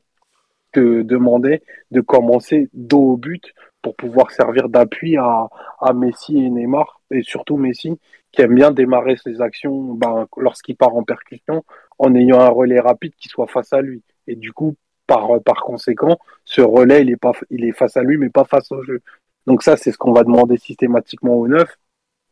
[0.72, 3.52] te demander de commencer dos au but
[3.82, 5.48] pour pouvoir servir d'appui à,
[5.94, 7.98] Messi et Neymar, et surtout Messi,
[8.30, 11.64] qui aime bien démarrer ses actions ben, lorsqu'il part en percussion,
[11.98, 14.02] en ayant un relais rapide qui soit face à lui.
[14.26, 14.76] Et du coup,
[15.06, 17.04] par, par conséquent, ce relais,
[17.50, 19.02] il est, face à lui, mais pas face au jeu.
[19.46, 21.76] Donc ça, c'est ce qu'on va demander systématiquement au neuf.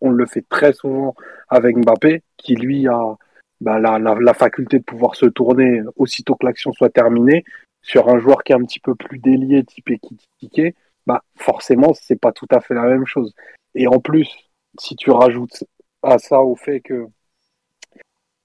[0.00, 1.14] On le fait très souvent
[1.48, 3.16] avec Mbappé, qui lui a,
[3.60, 7.44] bah, la, faculté de pouvoir se tourner aussitôt que l'action soit terminée
[7.82, 10.74] sur un joueur qui est un petit peu plus délié, type Ekitike,
[11.10, 13.34] bah forcément c'est pas tout à fait la même chose.
[13.74, 14.28] Et en plus,
[14.78, 15.64] si tu rajoutes
[16.02, 17.06] à ça au fait que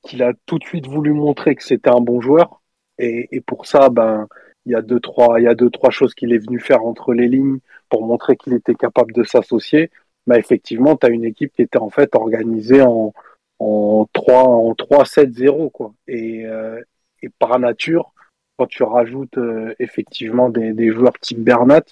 [0.03, 2.61] qu'il a tout de suite voulu montrer que c'était un bon joueur,
[2.99, 4.28] et, et pour ça, ben
[4.66, 6.86] il y a deux trois il y a deux trois choses qu'il est venu faire
[6.86, 7.59] entre les lignes
[7.89, 9.91] pour montrer qu'il était capable de s'associer.
[10.28, 13.13] Bah effectivement, tu as une équipe qui était en fait organisée en
[13.59, 16.82] en 3 en 3 7 0 quoi et, euh,
[17.22, 18.11] et par nature
[18.57, 21.84] quand tu rajoutes euh, effectivement des, des, joueurs type Bernat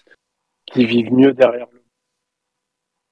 [0.66, 1.82] qui vivent mieux derrière le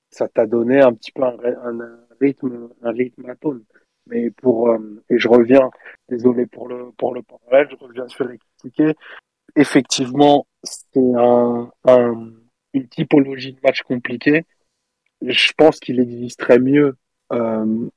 [0.09, 3.59] ça t'a donné un petit peu un, un, rythme un
[4.07, 5.69] mais pour euh, et je reviens
[6.09, 8.93] désolé pour le pour le parallèle je reviens sur les critiquer
[9.55, 12.31] effectivement c'est un, un,
[12.73, 14.45] une typologie de match compliqué
[15.21, 16.95] je pense qu'il existerait mieux
[17.31, 17.89] euh,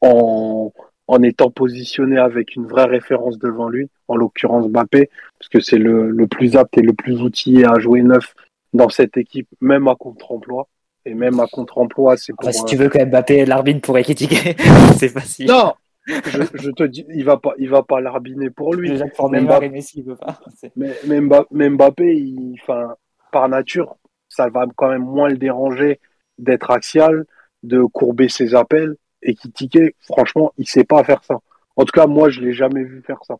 [0.00, 0.72] en,
[1.06, 5.78] en étant positionné avec une vraie référence devant lui, en l'occurrence Mbappé, parce que c'est
[5.78, 8.34] le, le, plus apte et le plus outillé à jouer neuf
[8.72, 10.68] dans cette équipe, même à contre-emploi.
[11.04, 12.52] Et même à contre-emploi, c'est pour.
[12.52, 14.56] si tu veux que Mbappé l'arbitre pour critiquer,
[14.98, 15.46] c'est facile.
[15.46, 15.72] Non,
[16.06, 18.90] je, je, te dis, il va pas, il va pas l'arbiner pour lui.
[19.30, 20.38] mais Mbappé, Messi, il veut pas.
[20.76, 20.94] Mais,
[21.50, 22.94] mais, Mbappé, il, enfin,
[23.32, 23.96] par nature,
[24.28, 26.00] ça va quand même moins le déranger
[26.38, 27.24] d'être axial,
[27.62, 31.38] de courber ses appels et qui tiquait, franchement, il sait pas faire ça.
[31.76, 33.36] En tout cas, moi, je l'ai jamais vu faire ça.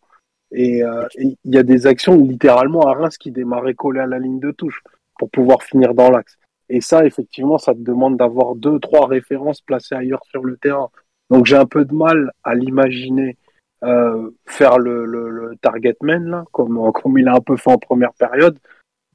[0.50, 4.18] Et euh, il y a des actions littéralement à Reims qui démarraient collées à la
[4.18, 4.82] ligne de touche
[5.18, 6.38] pour pouvoir finir dans l'axe.
[6.68, 10.90] Et ça, effectivement, ça te demande d'avoir deux, trois références placées ailleurs sur le terrain.
[11.30, 13.36] Donc j'ai un peu de mal à l'imaginer
[13.84, 18.58] euh, faire le, target man, comme, comme il a un peu fait en première période.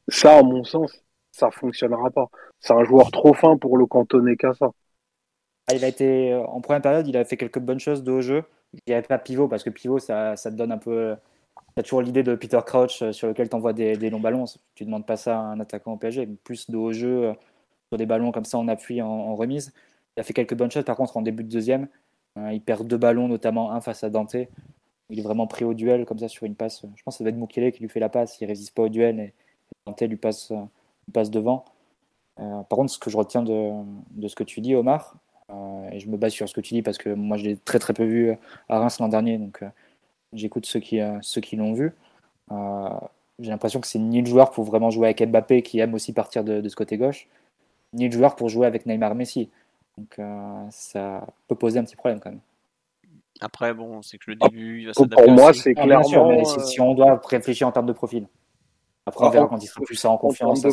[0.07, 2.27] Ça, à mon sens, ça fonctionnera pas.
[2.59, 4.71] C'est un joueur trop fin pour le cantonner qu'à ça.
[5.67, 8.19] Ah, il a été euh, en première période, il a fait quelques bonnes choses de
[8.19, 8.43] jeu.
[8.73, 11.15] Il n'y avait pas pivot parce que pivot, ça, ça te donne un peu.
[11.75, 14.45] Tu as toujours l'idée de Peter Crouch euh, sur lequel tu envoies des, longs ballons.
[14.75, 17.33] Tu ne demandes pas ça à un attaquant au PSG, plus de haut jeu euh,
[17.89, 19.73] sur des ballons comme ça en appui, en, remise.
[20.15, 20.85] Il a fait quelques bonnes choses.
[20.85, 21.87] Par contre, en début de deuxième,
[22.51, 24.35] il perd deux ballons, notamment un face à Dante.
[25.09, 26.85] Il est vraiment pris au duel comme ça sur une passe.
[26.95, 28.39] Je pense que ça va être Mukele qui lui fait la passe.
[28.41, 29.33] Il résiste pas au duel et
[29.85, 30.53] Dante lui passe,
[31.11, 31.65] passe devant.
[32.35, 33.71] par contre, ce que je retiens de,
[34.11, 35.15] de ce que tu dis, Omar,
[35.91, 37.79] et je me base sur ce que tu dis parce que moi je l'ai très
[37.79, 38.31] très peu vu
[38.69, 39.63] à Reims l'an dernier, donc
[40.33, 41.93] j'écoute ceux qui, ceux qui l'ont vu.
[43.39, 46.13] j'ai l'impression que c'est ni le joueur pour vraiment jouer avec Mbappé qui aime aussi
[46.13, 47.27] partir de, de ce côté gauche,
[47.93, 49.49] ni le joueur pour jouer avec Neymar Messi.
[49.97, 50.19] Donc
[50.71, 52.41] ça peut poser un petit problème quand même.
[53.41, 55.23] Après, bon, c'est que le début, il va s'adapter.
[55.23, 56.29] Pour moi, c'est ah, clairement.
[56.29, 58.27] mais si, on doit réfléchir en termes de profil.
[59.05, 60.65] Après, on verra quand il sera plus en confiance.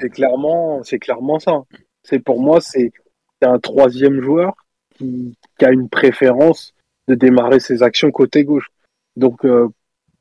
[0.00, 1.62] C'est clairement, c'est clairement ça.
[2.02, 2.92] C'est pour moi, c'est
[3.40, 4.54] un troisième joueur
[4.96, 6.74] qui, a une préférence
[7.08, 8.70] de démarrer ses actions côté gauche.
[9.16, 9.68] Donc, euh,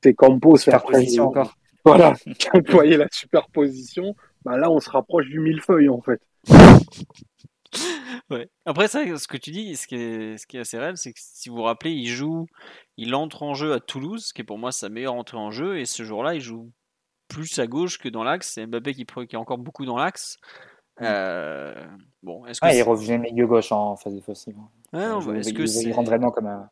[0.04, 0.58] c'est Campos.
[0.58, 1.56] Superposition encore.
[1.84, 2.14] Voilà,
[2.54, 4.16] employer la superposition.
[4.46, 6.22] Bah là, on se rapproche du millefeuille en fait.
[8.30, 8.50] ouais.
[8.66, 11.12] Après, ça, ce que tu dis, ce qui est, ce qui est assez réel, c'est
[11.12, 12.46] que si vous vous rappelez, il joue,
[12.98, 15.80] il entre en jeu à Toulouse, qui est pour moi sa meilleure entrée en jeu,
[15.80, 16.70] et ce jour-là, il joue
[17.28, 18.52] plus à gauche que dans l'axe.
[18.54, 20.38] C'est Mbappé qui, qui est encore beaucoup dans l'axe.
[21.00, 21.04] Mm.
[21.04, 21.88] Euh,
[22.22, 24.56] bon, est-ce que ah, il revient milieu gauche en phase défensive.
[24.94, 26.70] Ouais, est-ce que il, rentre vraiment comme un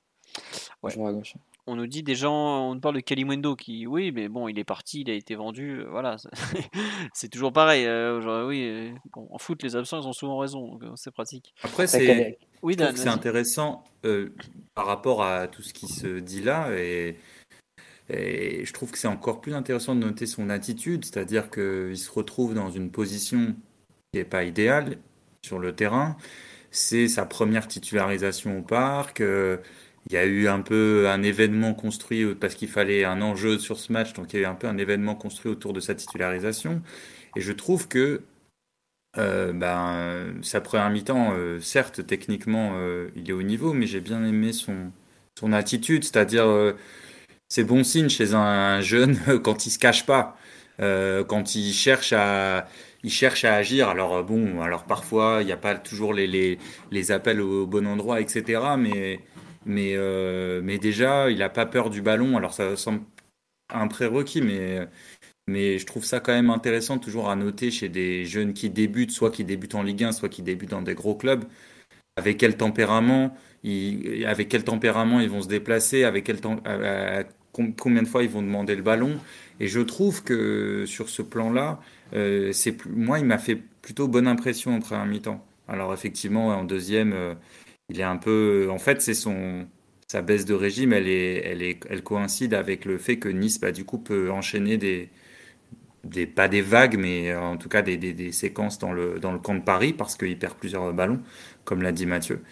[0.83, 0.93] ouais.
[0.93, 1.35] à gauche
[1.69, 4.63] on nous dit des gens, on parle de Kalimundo qui, oui, mais bon, il est
[4.63, 6.17] parti, il a été vendu, euh, voilà,
[7.13, 7.85] c'est toujours pareil.
[7.85, 11.53] Euh, oui, euh, en foot, les absents, ils ont souvent raison, c'est pratique.
[11.61, 13.83] Après, c'est oui, c'est intéressant
[14.73, 17.17] par rapport à tout ce qui se dit là, et,
[18.09, 22.11] et je trouve que c'est encore plus intéressant de noter son attitude, c'est-à-dire qu'il se
[22.11, 23.55] retrouve dans une position
[24.11, 24.97] qui n'est pas idéale
[25.45, 26.17] sur le terrain.
[26.71, 29.23] C'est sa première titularisation au parc.
[30.09, 33.77] Il y a eu un peu un événement construit parce qu'il fallait un enjeu sur
[33.79, 35.93] ce match, donc il y a eu un peu un événement construit autour de sa
[35.93, 36.81] titularisation.
[37.35, 38.23] Et je trouve que
[39.17, 44.01] euh, ben, sa première mi-temps, euh, certes, techniquement, euh, il est au niveau, mais j'ai
[44.01, 44.91] bien aimé son,
[45.53, 46.75] attitude, c'est-à-dire
[47.47, 50.37] c'est bon signe chez un, jeune quand il se cache pas,
[50.79, 52.67] quand il cherche à
[53.03, 53.89] il cherche à agir.
[53.89, 56.59] Alors bon, alors parfois il n'y a pas toujours les, les,
[56.91, 58.61] les, appels au bon endroit, etc.
[58.77, 59.21] Mais
[59.69, 62.35] mais, euh, mais déjà, il n'a pas peur du ballon.
[62.37, 63.01] Alors ça semble
[63.73, 64.87] un prérequis, mais,
[65.47, 69.11] mais je trouve ça quand même intéressant toujours à noter chez des jeunes qui débutent,
[69.11, 71.45] soit qui débutent en Ligue 1, soit qui débutent dans des gros clubs,
[72.17, 76.39] avec quel tempérament ils, avec quel tempérament ils vont se déplacer, avec quel
[77.53, 79.19] combien de fois ils vont demander le ballon.
[79.59, 81.79] Et je trouve que sur ce plan-là,
[82.13, 82.51] euh,
[82.89, 85.45] moi, il m'a fait plutôt bonne impression en première mi-temps.
[85.67, 87.35] Alors effectivement, en deuxième, euh,
[87.89, 88.67] il est un peu.
[88.71, 89.67] En fait, c'est son
[90.07, 93.59] sa baisse de régime, elle est, elle est, elle coïncide avec le fait que Nice,
[93.59, 95.09] bah, du coup, peut enchaîner des,
[96.05, 99.31] des pas des vagues, mais en tout cas des, des, des séquences dans le dans
[99.33, 101.21] le camp de Paris parce qu'il perd plusieurs ballons,
[101.65, 102.43] comme l'a dit Mathieu.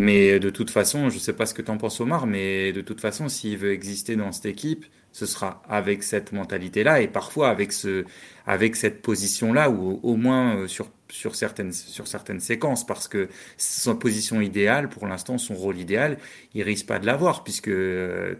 [0.00, 2.72] Mais de toute façon, je ne sais pas ce que tu en penses, Omar, mais
[2.72, 7.08] de toute façon, s'il veut exister dans cette équipe, ce sera avec cette mentalité-là et
[7.08, 8.04] parfois avec, ce,
[8.46, 13.28] avec cette position-là, ou au moins euh, sur sur certaines, sur certaines séquences parce que
[13.58, 16.16] sa position idéale, pour l'instant, son rôle idéal,
[16.54, 17.70] il risque pas de l'avoir puisque,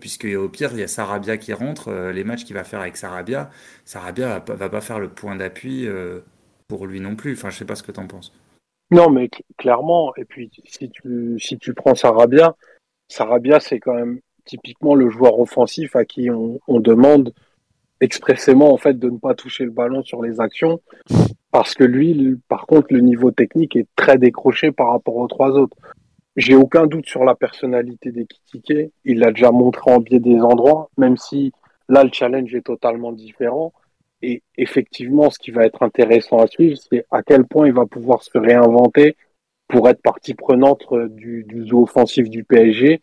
[0.01, 2.81] puisque au pire, il y a Sarabia qui rentre, euh, les matchs qu'il va faire
[2.81, 3.51] avec Sarabia,
[3.85, 6.21] Sarabia va, va pas faire le point d'appui euh,
[6.67, 7.35] pour lui non plus.
[7.35, 8.33] Enfin, je sais pas ce que tu en penses.
[8.91, 12.57] Non, mais clairement, et puis si tu, si tu prends Sarabia,
[13.09, 17.33] Sarabia, c'est quand même typiquement le joueur offensif à qui on, demande
[18.01, 20.81] expressément en fait de ne pas toucher le ballon sur les actions
[21.53, 25.51] parce que lui, par contre, le niveau technique est très décroché par rapport aux trois
[25.51, 25.77] autres.
[26.35, 28.93] J'ai aucun doute sur la personnalité d'Ekitike.
[29.05, 31.53] Il l'a déjà montré en biais des endroits, même si
[31.91, 33.75] là, le challenge est totalement différent.
[34.23, 37.85] Et effectivement, ce qui va être intéressant à suivre, c'est à quel point il va
[37.85, 39.17] pouvoir se réinventer
[39.69, 43.03] pour être partie prenante du, du zoo offensif du PSG,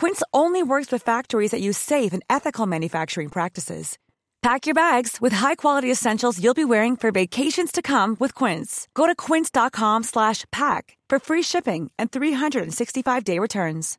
[0.00, 3.98] Quince only works with factories that use safe and ethical manufacturing practices.
[4.40, 8.88] Pack your bags with high-quality essentials you'll be wearing for vacations to come with Quince.
[8.94, 13.98] Go to quince.com/pack for free shipping and 365-day returns.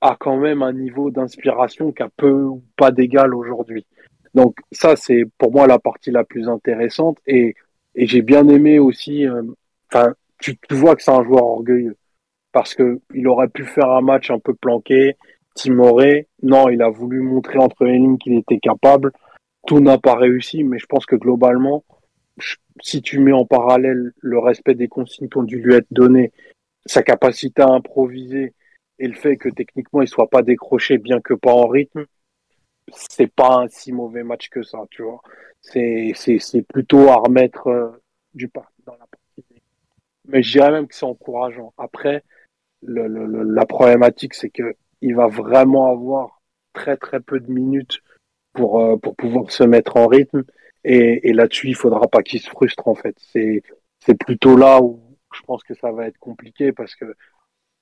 [0.00, 3.86] a quand même un niveau d'inspiration qui a peu ou pas d'égal aujourd'hui.
[4.34, 7.18] Donc ça, c'est pour moi la partie la plus intéressante.
[7.26, 7.54] Et,
[7.94, 9.42] et j'ai bien aimé aussi, euh,
[9.92, 11.96] enfin, tu, tu, vois que c'est un joueur orgueilleux.
[12.56, 15.18] Parce que il aurait pu faire un match un peu planqué,
[15.52, 16.26] timoré.
[16.42, 19.12] Non, il a voulu montrer entre les lignes qu'il était capable.
[19.66, 21.84] Tout n'a pas réussi, mais je pense que globalement,
[22.80, 26.32] si tu mets en parallèle le respect des consignes qui ont dû lui être données,
[26.86, 28.54] sa capacité à improviser
[28.98, 32.06] et le fait que techniquement il soit pas décroché bien que pas en rythme,
[32.90, 35.20] c'est pas un si mauvais match que ça, tu vois.
[35.60, 37.90] C'est c'est plutôt à remettre euh,
[38.32, 39.44] du pas dans la partie.
[40.26, 41.74] Mais je dirais même que c'est encourageant.
[41.76, 42.24] Après,
[42.86, 46.40] la problématique c'est que il va vraiment avoir
[46.72, 48.00] très très peu de minutes
[48.52, 50.44] pour euh, pouvoir se mettre en rythme
[50.84, 53.16] et, là-dessus il faudra pas qu'il se frustre en fait.
[53.18, 55.00] C'est plutôt là où
[55.34, 57.16] je pense que ça va être compliqué parce que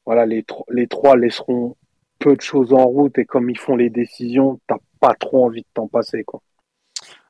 [0.06, 1.76] voilà, les, les trois laisseront
[2.18, 5.62] peu de choses en route et comme ils font les décisions, t'as pas trop envie
[5.62, 6.42] de t'en passer, quoi.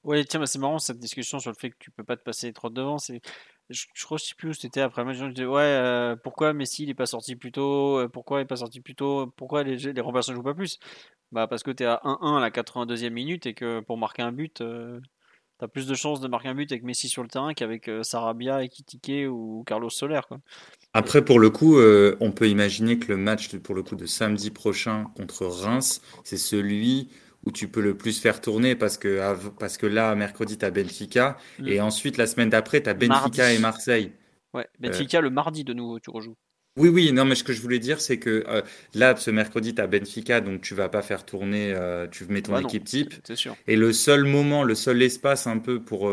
[0.04, 2.52] Oui, tiens, c'est marrant cette discussion sur le fait que tu peux pas te passer
[2.52, 2.98] trop devant.
[2.98, 3.20] C'est,
[3.70, 5.02] je, je crois, sais plus où c'était après.
[5.14, 8.42] Je disais, ouais, euh, pourquoi Messi il est pas sorti plus tôt euh, Pourquoi il
[8.42, 10.78] est pas sorti plus tôt Pourquoi les, les remplaçants jouent pas plus?
[11.32, 14.22] Bah parce que tu es à 1-1 à la 82e minute et que pour marquer
[14.22, 15.00] un but, euh,
[15.58, 17.90] tu as plus de chances de marquer un but avec Messi sur le terrain qu'avec
[18.02, 20.20] Sarabia, Ekitike ou Carlos Soler.
[20.28, 20.38] Quoi.
[20.92, 24.06] Après, pour le coup, euh, on peut imaginer que le match pour le coup de
[24.06, 27.08] samedi prochain contre Reims, c'est celui
[27.46, 29.20] où tu peux le plus faire tourner parce que,
[29.58, 31.68] parce que là, mercredi, tu as Benfica mm.
[31.68, 34.12] et ensuite la semaine d'après, tu as Benfica et Marseille.
[34.52, 36.36] Ouais, Benfica le mardi de nouveau, tu rejoues.
[36.76, 38.62] Oui, oui, non, mais ce que je voulais dire, c'est que euh,
[38.94, 42.42] là, ce mercredi, tu as Benfica, donc tu vas pas faire tourner, euh, tu mets
[42.42, 43.14] ton équipe type.
[43.22, 43.56] C'est sûr.
[43.68, 46.10] Et le seul moment, le seul espace un peu pour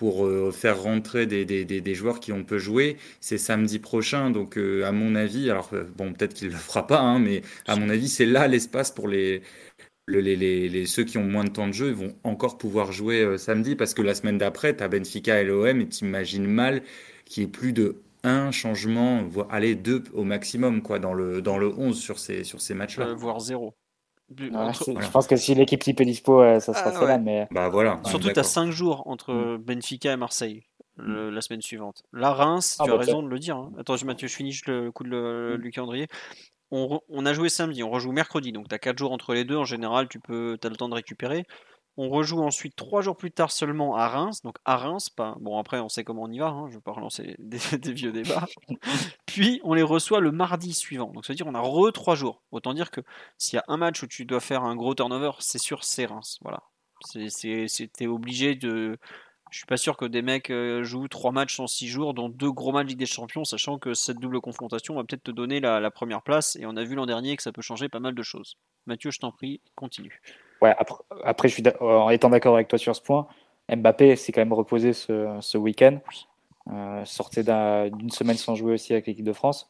[0.00, 2.96] pour euh, faire rentrer des, des, des, joueurs qui on peut jouer.
[3.20, 6.86] C'est samedi prochain, donc euh, à mon avis, alors euh, bon, peut-être qu'il le fera
[6.86, 9.42] pas, hein, mais à mon avis, c'est là l'espace pour les,
[10.18, 12.92] les, les, les, ceux qui ont moins de temps de jeu ils vont encore pouvoir
[12.92, 16.82] jouer samedi parce que la semaine d'après, tu as Benfica et l'OM et t'imagines mal
[17.24, 21.40] qu'il y ait plus de un changement, voire allez, deux au maximum quoi, dans, le,
[21.40, 23.14] dans le 11 sur ces, sur ces matchs-là.
[23.14, 23.74] voire zéro.
[24.36, 27.18] Je pense que si l'équipe type est dispo, ça sera ah, là.
[27.18, 27.48] Mais...
[27.50, 28.00] Bah, voilà.
[28.04, 29.56] Surtout, tu as 5 jours entre mm.
[29.58, 30.62] Benfica et Marseille
[30.98, 31.30] mm.
[31.30, 32.02] la semaine suivante.
[32.12, 33.56] La Reims, ah, tu as bah, raison de le dire.
[33.56, 33.72] Hein.
[33.78, 35.62] Attends, Mathieu, je finis le coup de le, mm.
[35.62, 36.06] du calendrier.
[36.70, 39.44] On, on, a joué samedi, on rejoue mercredi, donc tu as 4 jours entre les
[39.44, 39.56] deux.
[39.56, 41.44] En général, tu peux, as le temps de récupérer.
[41.96, 44.42] On rejoue ensuite trois jours plus tard seulement à Reims.
[44.42, 45.36] Donc à Reims, pas.
[45.40, 46.46] Bon, après, on sait comment on y va.
[46.46, 48.46] Hein, je ne vais pas relancer des, vieux débats.
[49.26, 51.10] Puis on les reçoit le mardi suivant.
[51.12, 52.42] Donc ça veut dire on a re trois jours.
[52.52, 53.00] Autant dire que
[53.38, 56.06] s'il y a un match où tu dois faire un gros turnover, c'est sûr, c'est
[56.06, 56.38] Reims.
[56.42, 56.62] Voilà.
[57.04, 58.98] C'était obligé de.
[59.50, 62.28] Je suis pas sûr que des mecs euh, jouent trois matchs en six jours, dont
[62.28, 65.60] deux gros matchs Ligue des Champions, sachant que cette double confrontation va peut-être te donner
[65.60, 66.56] la, la première place.
[66.56, 68.56] Et on a vu l'an dernier que ça peut changer pas mal de choses.
[68.86, 70.20] Mathieu, je t'en prie, continue.
[70.62, 73.26] Ouais, après, après je suis en étant d'accord avec toi sur ce point,
[73.68, 75.98] Mbappé s'est quand même reposé ce, ce week-end.
[76.70, 79.68] Euh, sortait d'une semaine sans jouer aussi avec l'équipe de France.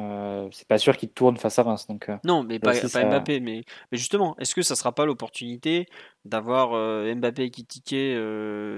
[0.00, 1.86] Euh, c'est pas sûr qu'il tourne face à Reims.
[1.86, 3.40] Donc, euh, non, mais pas, pas Mbappé.
[3.40, 5.86] Mais, mais justement, est-ce que ça sera pas l'opportunité
[6.24, 8.16] d'avoir euh, Mbappé qui tiquait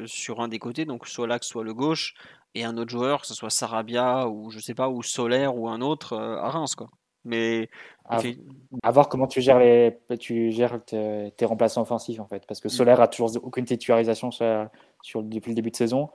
[0.07, 2.15] sur un des côtés, donc soit l'axe, soit le gauche,
[2.55, 5.69] et un autre joueur, que ce soit Sarabia ou je sais pas, ou Solaire ou
[5.69, 6.89] un autre à Reims, quoi.
[7.25, 7.69] Mais
[8.05, 12.69] à, voir comment tu gères les tu gères tes, remplaçants offensifs en fait parce que
[12.69, 12.71] mm.
[12.71, 14.69] Solaire a toujours aucune titularisation sur,
[15.03, 16.11] sur depuis le début de saison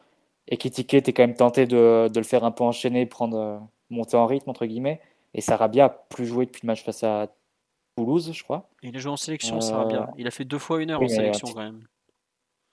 [0.47, 3.61] et Kitike tu es quand même tenté de, de, le faire un peu enchaîner prendre
[3.91, 5.01] monter en rythme entre guillemets
[5.33, 7.27] et Sarabia a plus joué depuis le match face à
[7.95, 10.81] Toulouse je crois il a joué en sélection Sarabia euh, il a fait deux fois
[10.81, 11.87] une heure en sélection quand même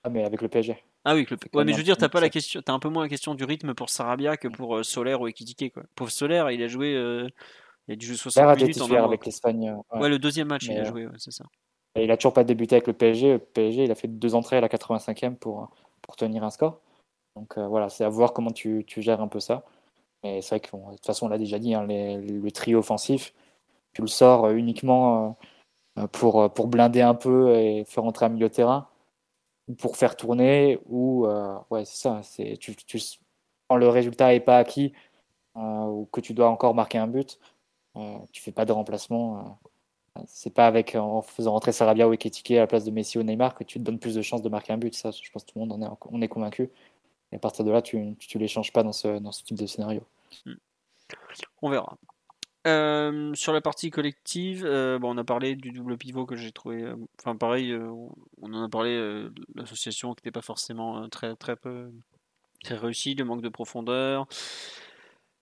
[0.05, 2.29] ah mais avec le PSG ah oui, ouais, mais je veux dire, t'as pas la
[2.29, 5.23] question, as un peu moins la question du rythme pour Sarabia que pour euh, Solaire
[5.23, 5.85] ou Ekitike quoi.
[5.95, 6.99] Pour Solaire, il a joué
[7.89, 9.71] il a dû jouer 60 minutes en avec l'Espagne.
[9.71, 10.11] Euh, ouais.
[10.11, 11.45] le deuxième match, il a joué, c'est ça.
[11.95, 13.33] Et il a toujours pas débuté avec le PSG.
[13.33, 15.71] Le PSG, il a fait deux entrées à la 85e pour,
[16.03, 16.81] pour tenir un score.
[17.35, 19.65] Donc euh, voilà, c'est à voir comment tu, tu, gères un peu ça.
[20.23, 23.35] Mais c'est vrai que de toute façon, on l'a déjà dit, hein, le trio offensif,
[23.93, 25.37] tu le sors euh, uniquement
[26.13, 28.89] pour, pour blinder un peu et faire entrer un milieu de terrain,
[29.69, 31.27] ou pour faire tourner, ou
[31.71, 32.21] ouais, c'est ça.
[32.23, 32.77] C'est, tu,
[33.69, 34.93] quand le résultat n'est pas acquis,
[35.57, 37.39] ou que tu dois encore marquer un but,
[37.99, 39.59] euh, tu fais pas de remplacement.
[40.17, 43.19] Euh, c'est pas avec en faisant rentrer Sarabia ou Eketike à la place de Messi
[43.19, 44.95] ou Neymar que tu te donnes plus de chances de marquer un but.
[44.95, 46.71] Ça, je pense que tout le monde en est, on est convaincu.
[47.33, 50.03] Et à partir de là, tu ne les changes pas dans ce, type de scénario.
[50.47, 50.55] Hmm.
[51.63, 51.99] On verra.
[52.67, 56.93] Euh, sur la partie collective, bon, on a parlé du double pivot que j'ai trouvé.
[57.19, 59.29] enfin, pareil, on en a parlé.
[59.55, 61.91] L'association qui n'était pas forcément très très peu
[62.63, 64.27] très réussie, le manque de profondeur.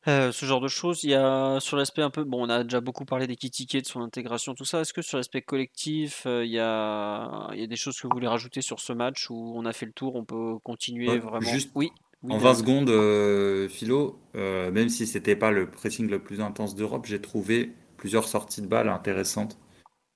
[0.08, 1.02] Euh, ce genre de choses.
[1.02, 3.82] Il y a sur l'aspect un peu, bon, on a déjà beaucoup parlé des tickets,
[3.84, 4.80] de son intégration, tout ça.
[4.80, 8.06] Est-ce que sur l'aspect collectif, euh, il y a, il y a des choses que
[8.06, 11.18] vous voulez rajouter sur ce match où on a fait le tour, on peut continuer
[11.18, 11.58] Ouais, vraiment?
[11.58, 11.90] juste Oui,
[12.22, 12.56] oui, en 20 David.
[12.56, 17.72] secondes, euh, Philo, même si c'était pas le pressing le plus intense d'Europe, j'ai trouvé
[17.96, 19.58] plusieurs sorties de balles intéressantes.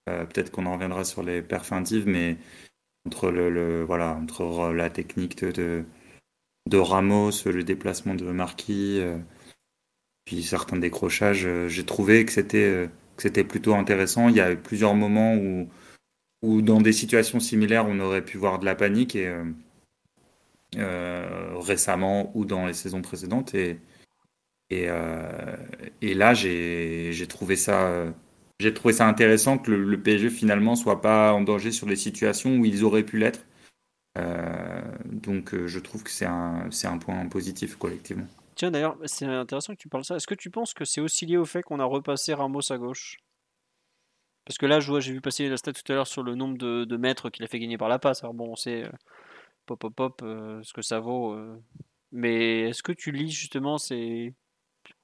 [0.06, 2.38] Peut-être qu'on en reviendra sur les perfs indives, mais
[3.06, 5.84] entre le, le- voilà, entre la technique de, de,
[6.68, 9.00] de Ramos, le déplacement de Marquis,
[10.24, 14.28] puis certains décrochages, euh, j'ai trouvé que c'était euh, que c'était plutôt intéressant.
[14.28, 15.68] Il y a eu plusieurs moments où,
[16.42, 19.32] où dans des situations similaires, on aurait pu voir de la panique et
[20.76, 23.54] euh, récemment ou dans les saisons précédentes.
[23.54, 23.78] Et,
[24.70, 28.06] et, là, j'ai trouvé ça,
[28.60, 32.56] j'ai trouvé ça intéressant que le, PSG finalement soit pas en danger sur les situations
[32.58, 33.44] où ils auraient pu l'être.
[35.06, 38.28] Donc, je trouve que c'est un, c'est un point positif collectivement.
[38.60, 40.16] Tiens, d'ailleurs, c'est intéressant que tu parles de ça.
[40.16, 42.76] Est-ce que tu penses que c'est aussi lié au fait qu'on a repassé Ramos à
[42.76, 43.16] gauche?
[44.44, 46.96] Parce que là, j'ai vu passer la stat tout à l'heure sur le nombre de,
[46.98, 48.22] mètres qu'il a fait gagner par la passe.
[48.22, 48.90] Alors bon, on sait euh,
[49.64, 51.32] pop pop pop euh, ce que ça vaut.
[51.32, 51.56] euh.
[52.12, 54.34] Mais est-ce que tu lis justement ces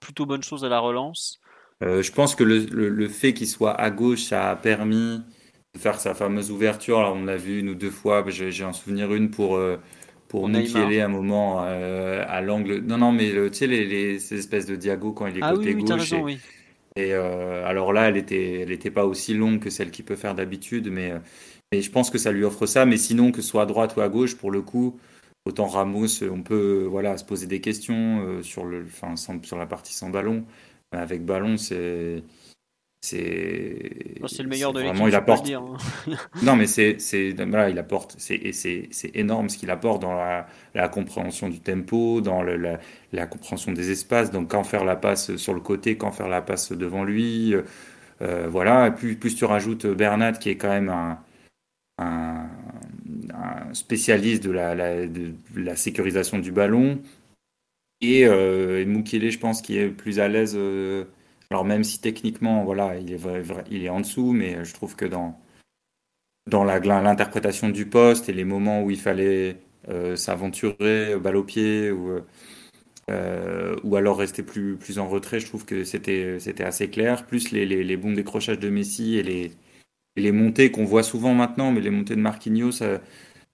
[0.00, 1.40] plutôt bonnes choses à la relance?
[1.82, 5.22] Euh, je pense que le, fait qu'il soit à gauche, ça a permis
[5.72, 6.98] de faire sa fameuse ouverture.
[6.98, 9.58] Alors, on l'a vu une ou deux fois, j'ai un souvenir une pour,
[10.40, 10.98] pour Neymar.
[11.02, 12.80] Un moment euh, à l'angle.
[12.80, 15.40] Non, non, mais le- tu sais, les, les- ces espèces de diago quand il est
[15.40, 15.92] Ah côté oui, gauche.
[15.98, 16.40] raison, Et, oui.
[16.96, 20.16] et, euh, alors là, elle était, elle était pas aussi longue que celle qu'il peut
[20.16, 21.18] faire d'habitude, mais, euh,
[21.72, 22.86] mais je pense que ça lui offre ça.
[22.86, 24.98] Mais sinon, que ce soit à droite ou à gauche, pour le coup,
[25.46, 29.66] autant Ramos, on peut voilà, se poser des questions euh, sur le, sans- sur la
[29.66, 30.44] partie sans ballon.
[30.92, 32.22] Mais Avec ballon, c'est.
[33.06, 33.90] C'est
[34.20, 35.46] Bon, c'est le meilleur de vraiment, l'équipe, il pas le apporte.
[35.46, 35.60] dire.
[35.62, 35.76] hein.
[36.42, 36.96] Non, mais c'est,
[37.32, 38.40] voilà, il apporte, c'est,
[39.14, 42.78] énorme ce qu'il apporte dans la, la compréhension du tempo, dans le- la,
[43.12, 46.42] la compréhension des espaces, donc quand faire la passe sur le côté, quand faire la
[46.42, 47.62] passe devant lui, euh,
[48.22, 48.88] euh, voilà.
[48.88, 51.18] Et plus, plus tu rajoutes Bernat qui est quand même un,
[51.98, 52.48] un,
[53.34, 57.00] un spécialiste de la, la, de la sécurisation du ballon,
[58.00, 58.86] et, euh, et
[59.30, 60.54] je pense, qui est plus à l'aise.
[60.56, 61.04] euh,
[61.50, 63.20] alors même si techniquement, voilà, il est,
[63.70, 65.38] il est en dessous, mais je trouve que dans
[66.46, 71.90] dans l'interprétation du poste et les moments où il fallait euh, s'aventurer, balle au pied
[71.90, 72.20] ou,
[73.10, 77.26] euh, ou alors rester plus, plus en retrait, je trouve que c'était assez clair.
[77.26, 79.52] Plus les, les, bons décrochages de Messi et les,
[80.16, 82.98] les montées qu'on voit souvent maintenant, mais les montées de Marquinhos, euh,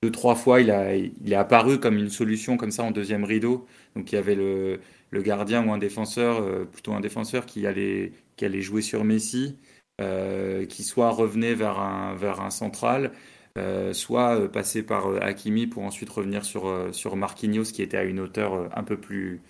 [0.02, 3.24] deux, trois fois, il a, il est apparu comme une solution comme ça en deuxième
[3.24, 3.66] rideau.
[3.96, 4.80] Donc il y avait le,
[5.12, 9.04] le gardien ou un défenseur, euh, plutôt un défenseur qui allait, qui allait jouer sur
[9.04, 9.58] Messi
[10.02, 13.12] euh, qui soit revenait vers un, vers un central,
[13.58, 18.20] euh, soit passait par Hakimi pour ensuite revenir sur, sur Marquinhos qui était à une
[18.20, 19.42] hauteur un peu plus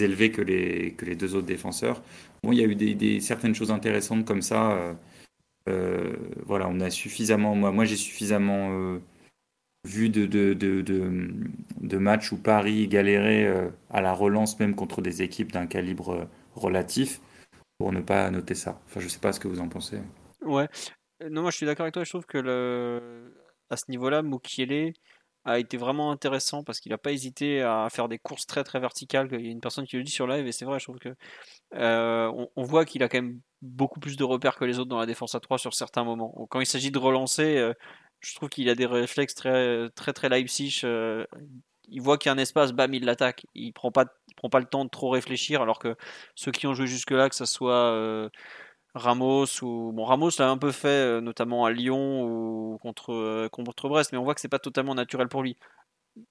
[0.00, 2.02] élevée que les, que les deux autres défenseurs.
[2.44, 4.96] Bon, il y a eu des, des- certaines choses intéressantes comme ça.
[6.46, 8.98] voilà, on a suffisamment, moi, moi j'ai suffisamment
[9.88, 11.30] vu de, de, de, de,
[11.80, 16.10] de matchs où Paris galérait euh, à la relance même contre des équipes d'un calibre
[16.10, 16.24] euh,
[16.54, 17.20] relatif
[17.78, 18.80] pour ne pas noter ça.
[18.86, 19.98] Enfin, je sais pas ce que vous en pensez.
[20.42, 20.68] Ouais.
[21.22, 22.04] Euh, Non, moi je suis d'accord avec toi.
[22.04, 23.32] Je trouve que
[23.70, 24.92] à ce niveau-là, Mukiele
[25.44, 28.80] a été vraiment intéressant parce qu'il n'a pas hésité à faire des courses très très
[28.80, 29.28] verticales.
[29.32, 30.98] Il y a une personne qui le dit sur live et c'est vrai, je trouve
[30.98, 31.14] que
[31.72, 35.06] on, voit qu'il a quand même beaucoup plus de repères que les autres dans la
[35.06, 36.46] défense à 3 sur certains moments.
[36.50, 37.72] Quand il s'agit de relancer,
[38.20, 40.80] je trouve qu'il a des réflexes très très très Leipzig.
[40.84, 41.24] euh,
[41.90, 43.46] il voit qu'il y a un espace, bam, il l'attaque.
[43.54, 45.96] Il prend pas, il prend pas le temps de trop réfléchir, alors que
[46.34, 48.28] ceux qui ont joué jusque-là, que ce soit euh,
[48.94, 53.88] Ramos ou bon Ramos l'a un peu fait, euh, notamment à Lyon ou contre contre
[53.88, 55.56] Brest, mais on voit que c'est pas totalement naturel pour lui.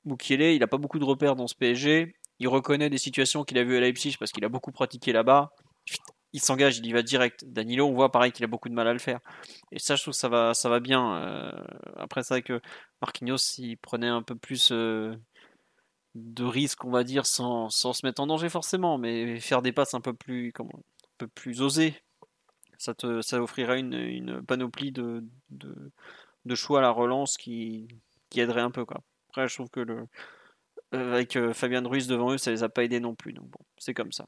[0.06, 2.16] Mukiele, il a pas beaucoup de repères dans ce PSG.
[2.40, 5.52] Il reconnaît des situations qu'il a vues à Leipzig parce qu'il a beaucoup pratiqué là-bas.
[6.38, 7.46] Il s'engage, il y va direct.
[7.46, 9.20] Danilo, on voit pareil qu'il a beaucoup de mal à le faire.
[9.72, 11.16] Et ça, je trouve que ça va, ça va bien.
[11.16, 11.52] Euh,
[11.96, 12.62] après, c'est vrai que
[13.02, 15.16] Marquinhos, il prenait un peu plus euh,
[16.14, 19.72] de risques, on va dire, sans, sans se mettre en danger forcément, mais faire des
[19.72, 21.96] passes un peu plus, comment, un peu plus osées,
[22.78, 27.88] ça te, ça offrirait une, une panoplie de, de, choix à la relance qui,
[28.30, 29.02] qui aiderait un peu, quoi.
[29.30, 29.84] Après, je trouve que
[30.92, 33.34] avec euh, Fabien Ruiz devant eux, ça les a pas aidés non plus.
[33.34, 34.28] Donc bon, c'est comme ça.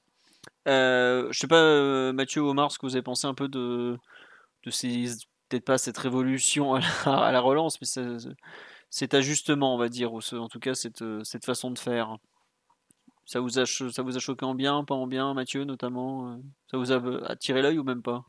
[0.68, 3.98] Euh, je sais pas, euh, Mathieu Omar, ce que vous avez pensé un peu de,
[4.64, 5.06] de ces,
[5.50, 8.30] peut-être pas cette révolution à la, relance, mais c'est-
[8.90, 12.18] cet ajustement, on va dire, ou en tout cas cette, euh, cette façon de faire.
[13.26, 16.38] Ça vous a, ça vous a choqué en bien, pas en bien, Mathieu notamment euh,
[16.72, 18.26] Ça vous a attiré l'œil ou même pas?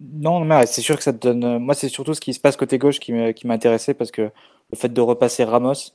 [0.00, 1.58] Non, mais c'est sûr que ça te donne.
[1.58, 3.12] Moi, c'est surtout ce qui se passe côté gauche qui
[3.46, 4.30] m'intéressait parce que
[4.70, 5.92] le fait de repasser Ramos,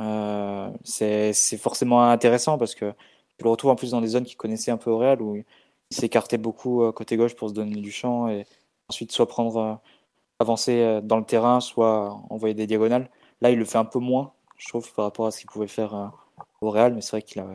[0.00, 2.92] Euh, c'est forcément intéressant parce que
[3.38, 5.36] tu le retrouves en plus dans des zones qu'il connaissait un peu au Real où
[5.36, 5.44] il
[5.90, 8.46] s'écartait beaucoup euh, côté gauche pour se donner du champ et
[8.88, 9.74] ensuite soit prendre euh,
[10.38, 13.10] avancer dans le terrain, soit envoyer des diagonales.
[13.42, 15.66] Là, il le fait un peu moins, je trouve, par rapport à ce qu'il pouvait
[15.66, 16.12] faire
[16.62, 17.46] au Real, mais c'est vrai qu'il a,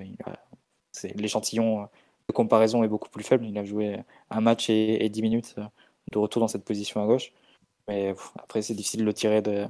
[1.16, 1.88] l'échantillon
[2.28, 3.46] de comparaison est beaucoup plus faible.
[3.48, 3.98] Il a joué
[4.30, 5.56] un match et, et 10 minutes
[6.12, 7.32] de retour dans cette position à gauche.
[7.88, 9.68] Mais après, c'est difficile de le tirer de,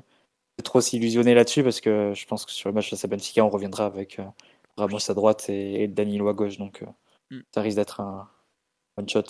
[0.64, 3.50] trop s'illusionner là-dessus parce que je pense que sur le match face à Benfica, on
[3.50, 4.26] reviendra avec euh,
[4.78, 6.58] Ramos à droite et, et Danilo à gauche.
[6.58, 7.42] Donc euh, mm.
[7.54, 8.30] ça risque d'être un
[8.98, 9.24] one shot.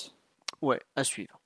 [0.61, 1.39] Ouais, à suivre.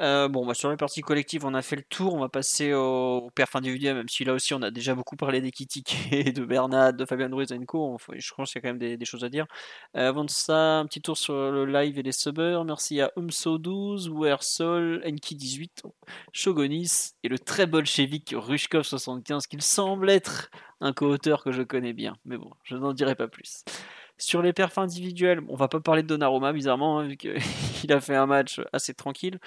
[0.00, 2.14] Euh, bon, bah, sur les parties collectives, on a fait le tour.
[2.14, 5.40] On va passer au, perf individuel, même si là aussi on a déjà beaucoup parlé
[5.40, 7.96] d'Ekitike, de Bernard, de Fabien Ruiz et Co.
[8.12, 9.46] Je pense qu'il y a quand même des, choses à dire.
[9.96, 12.64] Euh, avant de ça, un petit tour sur le live et les subbers.
[12.64, 15.82] Merci à Umso12, Wersol, Enki18,
[16.32, 22.16] Shogonis et le très bolchevique Rushkov75, qui semble être un co-auteur que je connais bien.
[22.24, 23.64] Mais bon, je n'en dirai pas plus.
[24.20, 27.32] Sur les perfs individuels, on va pas parler de Donnarumma bizarrement, hein, vu qu'il
[27.92, 29.38] a fait un match assez tranquille.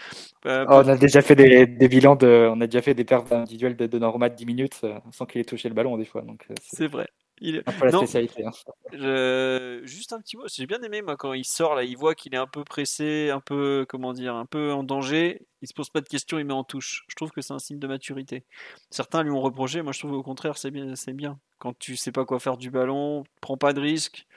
[0.46, 3.30] Euh, oh, on a déjà fait des, bilans de, on a déjà fait des perfs
[3.34, 6.22] individuels de Donnarumma de 10 minutes euh, sans qu'il ait touché le ballon des fois.
[6.22, 7.10] Donc euh, c'est vrai.
[7.42, 7.64] Il est...
[7.82, 8.46] La spécialité.
[8.46, 9.82] Hein.
[9.84, 12.34] Juste un petit mot, j'ai bien aimé moi quand il sort là, il voit qu'il
[12.34, 15.42] est un peu pressé, un peu comment dire, un peu en danger.
[15.62, 17.04] Il se pose pas de questions, il met en touche.
[17.10, 18.46] Je trouve que c'est un signe de maturité.
[18.90, 21.40] Certains lui ont reproché, moi je trouve au contraire c'est bien, c'est bien.
[21.60, 24.28] Quand tu sais pas quoi faire du ballon, prends pas de risques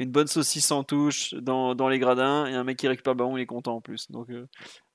[0.00, 3.18] une bonne saucisse en touche dans, dans, les gradins et un mec qui récupère le
[3.18, 4.10] ballon, il est content en plus.
[4.10, 4.46] Donc euh,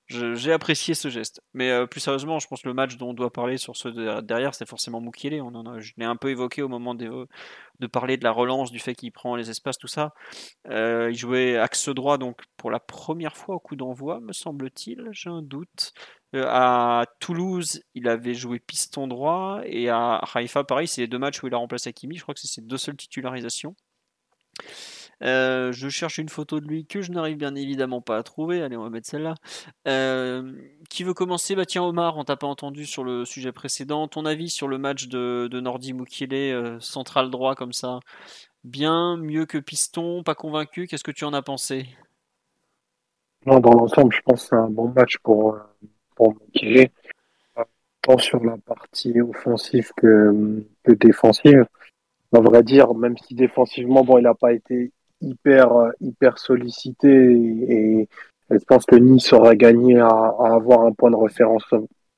[0.09, 1.41] j'ai apprécié ce geste.
[1.53, 4.19] Mais euh, plus sérieusement, je pense que le match dont on doit parler sur ce
[4.21, 5.41] derrière, c'est forcément Mukiele.
[5.43, 7.27] On en a, je l'ai un peu évoqué au moment de,
[7.79, 10.15] de parler de la relance, du fait qu'il prend les espaces, tout ça.
[10.69, 15.07] Euh, il jouait axe droit donc pour la première fois au coup d'envoi, me semble-t-il.
[15.11, 15.93] J'ai un doute.
[16.33, 21.43] à Toulouse, il avait joué piston droit et à Haïfa, pareil, c'est les deux matchs
[21.43, 22.17] où il a remplacé Hakimi.
[22.17, 23.75] Je crois que c'est ses deux seules titularisations.
[25.21, 28.61] Euh, je cherche une photo de lui que je n'arrive bien évidemment pas à trouver.
[28.61, 29.35] Allez, on va mettre celle-là.
[29.87, 30.53] Euh,
[30.89, 31.55] qui veut commencer?
[31.55, 34.07] Bah tiens, Omar, on t'a pas entendu sur le sujet précédent.
[34.07, 37.99] Ton avis sur le match de, de Nordi Mukiele, euh, central droit comme ça?
[38.65, 40.87] Bien, mieux que Piston, pas convaincu?
[40.87, 41.87] Qu'est-ce que tu en as pensé?
[43.45, 45.57] Non, dans l'ensemble, je pense que c'est un bon match pour,
[46.15, 46.35] pour.
[48.01, 51.65] Tant sur la partie offensive que défensive
[52.33, 57.09] à vrai dire, même si défensivement, bon, il n'a pas été hyper, euh, hyper sollicité
[57.09, 58.09] et,
[58.51, 61.65] je pense que Nice aurait gagné à, avoir un point de référence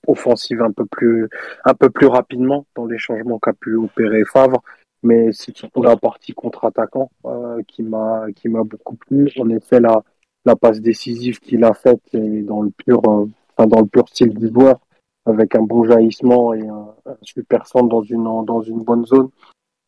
[0.07, 1.29] offensive un peu plus,
[1.63, 4.61] un peu plus rapidement dans les changements qu'a pu opérer Favre.
[5.03, 9.31] Mais c'est surtout la partie contre-attaquant euh, qui m'a, qui m'a beaucoup plu.
[9.39, 10.03] En effet, la,
[10.43, 14.33] la passe décisive qu'il a faite est dans le pur, euh, dans le pur style
[14.33, 14.79] du joueur,
[15.25, 19.29] avec un bon jaillissement et un, un super centre dans une, dans une bonne zone.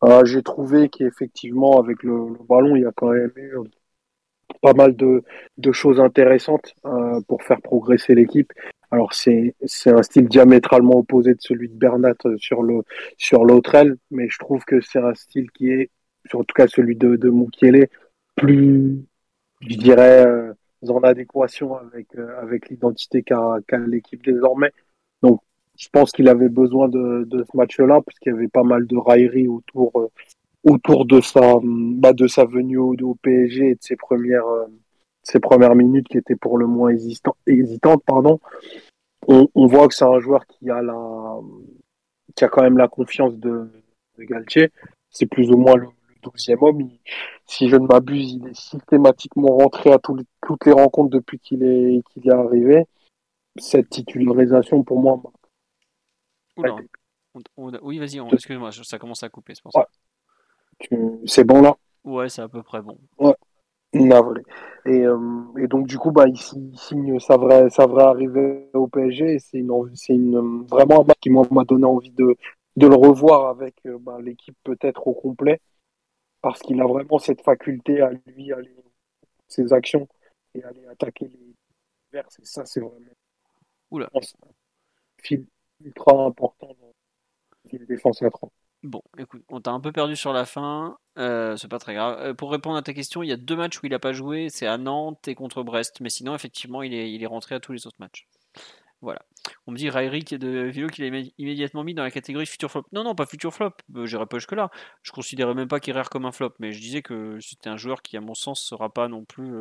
[0.03, 3.53] Euh, j'ai trouvé qu'effectivement, avec le, ballon, il y a quand même eu
[4.61, 5.23] pas mal de,
[5.57, 8.51] de choses intéressantes euh, pour faire progresser l'équipe.
[8.91, 9.53] Alors c'est
[9.85, 12.81] un style diamétralement opposé de celui de Bernat sur le
[13.17, 15.91] sur l'autre aile, mais je trouve que c'est un style qui est,
[16.33, 17.87] en tout cas celui de, de Mukiele,
[18.35, 19.05] plus,
[19.61, 20.53] je dirais, euh,
[20.87, 24.71] en adéquation avec euh, avec l'identité qu'a qu'a l'équipe désormais.
[25.21, 25.41] Donc
[25.80, 28.86] je pense qu'il avait besoin de, de ce match-là parce qu'il y avait pas mal
[28.86, 30.11] de railleries autour euh,
[30.65, 34.65] autour de sa bah, de sa venue au, au, PSG et de ses premières euh,
[35.23, 36.93] ses premières minutes qui étaient pour le moins
[37.47, 38.39] hésitantes pardon.
[39.27, 41.39] On, on voit que c'est un joueur qui a la
[42.36, 43.69] qui a quand même la confiance de,
[44.17, 44.69] de Galtier.
[45.09, 45.88] C'est plus ou moins le,
[46.21, 46.89] douzième homme.
[47.45, 52.01] Si je ne m'abuse il est systématiquement rentré à toutes les rencontres depuis qu'il est
[52.11, 52.84] qu'il est arrivé.
[53.57, 55.21] Cette titularisation pour moi
[57.82, 59.88] oui, vas-y, excuse-moi, ça commence à couper, c'est pour ça.
[61.26, 61.76] C'est bon là?
[62.03, 62.97] Ouais, c'est à peu près bon.
[63.18, 63.36] Ouais.
[63.93, 68.88] Et, euh, et, donc du coup, bah, il, signe sa vraie, sa vraie arrivée au
[68.88, 69.39] PSG.
[69.39, 72.36] C'est une, c'est une, vraiment un match qui m'a donné envie de,
[72.76, 75.60] de le revoir avec euh, bah, l'équipe peut-être au complet,
[76.41, 78.76] parce qu'il a vraiment cette faculté à lui aller
[79.47, 80.07] ses actions
[80.53, 81.55] et aller attaquer les
[82.12, 82.28] vers.
[82.39, 82.95] Et ça, c'est vraiment.
[83.91, 84.10] Oula
[85.84, 86.93] ultra important dans
[87.71, 88.51] les défense à 3.
[88.84, 92.17] Bon, écoute, on t'a un peu perdu sur la fin, euh, c'est pas très grave.
[92.19, 94.13] Euh, pour répondre à ta question, il y a deux matchs où il n'a pas
[94.13, 97.55] joué, c'est à Nantes et contre Brest, mais sinon, effectivement, il est, il est rentré
[97.55, 98.27] à tous les autres matchs.
[99.01, 99.21] Voilà.
[99.67, 102.86] On me dit Rairi de Vilo qu'il est immédiatement mis dans la catégorie future flop.
[102.93, 103.71] Non, non, pas future flop.
[103.95, 104.69] Euh, j'irai pas jusque là.
[105.03, 108.01] Je considérais même pas Kerrer comme un flop, mais je disais que c'était un joueur
[108.01, 109.53] qui, à mon sens, sera pas non plus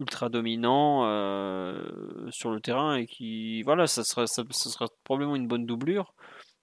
[0.00, 1.82] ultra dominant euh,
[2.30, 6.14] sur le terrain et qui voilà ça sera ça, sera probablement une bonne doublure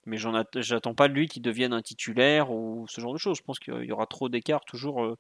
[0.05, 3.37] Mais j'attends pas de lui qu'il devienne un titulaire ou ce genre de choses.
[3.37, 5.17] Je pense qu'il y aura trop d'écart toujours euh,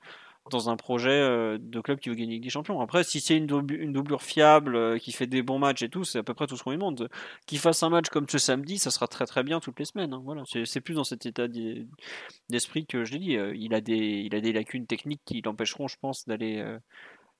[0.49, 2.79] dans un projet euh, de club qui veut gagner des champions.
[2.81, 6.23] Après, si c'est une, doublure fiable, qui fait des bons matchs et tout, c'est à
[6.23, 7.09] peu près tout ce qu'on lui demande.
[7.47, 10.13] Qu'il fasse un match comme ce samedi, ça sera très très bien toutes les semaines.
[10.13, 10.21] Hein.
[10.23, 11.47] Voilà, c'est plus dans cet état
[12.49, 13.37] d'esprit que je l'ai dit.
[13.55, 13.95] il, a des,
[14.25, 16.63] il a des lacunes techniques qui l'empêcheront, je pense, d'aller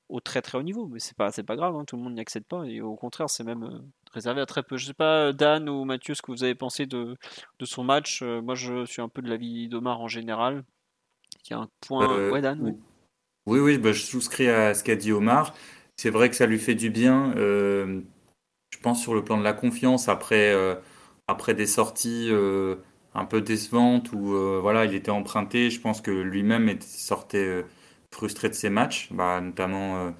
[0.09, 0.87] au très très haut niveau.
[0.87, 1.85] Mais c'est pas, c'est pas grave, hein.
[1.85, 2.63] tout le monde n'y accède pas.
[2.65, 3.81] Et au contraire, c'est même
[4.13, 4.77] réservé à très peu.
[4.77, 7.15] Je sais pas, Dan ou Mathieu, ce que vous avez pensé de,
[7.59, 8.21] de son match.
[8.21, 10.63] Euh, moi, je suis un peu de l'avis d'Omar en général.
[11.45, 12.11] Il y a un point.
[12.11, 12.75] Euh, ouais, Dan
[13.45, 15.53] Oui, oui, bah, je souscris à ce qu'a dit Omar.
[15.97, 17.33] C'est vrai que ça lui fait du bien.
[17.35, 18.01] Euh,
[18.71, 20.53] je pense sur le plan de la confiance après,
[21.27, 22.29] après des sorties
[23.15, 25.71] un peu décevantes où voilà, il était emprunté.
[25.71, 27.65] Je pense que lui-même sortait
[28.17, 30.13] frustré de ses matchs, bah, notamment.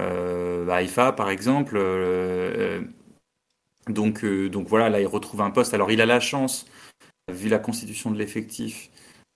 [0.00, 1.76] Euh, Haïfa par exemple,
[3.88, 5.74] donc, euh, donc voilà, là, il retrouve un poste.
[5.74, 6.66] Alors, il a la chance,
[7.32, 8.90] vu la constitution de l'effectif,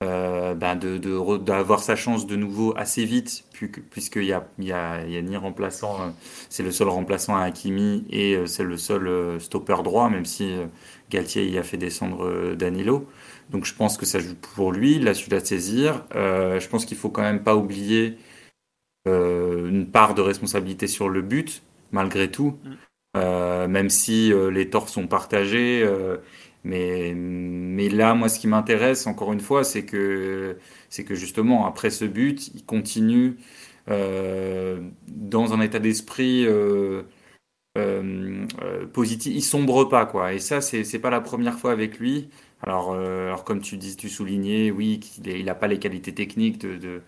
[0.04, 3.44] euh, bah, d'avoir sa chance de nouveau assez vite,
[3.90, 6.10] puisqu'il a, y a, y a, ni remplaçant, euh,
[6.50, 10.54] c'est le seul remplaçant à Hakimi et c'est le seul stopper droit, même si
[11.10, 13.08] Galtier y a fait descendre Danilo.
[13.50, 16.04] Donc je pense que ça joue pour lui, il a su la saisir.
[16.12, 18.18] je pense qu'il faut quand même pas oublier
[19.06, 22.58] une part de responsabilité sur le but, malgré tout.
[22.64, 22.74] Mm.
[23.16, 25.82] Euh, même si euh, les torts sont partagés.
[25.82, 26.18] Euh,
[26.64, 30.58] mais, mais là, moi, ce qui m'intéresse, encore une fois, c'est que,
[30.90, 33.36] c'est que justement, après ce but, il continue
[33.88, 36.46] dans un état d'esprit
[38.92, 39.32] positif.
[39.34, 40.32] Il sombre pas, quoi.
[40.34, 42.28] Et ça, c'est, c'est pas la première fois avec lui.
[42.62, 47.02] Alors, alors comme tu dis, tu soulignais, oui, qu'il n'a pas les qualités techniques de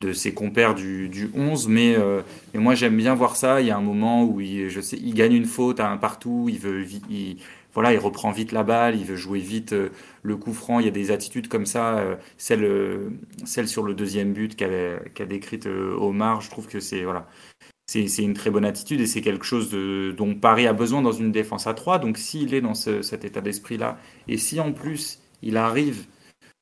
[0.00, 2.22] de ses compères du, du 11, mais, euh,
[2.54, 3.60] mais moi j'aime bien voir ça.
[3.60, 5.98] Il y a un moment où il, je sais, il gagne une faute à un
[5.98, 7.38] partout, il veut, il,
[7.74, 9.90] voilà, il reprend vite la balle, il veut jouer vite euh,
[10.22, 10.80] le coup franc.
[10.80, 11.98] Il y a des attitudes comme ça.
[11.98, 13.12] Euh, celle,
[13.44, 17.28] celle sur le deuxième but qu'a qu décrite Omar, je trouve que c'est voilà,
[17.90, 21.10] c'est une très bonne attitude et c'est quelque chose de, dont Paris a besoin dans
[21.10, 21.98] une défense à 3.
[21.98, 26.04] Donc s'il est dans ce, cet état d'esprit-là, et si en plus il arrive,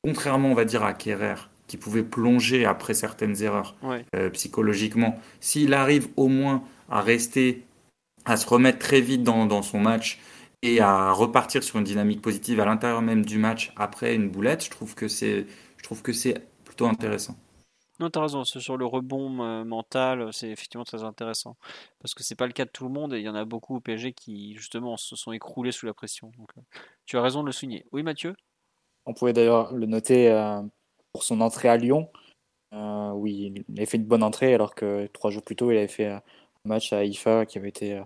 [0.03, 1.35] contrairement on va dire à Kerrer,
[1.67, 3.77] qui pouvait plonger après certaines erreurs
[4.17, 7.63] euh, psychologiquement, s'il arrive au moins à rester,
[8.25, 10.21] à se remettre très vite dans, son match
[10.63, 14.65] et à repartir sur une dynamique positive à l'intérieur même du match après une boulette,
[14.65, 15.45] je trouve que c'est
[16.65, 17.37] plutôt intéressant.
[18.01, 21.57] Non, as raison, sur le rebond euh, mental, c'est effectivement très intéressant.
[22.01, 23.45] Parce que c'est pas le cas de tout le monde et il y en a
[23.45, 26.31] beaucoup au PSG qui, justement, se sont écroulés sous la pression.
[26.57, 26.61] Euh,
[27.07, 27.87] tu as raison de le souligner.
[27.91, 28.37] Oui, Mathieu?
[29.07, 30.31] On pouvait d'ailleurs le noter
[31.13, 32.11] pour son entrée à Lyon.
[32.75, 35.79] Euh, oui, il avait fait une bonne entrée alors que trois jours plus tôt, il
[35.79, 36.23] avait fait un
[36.65, 38.03] match à IFA qui avait été,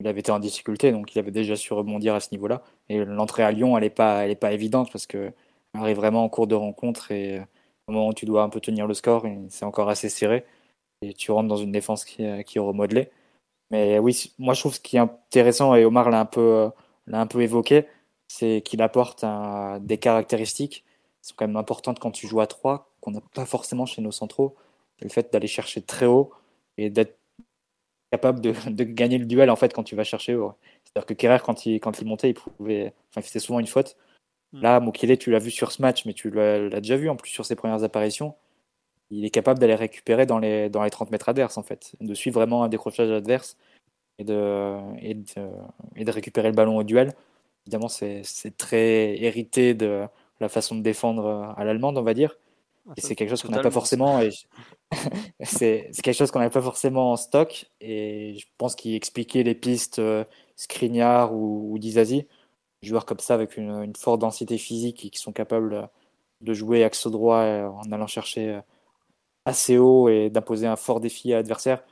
[0.00, 2.62] il avait été en difficulté, donc il avait déjà su rebondir à ce niveau-là.
[2.88, 5.32] Et l'entrée à Lyon, elle n'est pas évidente parce que
[5.74, 7.42] arrive vraiment en cours de rencontre et
[7.88, 10.44] au moment où tu dois un peu tenir le score, c'est encore assez serré
[11.02, 13.10] et tu rentres dans une défense qui, qui est remodelée.
[13.70, 16.70] Mais oui, moi je trouve ce qui est intéressant et Omar l'a un peu,
[17.06, 17.86] l'a un peu évoqué,
[18.28, 19.24] c'est qu'il apporte
[19.80, 20.84] des caractéristiques
[21.28, 24.12] sont quand même importantes quand tu joues à 3, qu'on n'a pas forcément chez nos
[24.12, 24.56] centraux.
[25.00, 26.32] Le fait d'aller chercher très haut
[26.76, 27.18] et d'être
[28.10, 30.54] capable de, de, gagner le duel en fait quand tu vas chercher haut.
[30.84, 32.94] C'est-à-dire que Kerrer, quand il, quand il montait, il pouvait.
[33.10, 33.96] Enfin, il souvent une faute.
[34.52, 34.62] Hmm.
[34.62, 37.30] Là, Mokele, tu l'as vu sur ce match, mais tu l'as déjà vu en plus
[37.30, 38.34] sur ses premières apparitions.
[39.10, 42.14] Il est capable d'aller récupérer dans les, dans les 30 mètres adverses, en fait, de
[42.14, 43.56] suivre vraiment un décrochage adverse
[44.18, 45.24] et de, et de,
[45.96, 47.14] et de récupérer le ballon au duel.
[47.66, 48.22] Évidemment, c'est
[48.56, 50.06] très hérité de,
[50.40, 52.38] la façon de défendre euh, à l'allemande, on va dire.
[52.88, 54.20] Ah, et c'est quelque chose qu'on n'a pas forcément.
[54.20, 54.30] Et...
[55.42, 57.66] c'est quelque chose qu'on n'a pas forcément en stock.
[57.80, 60.24] Et je pense qu'il expliquait les pistes euh,
[60.56, 62.26] Skriniar ou, ou Dizazi,
[62.82, 65.88] joueurs comme ça avec une, forte densité physique et qui sont capables
[66.40, 68.60] de jouer axe droit euh, en allant chercher
[69.44, 71.82] assez haut et d'imposer un fort défi à l'adversaire.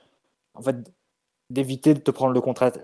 [0.55, 0.77] En fait,
[1.51, 2.35] d'éviter de te prendre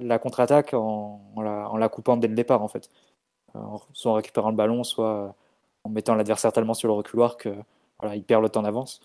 [0.00, 2.90] la contre-attaque en, la, coupant dès le départ, en fait.
[3.92, 5.34] soit en récupérant le ballon, soit
[5.84, 7.50] en mettant l'adversaire tellement sur le reculoir que
[8.00, 9.00] voilà, il perd le temps d'avance.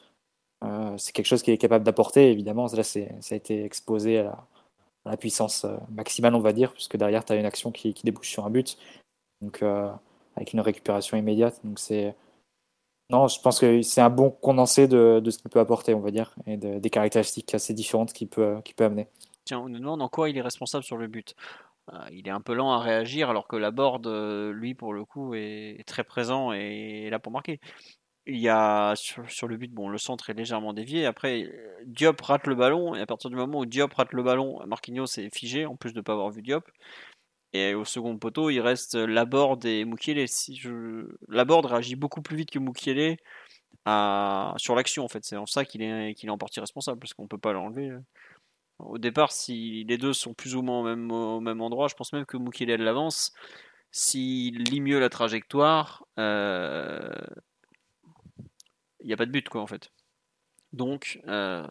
[0.64, 2.32] Euh, c'est quelque chose qu'il est capable d'apporter.
[2.32, 4.48] Évidemment, là, ça a été exposé à la,
[5.16, 8.46] puissance euh, maximale, on va dire, puisque derrière, tu as une action qui, débouche sur
[8.46, 8.78] un but,
[9.42, 9.90] donc euh,
[10.36, 11.60] avec une récupération immédiate.
[11.64, 12.16] Donc c'est
[13.10, 16.12] non, je pense que c'est un bon condensé de, ce qu'il peut apporter, on va
[16.12, 19.08] dire, et des caractéristiques assez différentes qu'il peut, amener.
[19.46, 21.34] Tiens, on nous demande en quoi il est responsable sur le but.
[21.94, 24.08] Euh, il est un peu lent à réagir alors que la board,
[24.52, 27.62] lui, pour le coup, est, très présent et est là pour marquer.
[28.30, 31.06] Il y a sur, le but, bon, le centre est légèrement dévié.
[31.06, 31.50] Après,
[31.86, 35.06] Diop rate le ballon et à partir du moment où Diop rate le ballon, Marquinhos
[35.18, 36.70] est figé en plus de ne pas avoir vu Diop.
[37.54, 40.28] Et au second poteau, il reste Laborde et Mukiele.
[40.28, 41.08] Si je...
[41.30, 43.18] Laborde réagit beaucoup plus vite que Mukiele
[43.86, 44.54] à...
[44.58, 45.24] sur l'action, en fait.
[45.24, 47.92] C'est en ça qu'il est, est en partie responsable, parce qu'on peut pas l'enlever.
[48.80, 51.96] Au départ, si les deux sont plus ou moins au même, au même endroit, je
[51.96, 53.34] pense même que Mukiele l'avance.
[53.92, 57.10] S'il lit mieux la trajectoire, euh,
[59.08, 59.92] n'y a pas de but, quoi, en fait.
[60.74, 61.66] Donc, euh,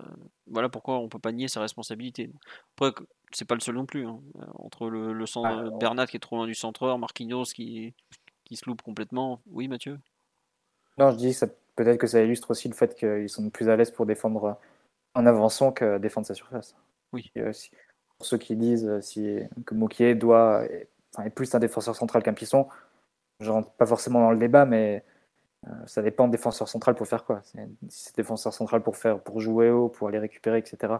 [0.46, 2.30] voilà pourquoi on peut pas nier sa responsabilité.
[2.76, 2.92] Après,
[3.30, 4.06] c'est pas le seul non plus.
[4.06, 4.20] Hein.
[4.54, 7.94] Entre le, le centre, Ah, Bernat qui est trop loin du centreur, Marquinhos qui,
[8.44, 9.40] qui se loupe complètement.
[9.46, 9.98] Oui, Mathieu?
[10.98, 13.76] Non, je dis ça peut-être que ça illustre aussi le fait qu'ils sont plus à
[13.76, 14.58] l'aise pour défendre
[15.14, 16.74] en avançant que défendre sa surface.
[17.12, 17.30] Oui.
[17.34, 17.52] Et, euh,
[18.16, 21.94] pour ceux qui disent euh, si, que Mokier doit est, enfin, est plus un défenseur
[21.94, 22.66] central qu'un pisson,
[23.40, 25.10] je rentre pas forcément dans le débat, mais euh,
[25.86, 27.40] ça dépend de défenseur central pour faire quoi.
[27.42, 30.94] Si c'est défenseur central pour faire pour jouer haut, pour aller récupérer, etc.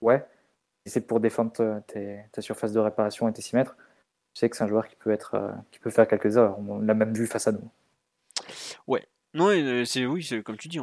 [0.00, 0.24] Ouais.
[0.86, 3.76] Si c'est pour défendre ta- tes- ta surface de réparation et tes 6 mètres,
[4.34, 6.58] je sais que c'est un joueur qui peut être euh, qui peut faire quelques erreurs.
[6.58, 7.70] On l'a même vu face à nous.
[9.32, 10.80] Non, et, euh, c'est oui, comme tu dis,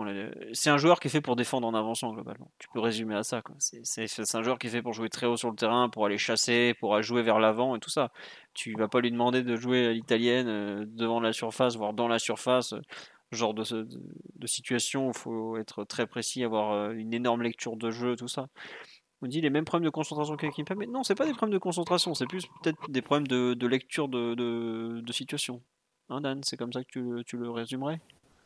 [0.54, 2.50] c'est un joueur qui est fait pour défendre en avançant globalement.
[2.60, 3.42] Tu peux résumer à ça.
[3.60, 6.18] C'est- un joueur qui est fait pour jouer très haut sur le terrain, pour aller
[6.18, 8.10] chasser, pour jouer vers l'avant et tout ça.
[8.54, 12.08] Tu vas pas lui demander de jouer à l'italienne euh, devant la surface, voire dans
[12.08, 12.74] la surface.
[13.32, 13.88] Genre de, de,
[14.36, 18.16] de situation où il faut être très précis, avoir euh, une énorme lecture de jeu,
[18.16, 18.48] tout ça.
[19.22, 20.86] On dit les mêmes problèmes de concentration que Kimpembe.
[20.90, 24.08] Non, c'est pas des problèmes de concentration, c'est plus peut-être des problèmes de, de lecture
[24.08, 25.62] de, de, situation.
[26.10, 28.00] Hein, Dan, c'est comme ça que tu, tu le résumerais?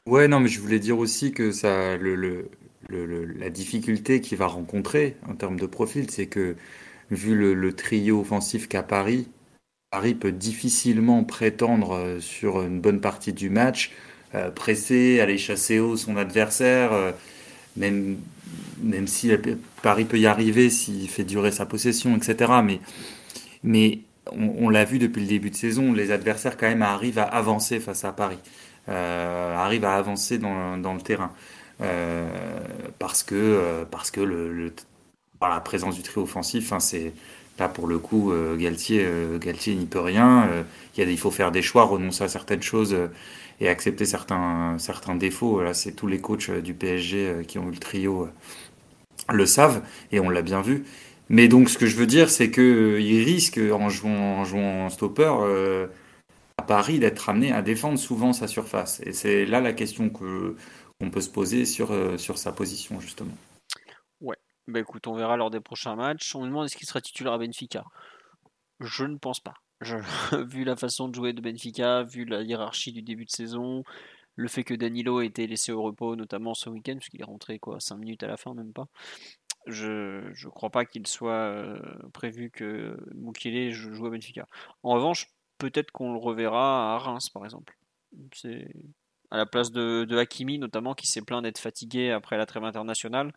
[0.08, 2.50] Ouais, non, mais je voulais dire aussi que ça, le, le-
[2.90, 6.56] le- la difficulté qu'il va rencontrer en termes de profil, c'est que
[7.12, 9.30] vu le, trio offensif qu'a Paris,
[9.92, 13.92] Paris peut difficilement prétendre euh, sur une bonne partie du match,
[14.56, 17.12] presser, aller chasser haut son adversaire, euh,
[17.78, 18.18] même,
[18.82, 19.38] même si euh,
[19.82, 22.52] Paris peut y arriver s'il fait durer sa possession, etc.
[22.64, 22.80] Mais,
[23.64, 24.00] mais
[24.32, 27.80] on, l'a vu depuis le début de saison, les adversaires quand même arrivent à avancer
[27.80, 28.40] face à Paris
[28.90, 31.32] euh, arrive à avancer dans, dans le terrain.
[31.82, 32.30] Euh,
[33.00, 34.22] parce que, euh, parce que
[35.42, 37.14] la présence du trio offensif, hein, c'est
[37.60, 40.48] là pour le coup, euh, Galtier, euh, Galtier n'y peut rien.
[40.50, 40.64] Euh,
[40.98, 43.08] il, faut faire des choix, renoncer à certaines choses euh,
[43.62, 45.62] et accepter certains, certains défauts.
[45.74, 48.32] C'est tous les coachs euh, du PSG euh, qui ont eu le trio euh,
[49.30, 50.86] le savent et on l'a bien vu.
[51.30, 55.32] Mais donc, ce que je veux dire, c'est que il risque en jouant, en stopper.
[56.58, 59.02] à Paris d'être amené à défendre souvent sa surface.
[59.06, 60.58] Et c'est là la question que
[61.00, 63.34] qu'on peut se poser sur, sur sa position, justement.
[64.68, 66.36] Bah écoute, on verra lors des prochains matchs.
[66.36, 67.84] On me demande est-ce qu'il sera titulaire à Benfica?
[68.80, 69.56] Je ne pense pas.
[70.48, 73.84] Vu la façon de jouer de Benfica, vu la hiérarchie du début de saison,
[74.36, 77.60] le fait que Danilo ait été laissé au repos, notamment ce week-end, puisqu'il est rentré
[77.60, 78.88] quoi, 5 minutes à la fin, même pas.
[79.68, 81.80] Je ne crois pas qu'il soit euh,
[82.14, 84.48] prévu que Mukele joue à Benfica.
[84.84, 85.28] En revanche,
[85.58, 87.78] peut-être qu'on le reverra à Reims, par exemple.
[88.34, 88.74] C'est
[89.30, 93.34] à la place de, Hakimi, notamment, qui s'est plaint d'être fatigué après la trêve internationale.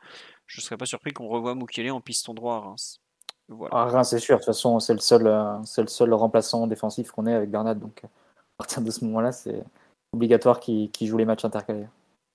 [0.47, 3.01] Je serais pas surpris qu'on revoie Mukele en piston droit à Reims.
[3.49, 3.75] Voilà.
[3.77, 4.37] Ah, Reims, c'est sûr.
[4.37, 7.51] De toute façon, c'est le seul, euh, c'est le seul remplaçant défensif qu'on ait avec
[7.51, 7.75] Bernat.
[7.75, 9.63] Donc, euh, à partir de ce moment-là, c'est
[10.13, 11.91] obligatoire qu'il joue les matchs intercalaires.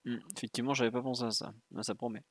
[0.05, 1.51] Hmm, effectivement, j'avais pas pensé à ça.
[1.75, 2.21] Ah, Ça promet.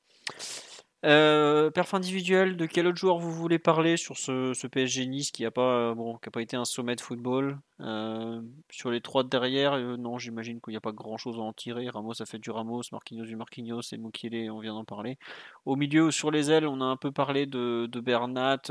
[1.05, 5.31] Euh, perf individuel, de quel autre joueur vous voulez parler sur ce, ce PSG Nice
[5.31, 9.23] qui a pas, euh, bon, pas été un sommet de football Euh, Sur les trois
[9.23, 11.89] de derrière, non, j'imagine qu'il n'y a pas grand chose à en tirer.
[11.89, 15.17] Ramos a fait du Ramos, Marquinhos du Marquinhos et Mukiele, on vient d'en parler.
[15.65, 18.61] Au milieu, sur les ailes, on a un peu parlé de, Bernat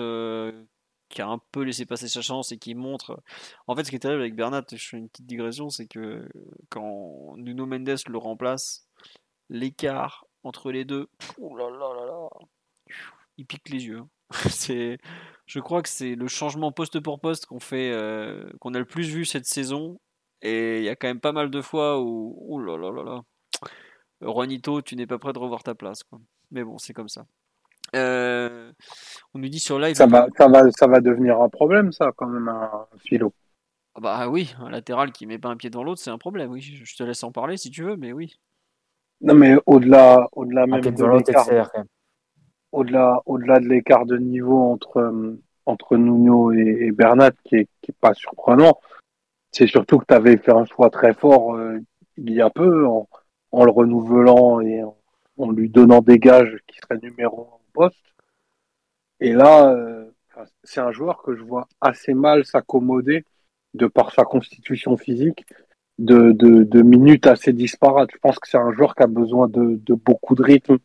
[1.08, 3.22] qui a un peu laissé passer sa chance et qui montre.
[3.66, 6.28] En fait, ce qui est terrible avec Bernat, je fais une petite digression, c'est que
[6.68, 8.86] quand Nuno Mendes le remplace,
[9.48, 11.08] l'écart entre les deux,
[11.40, 12.28] oh là là là là,
[13.36, 13.98] il pique les yeux.
[13.98, 14.08] hein.
[14.50, 14.98] C'est,
[15.46, 18.84] je crois que c'est le changement poste pour poste qu'on fait, euh, qu'on a le
[18.84, 19.98] plus vu cette saison.
[20.42, 23.02] Et il y a quand même pas mal de fois où, oh là là là
[23.04, 23.22] là,
[24.20, 26.20] Juanito, tu n'es pas prêt de revoir ta place, quoi.
[26.50, 27.26] Mais bon, c'est comme ça.
[27.96, 28.72] Euh,
[29.34, 29.96] on nous dit sur live.
[29.96, 33.32] Ça va, ça va, ça va devenir un problème, ça, quand même, un philo.
[33.94, 36.50] Ah Bah oui, un latéral qui met pas un pied dans l'autre, c'est un problème.
[36.50, 38.38] Oui, je te laisse en parler si tu veux, mais oui.
[39.20, 41.48] Non, mais au-delà, au-delà même de l'écart,
[42.72, 45.36] au-delà, au-delà de l'écart de niveau entre,
[45.66, 48.78] entre Nuno et, et Bernat, qui est, qui est pas surprenant,
[49.50, 51.78] c'est surtout que tu avais fait un choix très fort euh,
[52.18, 53.08] il y a peu en,
[53.52, 54.96] en le renouvelant et en,
[55.38, 58.04] en lui donnant des gages qui seraient numéro un au poste.
[59.20, 60.10] Et là, euh,
[60.64, 63.24] c'est un joueur que je vois assez mal s'accommoder
[63.74, 65.44] de par sa constitution physique
[65.98, 68.10] de, de, minutes assez disparates.
[68.12, 70.78] Je pense que c'est un joueur qui a besoin de, beaucoup de rythme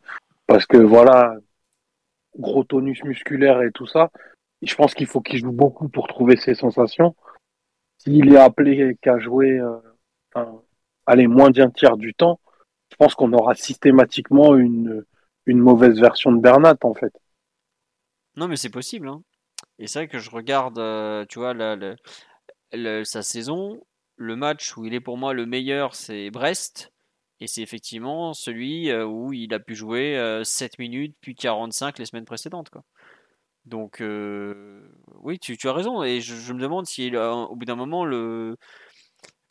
[0.46, 1.36] parce que voilà,
[2.38, 4.10] gros tonus musculaire et tout ça.
[4.62, 7.14] Je pense qu'il faut qu'il joue beaucoup pour trouver ses sensations.
[7.98, 12.40] s'il est appelé qu'à jouer, euh, moins d'un tiers du temps,
[12.90, 15.04] je pense qu'on aura systématiquement une,
[15.46, 17.12] une mauvaise version de Bernat, en fait.
[18.36, 19.08] Non, mais c'est possible.
[19.08, 19.22] Hein.
[19.78, 21.54] Et c'est vrai que je regarde, euh, tu vois,
[23.04, 23.80] sa saison.
[24.16, 26.92] Le match où il est pour moi le meilleur, c'est Brest.
[27.40, 32.06] Et c'est effectivement celui euh, où il a pu jouer 7 minutes, puis 45 les
[32.06, 32.70] semaines précédentes.
[33.66, 34.02] Donc,
[35.22, 36.02] oui, tu, as raison.
[36.02, 38.56] Et je, me demande si, au bout d'un moment, le,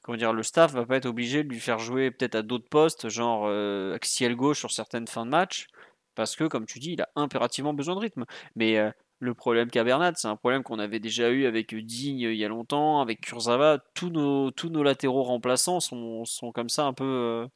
[0.04, 2.70] comment dire, le staff va pas être obligé de lui faire jouer peut-être à d'autres
[2.70, 5.68] postes, genre euh, axial gauche sur certaines fins de match,
[6.14, 8.26] parce que, comme tu dis, il a impérativement besoin de rythme.
[8.56, 8.92] Mais euh,
[9.24, 12.46] le problème qu'a Bernat, c'est un problème qu'on avait déjà eu avec Digne il y
[12.46, 13.80] a longtemps, avec Kurzawa.
[13.94, 17.04] Tous nos, tous nos latéraux remplaçants sont, sont comme ça un peu.
[17.06, 17.48] Euh,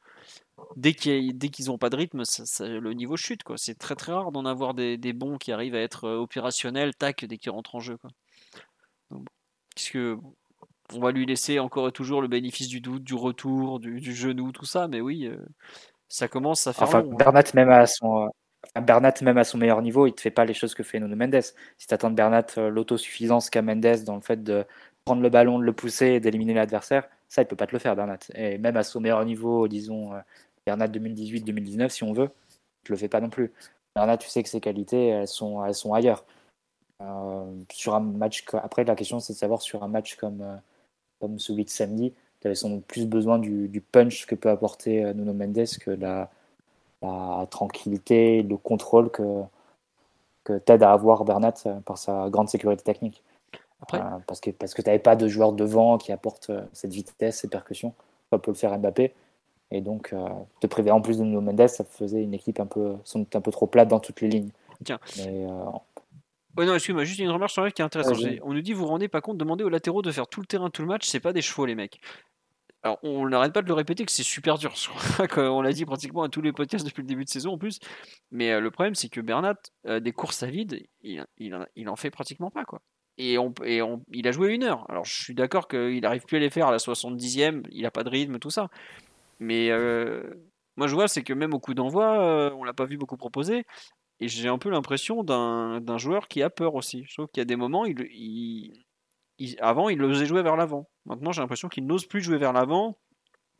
[0.76, 2.22] dès qu'ils n'ont pas de rythme,
[2.60, 3.44] le niveau chute.
[3.44, 3.56] Quoi.
[3.58, 7.24] C'est très très rare d'en avoir des, des, bons qui arrivent à être opérationnels, tac,
[7.24, 7.96] dès qu'ils rentrent en jeu.
[7.98, 8.10] Quoi.
[9.10, 9.26] Donc,
[9.92, 10.18] que
[10.94, 14.52] on va lui laisser encore et toujours le bénéfice du doute, du retour, du, genou,
[14.52, 15.36] tout ça, mais oui, euh,
[16.08, 16.88] ça commence à faire.
[16.88, 17.16] Enfin, long, hein.
[17.18, 18.30] Bernat, même à son.
[18.80, 21.00] Bernat, même à son meilleur niveau, il ne te fait pas les choses que fait
[21.00, 21.42] Nuno Mendes.
[21.78, 24.64] Si tu attends de Bernat euh, l'autosuffisance qu'a Mendes dans le fait de
[25.04, 27.78] prendre le ballon, de le pousser et d'éliminer l'adversaire, ça, il peut pas te le
[27.78, 28.18] faire, Bernat.
[28.34, 30.20] Et même à son meilleur niveau, disons, euh,
[30.66, 32.30] Bernat 2018-2019, si on veut,
[32.84, 33.52] tu le fais pas non plus.
[33.96, 36.24] Bernat, tu sais que ses qualités, elles sont, elles sont ailleurs.
[37.72, 40.60] sur un match, après, la question, c'est de savoir sur un match comme
[41.20, 45.12] comme celui de samedi, tu avais sans plus besoin du, punch que peut apporter euh,
[45.12, 46.30] Nuno Mendes que la,
[47.02, 49.42] la tranquillité, le contrôle que,
[50.44, 53.22] que t'aide à avoir Bernat euh, par sa grande sécurité technique.
[53.80, 53.98] Après.
[53.98, 57.40] Euh, parce que, parce que tu n'avais pas de joueur devant qui apporte cette vitesse,
[57.40, 57.94] cette percussion,
[58.30, 59.14] comme peut le faire Mbappé.
[59.70, 60.14] Et donc,
[60.60, 63.50] te priver en plus de Nuno Mendes, ça faisait une équipe un peu, un peu
[63.50, 64.50] trop plate dans toutes les lignes.
[64.82, 64.98] Tiens.
[66.58, 68.18] Ouais, non, excuse-moi, juste une remarque sur un qui est intéressante.
[68.42, 70.46] on nous dit, vous vous rendez pas compte, demander aux latéraux de faire tout le
[70.46, 72.00] terrain, tout le match, c'est pas des chevaux, les mecs.
[72.82, 74.74] Alors, on n'arrête pas de le répéter que c'est super dur.
[75.36, 77.80] on l'a dit pratiquement à tous les podcasts depuis le début de saison en plus.
[78.30, 79.56] Mais euh, le problème, c'est que Bernat,
[79.86, 82.64] euh, des courses à vide, il, il, en fait pratiquement pas.
[82.64, 82.80] quoi.
[83.16, 83.36] Et,
[84.12, 84.88] il a joué une heure.
[84.88, 87.90] Alors, je suis d'accord qu'il n'arrive plus à les faire à la 70e, il n'a
[87.90, 88.68] pas de rythme, tout ça.
[89.40, 90.22] Mais euh,
[90.76, 93.64] moi, je vois, c'est que même au coup d'envoi, on l'a pas vu beaucoup proposer.
[94.20, 97.04] Et j'ai un peu l'impression d'un joueur qui a peur aussi.
[97.06, 98.84] Je trouve qu'il y a des moments, il,
[99.60, 100.88] avant, il osait jouer vers l'avant.
[101.06, 102.98] Maintenant, j'ai l'impression qu'il n'ose plus jouer vers l'avant.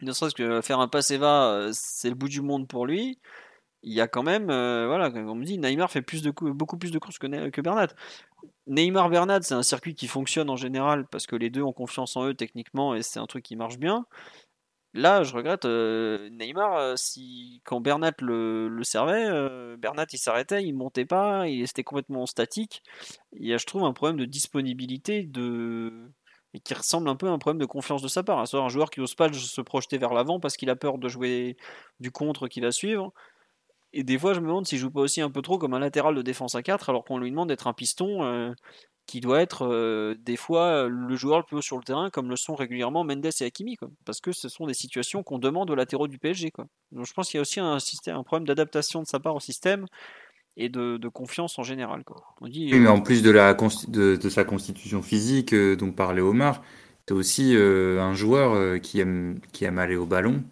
[0.01, 3.19] Ne serait-ce que faire un passe va, euh, c'est le bout du monde pour lui.
[3.83, 6.05] Il y a quand même, euh, voilà, on me dit, Neymar fait
[6.43, 7.89] beaucoup plus de courses que, que Bernat.
[8.67, 12.17] Neymar Bernat, c'est un circuit qui fonctionne en général parce que les deux ont confiance
[12.17, 14.07] en eux techniquement et c'est un truc qui marche bien.
[14.99, 20.65] Là, je regrette euh, Neymar, euh, si quand Bernat le, servait, euh, Bernat il s'arrêtait,
[20.65, 22.83] il montait pas, il était complètement statique.
[23.33, 26.11] Il y a, je trouve, un problème de disponibilité de
[26.65, 28.49] qui ressemble un peu à un problème de confiance de sa part.
[28.49, 31.09] C'est un joueur qui n'ose pas se projeter vers l'avant parce qu'il a peur de
[31.09, 31.57] jouer
[32.01, 33.13] du contre qui va suivre.
[33.93, 35.79] Et des fois, je me demande s'il joue pas aussi un peu trop comme un
[35.79, 38.55] latéral de défense à 4 alors qu'on lui demande d'être un piston
[39.09, 42.29] qui doit être euh, des fois le joueur le plus haut sur le terrain, comme
[42.29, 43.89] le sont régulièrement Mendes et Hakimi, quoi.
[44.05, 46.51] parce que ce sont des situations qu'on demande aux latéraux du PSG.
[46.51, 46.67] Quoi.
[46.93, 49.35] Donc je pense qu'il y a aussi un, système, un problème d'adaptation de sa part
[49.35, 49.87] au système
[50.59, 52.05] et de, confiance en général.
[52.05, 52.23] Quoi.
[52.43, 56.21] On dit, oui, mais en plus de, la, de, sa constitution physique, euh, dont parlait
[56.21, 56.63] Omar,
[57.09, 60.45] c'est aussi euh, un joueur qui, aime, qui aime aller au ballon.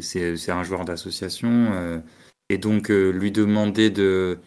[0.00, 2.02] C'est un joueur d'association.
[2.48, 4.38] et donc lui demander de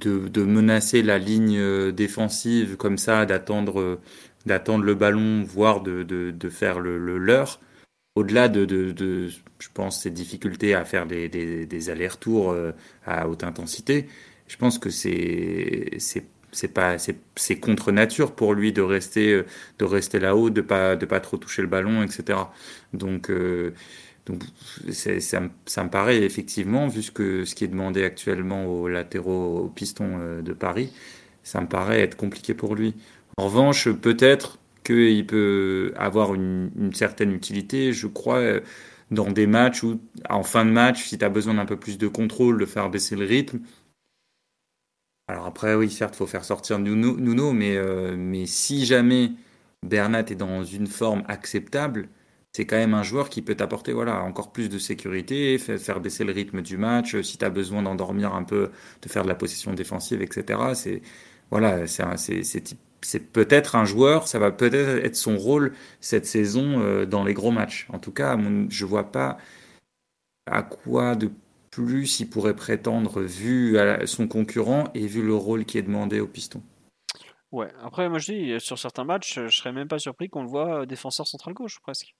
[0.00, 4.00] de, menacer la ligne euh, défensive comme ça, d'attendre euh,
[4.46, 7.60] d'attendre le ballon, voire de, de, faire le, leur.
[8.14, 12.72] Au-delà de, de, je pense, ces difficultés à faire des, des, allers-retours euh,
[13.06, 14.06] à haute intensité,
[14.46, 15.96] je pense que c'est
[16.52, 19.42] c'est pas c'est contre nature pour lui de rester
[19.78, 22.38] de rester là-haut, de pas de pas trop toucher le ballon, etc.
[22.92, 23.30] Donc
[24.26, 24.42] donc
[24.90, 29.68] ça, me paraît effectivement, vu ce, que, ce qui est demandé actuellement aux latéraux, aux
[29.68, 30.92] pistons euh, de Paris,
[31.42, 32.94] ça me paraît être compliqué pour lui.
[33.36, 38.60] En revanche, peut-être qu'il peut avoir une, certaine utilité, je crois,
[39.10, 41.98] dans des matchs où, en fin de match, si tu as besoin d'un peu plus
[41.98, 43.60] de contrôle, de faire baisser le rythme.
[45.28, 49.32] Alors après, oui, certes, il faut faire sortir Nuno, Nuno mais, euh, mais si jamais
[49.82, 52.08] Bernat est dans une forme acceptable,
[52.54, 56.22] c'est quand même un joueur qui peut t'apporter voilà, encore plus de sécurité, faire baisser
[56.24, 58.70] le rythme du match, si tu as besoin d'endormir un peu,
[59.02, 60.60] de faire de la possession défensive, etc.
[60.74, 61.02] C'est
[61.50, 61.84] voilà,
[63.32, 67.50] peut-être un joueur, ça va peut-être être son rôle cette saison euh, dans les gros
[67.50, 67.88] matchs.
[67.92, 69.38] En tout cas, je vois pas
[70.46, 71.30] à quoi de
[71.70, 73.76] plus il pourrait prétendre vu
[74.06, 76.62] son concurrent et vu le rôle qui est demandé au piston.
[77.50, 80.48] Ouais, après, moi je dis, sur certains matchs, je serais même pas surpris qu'on le
[80.48, 82.14] voit euh, défenseur central gauche, presque.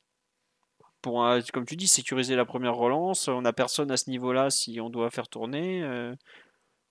[1.05, 1.23] Pour,
[1.53, 4.89] comme tu dis, sécuriser la première relance, on n'a personne à ce niveau-là si on
[4.89, 5.83] doit faire tourner.
[5.83, 6.15] euh,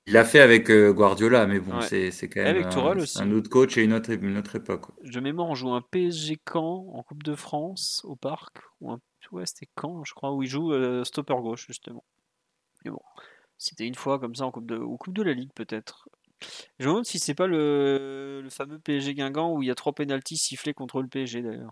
[0.06, 2.12] Il l'a fait avec euh, Guardiola, mais bon, Ouais.
[2.12, 3.20] c'est quand même un, aussi.
[3.20, 4.86] un autre coach et une autre, une autre époque.
[5.04, 8.58] De mémoire, on joue un PSG Caen en Coupe de France au parc.
[8.82, 9.00] Ou un...
[9.32, 12.04] Ouais, c'était Caen, je crois, où il joue euh, stopper gauche, justement.
[12.86, 13.02] Mais bon,
[13.58, 16.08] c'était une fois comme ça en Coupe de, ou Coupe de la Ligue, peut-être.
[16.78, 18.42] Je me demande si c'est pas le...
[18.44, 21.72] le fameux PSG Guingamp où il y a trois pénalties sifflés contre le PSG, d'ailleurs.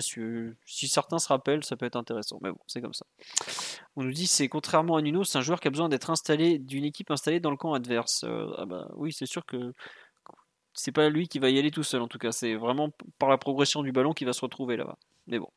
[0.00, 2.38] Si, certains se rappellent, ça peut être intéressant.
[2.42, 3.06] Mais bon, c'est comme ça.
[3.96, 6.58] On nous dit c'est contrairement à Nuno, c'est un joueur qui a besoin d'être installé
[6.58, 8.24] d'une équipe installée dans le camp adverse.
[8.24, 9.72] Euh, ah bah oui, c'est sûr que
[10.72, 12.32] c'est pas lui qui va y aller tout seul en tout cas.
[12.32, 14.98] C'est vraiment par la progression du ballon qu'il va se retrouver là-bas.
[15.28, 15.50] Mais bon.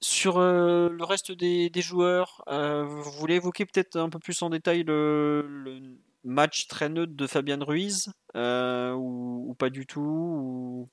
[0.00, 4.50] Sur euh, le reste des, joueurs, euh, vous voulez évoquer peut-être un peu plus en
[4.50, 10.88] détail le, match très neutre de Fabian Ruiz ou, pas du tout ou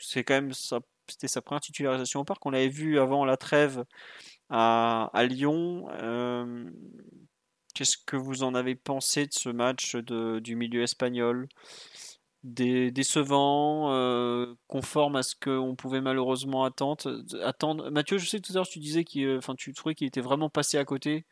[0.00, 2.44] C'est quand même sa- c'était sa première titularisation au parc.
[2.46, 3.84] On l'avait vu avant la trêve
[4.50, 5.88] à, Lyon.
[5.92, 6.70] Euh,
[7.74, 11.48] Qu'est-ce que vous en avez pensé de ce match du milieu espagnol?
[12.44, 17.90] Dé- Décevant, euh, conforme à ce qu'on pouvait malheureusement attendre, attendre.
[17.90, 20.20] Mathieu, je sais que tout à l'heure tu disais qu'il, enfin, tu trouvais qu'il était
[20.20, 21.24] vraiment passé à côté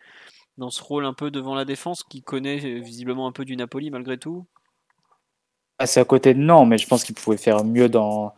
[0.59, 3.57] dans ce rôle un peu devant la défense, qui connaît euh, visiblement un peu du
[3.57, 4.47] Napoli malgré tout.
[5.85, 8.35] C'est à côté non, mais je pense qu'il pouvait faire mieux dans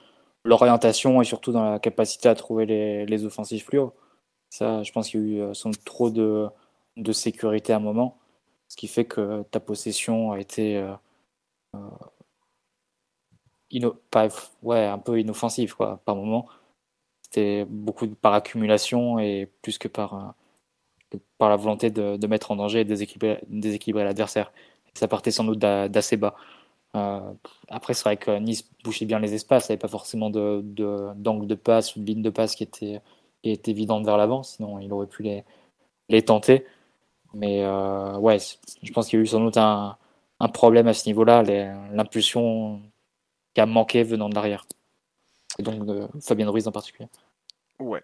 [0.49, 3.95] l'orientation et surtout dans la capacité à trouver les, offensifs plus hauts.
[4.51, 6.51] Ça, je pense qu'il y a eu euh, sans doute trop de,
[7.13, 8.19] sécurité à un moment,
[8.69, 10.95] ce qui fait que ta possession a été euh,
[11.77, 11.81] euh,
[14.11, 14.29] pas,
[14.63, 16.49] ouais, un peu inoffensive quoi, par moment.
[17.23, 20.35] C'était beaucoup par accumulation et plus que par,
[21.39, 24.53] par la volonté de, mettre en danger et déséquilibrer, l'adversaire.
[24.95, 26.35] Ça partait sans doute d'a- d'assez bas.
[26.97, 27.33] Euh,
[27.69, 31.47] après, c'est vrai que Nice bouchait bien les espaces, il n'y avait pas forcément d'angle
[31.47, 33.03] de passe ou de ligne de passe qui était,
[33.45, 35.23] évidente vers l'avant, sinon il aurait pu
[36.09, 36.67] les, tenter.
[37.35, 38.39] Mais euh, ouais,
[38.83, 39.97] je pense qu'il y a eu sans doute un,
[40.53, 41.43] problème à ce niveau-là,
[41.93, 42.81] l'impulsion
[43.55, 44.67] qui a manqué venant de l'arrière.
[45.59, 47.09] Et donc de Fabien Ruiz en particulier.
[47.79, 48.03] Ouais.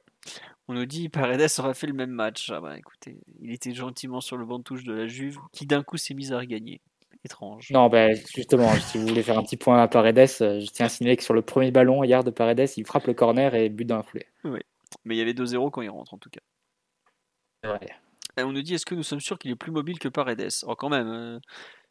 [0.66, 2.51] On nous dit Paredes aurait fait le même match.
[2.51, 5.66] Ah bah écoutez, il était gentiment sur le banc de touche de la Juve, qui
[5.66, 6.81] d'un coup s'est mise à regagner.
[7.25, 7.71] Étrange.
[7.71, 10.87] Non, ben justement, si vous voulez faire un petit point à Paredes, euh, je tiens
[10.87, 13.71] à signaler que sur le premier ballon hier de Paredes, il frappe le corner et
[13.71, 14.27] but dans la foulée.
[14.45, 16.41] Mais il y avait 2-0 quand il rentre en tout cas.
[18.37, 20.51] Et on nous dit est-ce que nous sommes sûrs qu'il est plus mobile que Paredes?
[20.67, 21.39] Oh quand même, euh,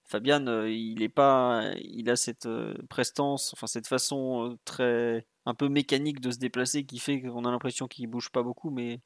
[0.05, 5.25] Fabian, euh, il est pas, il a cette euh, prestance, enfin cette façon euh, très,
[5.45, 8.69] un peu mécanique de se déplacer qui fait qu'on a l'impression qu'il bouge pas beaucoup,
[8.69, 8.99] mais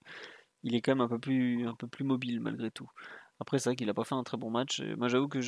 [0.64, 2.90] il est quand même un peu plus, un peu plus mobile malgré tout.
[3.39, 4.81] Après c'est vrai qu'il a pas fait un très bon match.
[4.97, 5.39] Moi j'avoue que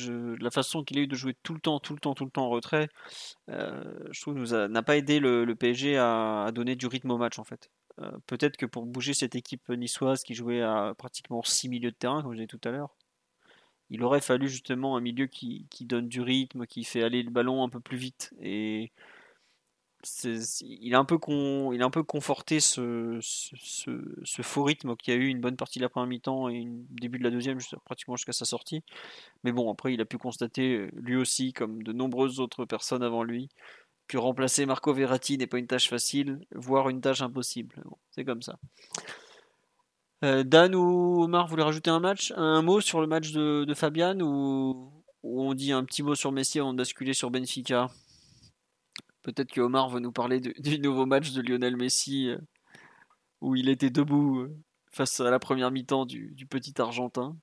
[0.42, 2.30] la façon qu'il a eu de jouer tout le temps, tout le temps, tout le
[2.30, 2.88] temps en retrait,
[3.48, 4.38] euh, je trouve
[4.68, 7.70] n'a pas aidé le, PSG à, à donner du rythme au match en fait.
[8.00, 11.96] Euh, Peut-être que pour bouger cette équipe niçoise qui jouait à pratiquement 6 milieux de
[11.96, 12.94] terrain, comme je disais tout à l'heure,
[13.90, 17.30] il aurait fallu justement un milieu qui, qui donne du rythme, qui fait aller le
[17.30, 18.32] ballon un peu plus vite.
[18.40, 18.92] Et
[20.62, 25.12] il, a un peu con- il a un peu conforté ce, ce, faux rythme qu'il
[25.14, 28.16] a eu une bonne partie de la première mi-temps et début de la deuxième, pratiquement
[28.16, 28.82] jusqu'à sa sortie.
[29.44, 33.02] Mais bon, après, il a pu constater, euh, lui aussi, comme de nombreuses autres personnes
[33.02, 33.48] avant lui,
[34.08, 37.82] que remplacer Marco Verratti n'est pas une tâche facile, voire une tâche impossible.
[38.10, 38.58] C'est comme ça.
[40.24, 43.64] Euh, Dan ou Omar, vous voulez rajouter un match, un mot sur le match de,
[43.64, 47.30] de Fabian ou, ou on dit un petit mot sur Messi avant de basculer sur
[47.30, 47.88] Benfica?
[49.22, 52.38] Peut-être que Omar va nous parler du nouveau match de Lionel Messi euh,
[53.40, 54.56] où il était debout euh,
[54.90, 57.36] face à la première mi-temps du, petit Argentin.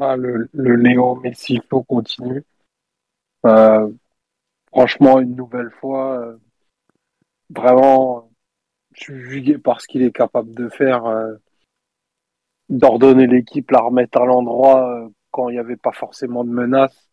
[0.00, 2.44] Ah, le, le Léo Messi show continue.
[3.44, 3.90] Euh,
[4.68, 6.36] franchement, une nouvelle fois, euh,
[7.50, 8.30] vraiment,
[8.94, 11.02] je suis jugué par ce qu'il est capable de faire,
[12.68, 17.08] d'ordonner l'équipe, la remettre à l'endroit quand il n'y avait pas forcément de menace,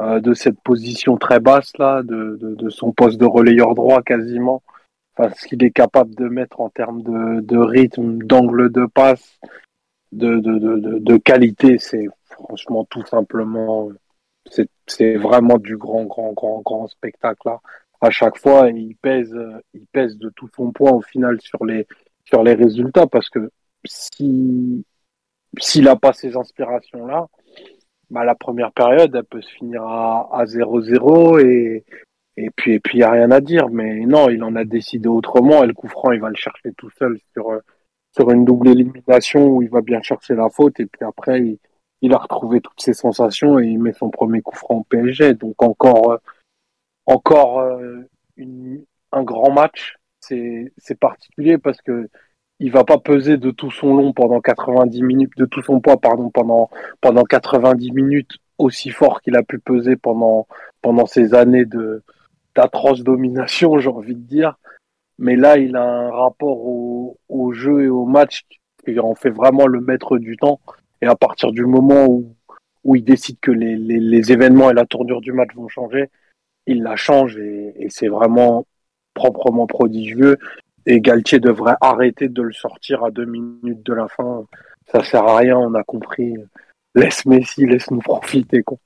[0.00, 4.62] euh, de cette position très basse là, de, de, son poste de relayeur droit quasiment.
[5.14, 9.38] Enfin, ce qu'il est capable de mettre en termes de, de rythme, d'angle de passe,
[10.12, 13.90] de, de, qualité, c'est franchement tout simplement,
[14.86, 17.60] c'est vraiment du grand, grand, grand, grand spectacle là.
[18.00, 19.36] À chaque fois, il pèse,
[19.74, 21.86] il pèse de tout son poids au final sur les,
[22.24, 23.50] sur les résultats parce que
[23.84, 24.82] si,
[25.58, 27.26] s'il n'a pas ces inspirations là,
[28.10, 31.84] bah, la première période, elle peut se finir à, à 0-0 et,
[32.36, 33.68] et puis, et puis, il n'y a rien à dire.
[33.68, 36.72] Mais non, il en a décidé autrement et le coup franc, il va le chercher
[36.76, 37.60] tout seul sur, euh,
[38.12, 41.58] sur une double élimination où il va bien chercher la faute et puis après il,
[42.02, 45.34] il a retrouvé toutes ses sensations et il met son premier coup franc au PSG
[45.34, 46.18] donc encore euh,
[47.06, 48.00] encore euh,
[48.36, 49.96] une, un grand match.
[50.20, 52.08] C'est particulier parce que
[52.60, 55.96] il va pas peser de tout son long pendant 90 minutes, de tout son poids,
[55.96, 56.70] pardon, pendant
[57.00, 60.46] pendant 90 minutes aussi fort qu'il a pu peser pendant
[61.06, 61.64] ces années
[62.54, 64.58] d'atroce domination, j'ai envie de dire.
[65.18, 68.46] Mais là, il a un rapport au, jeu et au match
[68.84, 70.60] qui en fait vraiment le maître du temps.
[71.02, 75.32] Et à partir du moment où, il décide que les, événements et la tournure du
[75.32, 76.10] match vont changer,
[76.66, 78.66] il la change et c'est vraiment
[79.14, 80.36] proprement prodigieux.
[80.86, 84.46] Et Galtier devrait arrêter de le sortir à deux minutes de la fin.
[84.92, 86.34] Ça sert à rien, on a compris.
[86.94, 88.62] Laisse Messi, laisse-nous profiter.
[88.62, 88.78] Quoi.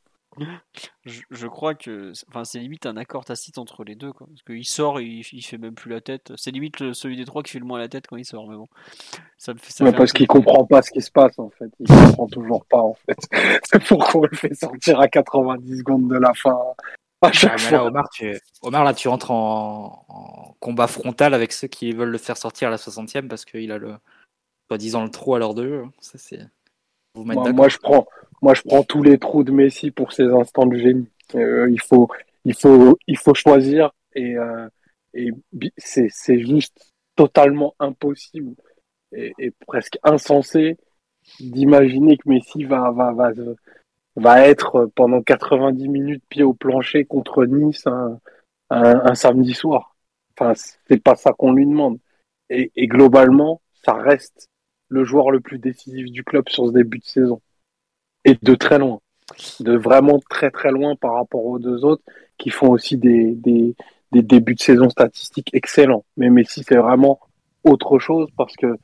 [1.04, 4.12] Je, je crois que enfin, c'est limite un accord tacite entre les deux.
[4.12, 4.26] Quoi.
[4.26, 6.32] Parce qu'il sort, il, il fait même plus la tête.
[6.36, 8.48] C'est limite le- celui des trois qui fait le moins la tête quand il sort.
[8.48, 8.66] Mais bon,
[9.38, 11.70] ça ça parce qu'il comprend pas ce qui se passe en fait.
[11.78, 13.16] Il comprend toujours pas en fait.
[13.64, 16.58] C'est pourquoi on le fait sortir à 90 secondes de la fin.
[17.28, 17.84] À Ah, fois.
[17.84, 18.36] Omar, tu...
[18.62, 20.05] Omar, là, tu rentres en...
[20.09, 23.70] en combat frontal avec ceux qui veulent le faire sortir à la 60e parce qu'il
[23.70, 23.94] a le
[24.68, 25.84] soi-disant le trou à l'heure de jeu.
[26.01, 26.40] Ça, c'est.
[27.16, 28.06] Moi, je prends,
[28.42, 31.09] moi, je prends tous les trous de Messi pour ces instants de génie.
[31.34, 32.09] Euh, il faut,
[32.44, 34.68] il faut, il faut choisir et, euh,
[35.14, 35.30] et
[35.76, 38.55] c'est juste totalement impossible
[39.12, 40.76] et, et presque insensé
[41.40, 43.30] d'imaginer que Messi va, va, va,
[44.16, 47.84] va être pendant 90 minutes pied au plancher contre Nice
[48.70, 49.96] un, samedi soir.
[50.36, 50.52] Enfin,
[50.88, 51.98] c'est pas ça qu'on lui demande.
[52.50, 54.48] Et, globalement, ça reste
[54.88, 57.40] le joueur le plus décisif du club sur ce début de saison.
[58.24, 59.00] Et de très loin.
[59.60, 62.02] De vraiment très très loin par rapport aux deux autres
[62.38, 63.74] qui font aussi des, des,
[64.12, 66.04] des débuts de saison statistiques excellents.
[66.16, 67.20] Mais Messi, c'est vraiment
[67.64, 68.78] autre chose parce que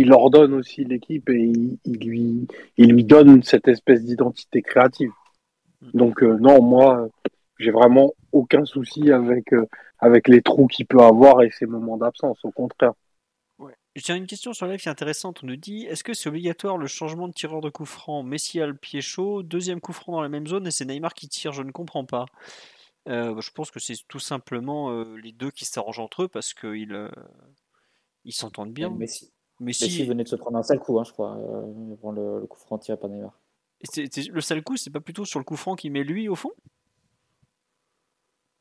[0.00, 2.46] il ordonne aussi l'équipe et il, il lui,
[2.76, 5.12] il lui donne cette espèce d'identité créative.
[5.94, 7.08] Donc euh, non, moi,
[7.58, 9.66] j'ai vraiment aucun souci avec, euh,
[9.98, 12.38] avec les trous qu'il peut avoir et ses moments d'absence.
[12.44, 12.92] Au contraire.
[13.58, 13.74] Ouais.
[13.94, 15.40] J'ai une question sur live qui est intéressante.
[15.42, 18.22] On nous dit est-ce que c'est obligatoire le changement de tireur de coup franc?
[18.22, 21.14] Messi a le pied chaud, deuxième coup franc dans la même zone et c'est Neymar
[21.14, 21.52] qui tire.
[21.52, 22.26] Je ne comprends pas.
[23.08, 26.52] Euh, je pense que c'est tout simplement euh, les deux qui s'arrangent entre eux parce
[26.52, 27.10] qu'ils euh,
[28.24, 28.90] ils s'entendent bien.
[28.90, 29.32] Messi.
[29.60, 32.40] Messi, Messi venait de se prendre un sale coup, hein, je crois, euh, avant le,
[32.40, 33.38] le coup franc tiré par Neymar.
[33.82, 36.34] et le sale coup, c'est pas plutôt sur le coup franc qu'il met lui au
[36.34, 36.50] fond?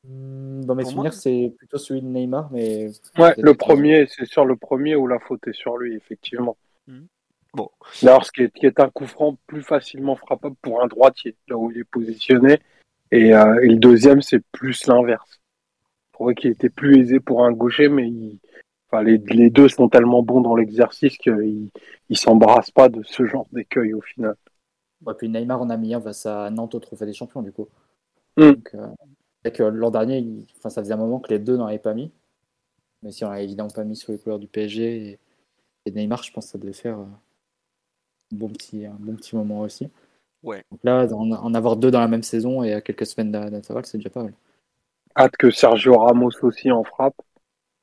[0.04, 2.90] Hmm, Dans mes Pour souvenirs, c'est plutôt celui de Neymar, mais.
[3.18, 6.58] Ouais, le premier, c'est sur le premier où la faute est sur lui, effectivement.
[6.88, 7.08] Mhm.
[7.54, 7.70] Bon.
[8.04, 11.36] D'ailleurs, ce qui est, qui est un coup franc plus facilement frappable pour un droitier,
[11.48, 12.60] là où il est positionné.
[13.12, 15.40] Et, euh, et le deuxième, c'est plus l'inverse.
[16.10, 18.40] Je trouvais qu'il était plus aisé pour un gaucher, mais il-
[18.92, 21.70] enfin, les, les deux sont tellement bons dans l'exercice qu'ils
[22.10, 24.36] ne s'embarrassent pas de ce genre d'écueil au final.
[25.06, 27.52] Ouais, puis Neymar en a mis un face à Nantes au Trophée des Champions, du
[27.52, 27.68] coup.
[28.38, 28.54] Mm.
[29.46, 31.80] Donc, euh, l'an dernier, il- enfin, ça faisait un moment que les deux n'en avaient
[31.80, 32.12] pas mis.
[33.04, 35.20] Mais si on l'a évidemment pas mis sur les couleurs du PSG et,
[35.86, 39.36] et Neymar, je pense que ça devait faire euh, un, bon petit, un bon petit
[39.36, 39.90] moment aussi.
[40.44, 40.64] Ouais.
[40.72, 43.86] Donc là, en, en avoir deux dans la même saison et à quelques semaines d'intervalle,
[43.86, 44.34] c'est déjà pas mal.
[45.16, 47.22] Hâte que Sergio Ramos aussi en frappe.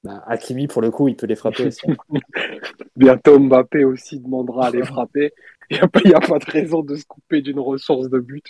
[0.06, 1.86] Bah, Hakimi, pour le coup, il peut les frapper aussi.
[2.96, 5.32] Bientôt Mbappé aussi demandera à les frapper.
[5.70, 8.08] Il n'y a, pas- il y a pas de raison de se couper d'une ressource
[8.08, 8.46] de but.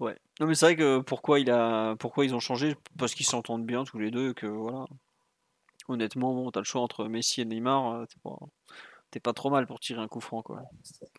[0.00, 0.16] Ouais.
[0.40, 2.76] Non mais c'est vrai que pourquoi il a pourquoi ils ont changé?
[2.98, 4.86] Parce qu'ils s'entendent bien tous les deux que voilà.
[5.88, 9.66] Honnêtement, bon, t'as le choix entre Messi et Neymar, euh, t'es pas pas trop mal
[9.66, 10.62] pour tirer un coup franc quoi.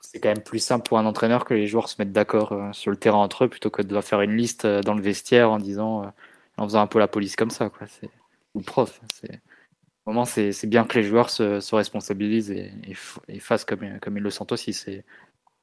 [0.02, 2.74] c'est quand même plus simple pour un entraîneur que les joueurs se mettent d'accord euh,
[2.74, 5.52] sur le terrain entre eux plutôt que de faire une liste euh, dans le vestiaire
[5.52, 6.12] en disant
[6.58, 8.10] en faisant un peu la police comme ça quoi c'est
[8.54, 9.42] ou prof c'est
[10.06, 12.94] au moment c'est c'est bien que les joueurs se, se responsabilisent et,
[13.40, 15.06] fassent comme, comme ils le sentent aussi c'est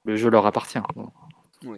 [0.04, 0.78] le jeu leur appartient
[1.62, 1.76] Bon.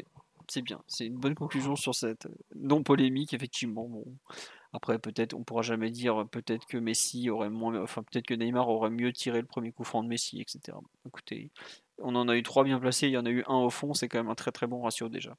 [0.48, 3.88] C'est bien, c'est une bonne conclusion sur cette non polémique effectivement.
[3.88, 4.04] Bon.
[4.72, 8.68] Après peut-être on pourra jamais dire peut-être que Messi aurait moins enfin peut-être que Neymar
[8.68, 10.76] aurait mieux tiré le premier coup franc de Messi etc.
[11.06, 11.50] Écoutez,
[11.98, 13.94] on en a eu trois bien placés, il y en a eu un au fond,
[13.94, 15.36] c'est quand même un très très bon ratio déjà.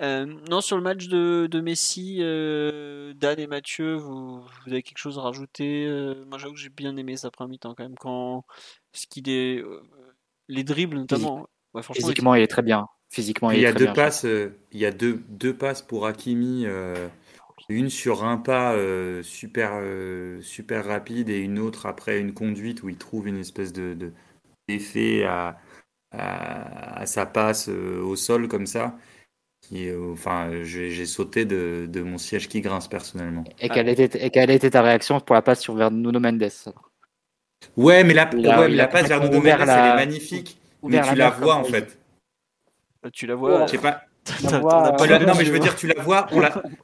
[0.00, 4.82] Euh, non, sur le match de, de Messi, euh, Dan et Mathieu, vous, vous avez
[4.82, 7.84] quelque chose à rajouter Euh, Moi, j'avoue que j'ai bien aimé sa première mi-temps quand
[7.84, 8.44] même, quand
[8.92, 9.62] ce qu'il est,
[10.48, 11.48] les dribbles notamment.
[11.74, 14.24] Ouais, physiquement il est très bien physiquement Il il y a très deux bien passes,
[14.24, 17.08] euh, il y a deux, deux passes pour Hakimi, euh,
[17.68, 22.82] une sur un pas euh, super, euh, super rapide et une autre après une conduite
[22.82, 24.12] où il trouve une espèce de, de-
[24.68, 25.58] d'effet à,
[26.12, 28.96] à, à sa passe euh, au sol comme ça.
[29.60, 33.44] Qui, euh, enfin, j'ai, sauté de, de mon siège qui grince personnellement.
[33.60, 36.48] et quelle était et quelle était ta réaction pour la passe sur vers Nuno Mendes
[37.76, 40.60] Ouais, mais la, ouais, mais passe vers Nuno Mendes, la- elle est magnifique.
[40.82, 41.98] Mais ouvert tu la vois en fait.
[43.12, 43.66] tu la vois.
[43.66, 44.02] Je sais pas.
[44.44, 46.28] non, mais je veux dire, tu la vois.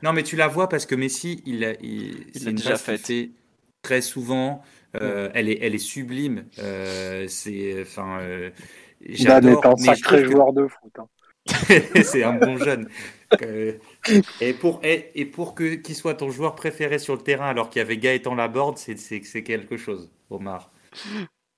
[0.03, 3.31] non, mais tu la vois parce que Messi, il, il, il déjà fait.
[3.83, 4.63] très souvent.
[5.01, 6.45] Euh, elle, est, elle est sublime.
[6.59, 8.51] Euh, c'est, enfin, euh,
[9.09, 9.67] j'adore.
[9.67, 10.93] un sacré joueur de foot.
[10.99, 11.09] Hein.
[12.03, 12.89] c'est un bon jeune.
[14.41, 17.69] et pour et, et pour que qu'il soit ton joueur préféré sur le terrain alors
[17.69, 20.71] qu'il y avait Gaëtan Laborde, c'est, c'est, c'est quelque chose, Omar.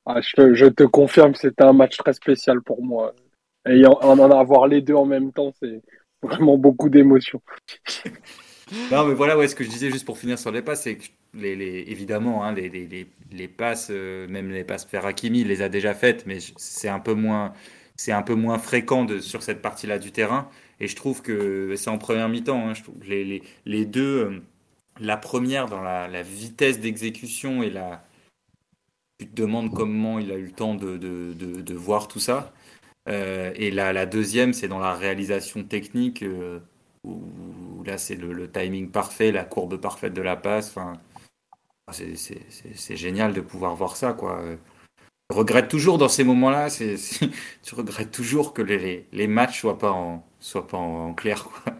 [0.06, 3.14] Ah, je, je, te confirme que c'était un match très spécial pour moi.
[3.68, 5.82] Et en, en avoir les deux en même temps, c'est
[6.22, 7.42] vraiment beaucoup d'émotions.
[8.90, 10.96] Non, mais voilà, ouais, ce que je disais juste pour finir sur les passes, c'est
[10.96, 11.04] que
[11.40, 16.38] évidemment, hein, les, passes, euh, même les passes vers il les a déjà faites, mais
[16.56, 17.52] c'est un peu moins,
[17.96, 20.48] c'est un peu moins fréquent sur cette partie-là du terrain.
[20.80, 22.68] Et je trouve que c'est en première mi-temps.
[22.68, 24.42] Hein, je trouve les, les, les, deux, euh,
[25.00, 28.04] la première dans la, vitesse d'exécution et la,
[29.18, 32.52] tu te demandes comment il a eu le temps de, de, de, voir tout ça.
[33.08, 36.24] Euh, et la, la deuxième, c'est dans la réalisation technique,
[37.06, 40.70] où, là, c'est le, timing parfait, la courbe parfaite de la passe.
[40.70, 40.94] Enfin,
[41.92, 44.42] c'est génial de pouvoir voir ça, quoi.
[45.30, 46.68] Je regrette toujours dans ces moments-là,
[47.62, 51.74] tu regrettes toujours que les, les matchs soient pas en, soient pas en, clair, quoi.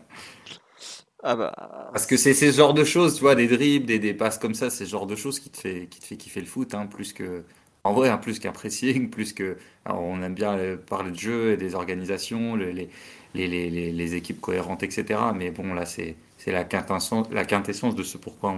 [1.23, 1.91] Ah bah...
[1.93, 4.55] Parce que c'est ce genre de choses, tu vois, des dribbles, des, des passes comme
[4.55, 6.75] ça, c'est ce genre de choses qui te fait, qui te fait kiffer le foot,
[6.75, 7.45] hein, plus que,
[7.85, 11.57] en vrai, hein, plus qu'un pressing, plus que, on aime bien parler de jeu et
[11.57, 12.91] des organisations, les, les,
[13.37, 15.21] les, les équipes cohérentes, etc.
[15.35, 18.57] Mais bon, là, c'est la quintessence, la quintessence de ce pourquoi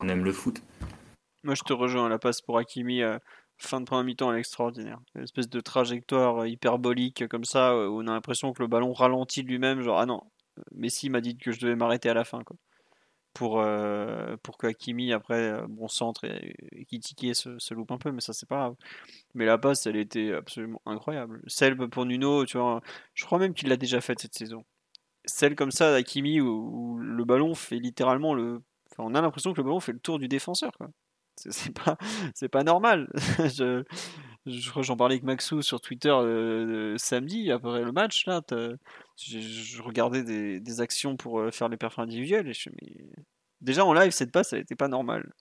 [0.00, 0.60] on, aime le foot.
[1.42, 3.18] Moi, je te rejoins, la passe pour Hakimi, euh,
[3.56, 4.98] fin de première mi-temps, est extraordinaire.
[5.14, 9.42] Une espèce de trajectoire hyperbolique comme ça, où on a l'impression que le ballon ralentit
[9.42, 10.22] lui-même, genre, ah non,
[10.72, 12.42] Messi m'a dit que je devais m'arrêter à la fin.
[12.42, 12.56] Quoi.
[13.36, 17.98] Pour, euh, pour que Hakimi, après, euh, bon centre et, et se, se, loupe un
[17.98, 18.76] peu, mais ça, c'est pas grave.
[19.34, 21.42] Mais la passe, elle était absolument incroyable.
[21.46, 22.80] Celle pour Nuno, tu vois,
[23.12, 24.64] je crois même qu'il l'a déjà faite cette saison.
[25.26, 28.62] Celle comme ça d'Hakimi où, le ballon fait littéralement le.
[28.96, 30.72] on a l'impression que le ballon fait le tour du défenseur.
[30.78, 30.88] Quoi.
[31.36, 31.98] C'est pas,
[32.34, 33.10] c'est pas normal.
[33.38, 33.84] je,
[34.46, 38.40] je crois j'en parlais avec Maxou sur Twitter euh, samedi après le match là.
[39.16, 40.22] Je, regardais
[40.60, 42.52] des, actions pour euh, faire les perfs individuels
[43.60, 45.32] déjà en live cette passe elle était pas normale.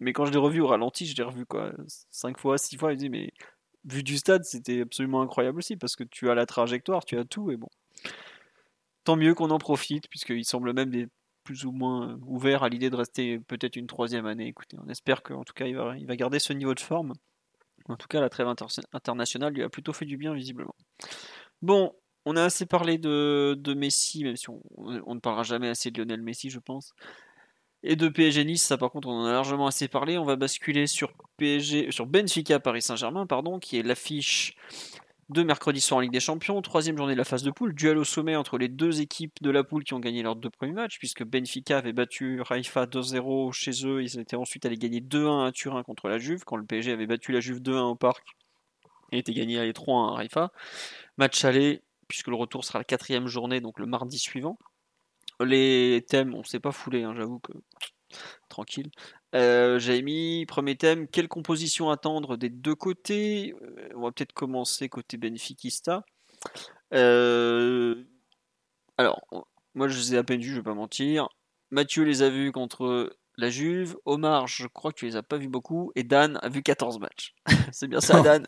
[0.00, 1.72] Mais quand je l'ai revu au ralenti, je l'ai revu quoi
[2.10, 2.92] cinq fois, six fois.
[2.94, 3.32] Je mais
[3.84, 7.24] vu du stade c'était absolument incroyable aussi parce que tu as la trajectoire, tu as
[7.24, 7.68] tout et bon.
[9.04, 11.08] Tant mieux qu'on en profite puisqu'il semble même des
[11.44, 14.46] plus ou moins ouvert à l'idée de rester peut-être une troisième année.
[14.46, 17.14] Écoutez, on espère qu'en tout cas il va garder ce niveau de forme.
[17.88, 18.48] En tout cas, la trêve
[18.92, 20.74] internationale lui a plutôt fait du bien, visiblement.
[21.62, 21.94] Bon,
[22.24, 26.22] on a assez parlé de, Messi, même si on, ne parlera jamais assez de Lionel
[26.22, 26.94] Messi, je pense.
[27.82, 30.16] Et de PSG Nice, ça par contre, on en a largement assez parlé.
[30.16, 34.56] On va basculer sur PSG, sur Benfica Paris Saint-Germain, pardon, qui est l'affiche
[35.32, 37.98] de mercredi soir en Ligue des Champions, troisième journée de la phase de poule, duel
[37.98, 40.72] au sommet entre les deux équipes de la poule qui ont gagné leurs deux premiers
[40.72, 45.46] matchs, puisque Benfica avait battu Raifa 2-0 chez eux, ils étaient ensuite allés gagner 2-1
[45.46, 48.24] à Turin contre la Juve, quand le PSG avait battu la Juve 2-1 au parc
[49.10, 50.52] et était gagné à 3-1 à Raifa.
[51.16, 54.58] Match aller, puisque le retour sera la quatrième journée, donc le mardi suivant.
[55.40, 57.52] Les thèmes, on s'est pas foulé, hein, j'avoue que
[58.48, 58.90] tranquille.
[59.34, 63.54] Euh, J'avais mis premier thème, quelle composition attendre des deux côtés?
[63.62, 66.04] Euh, On va peut-être commencer côté Benfiquista.
[66.92, 68.04] Euh,
[68.98, 69.22] alors,
[69.74, 71.28] moi je les ai à peine vus, je vais pas mentir.
[71.70, 73.96] Mathieu les a vus contre la Juve.
[74.04, 75.92] Omar, je crois que tu les as pas vus beaucoup.
[75.94, 77.34] Et Dan a vu 14 matchs.
[77.72, 78.46] C'est bien ça, Dan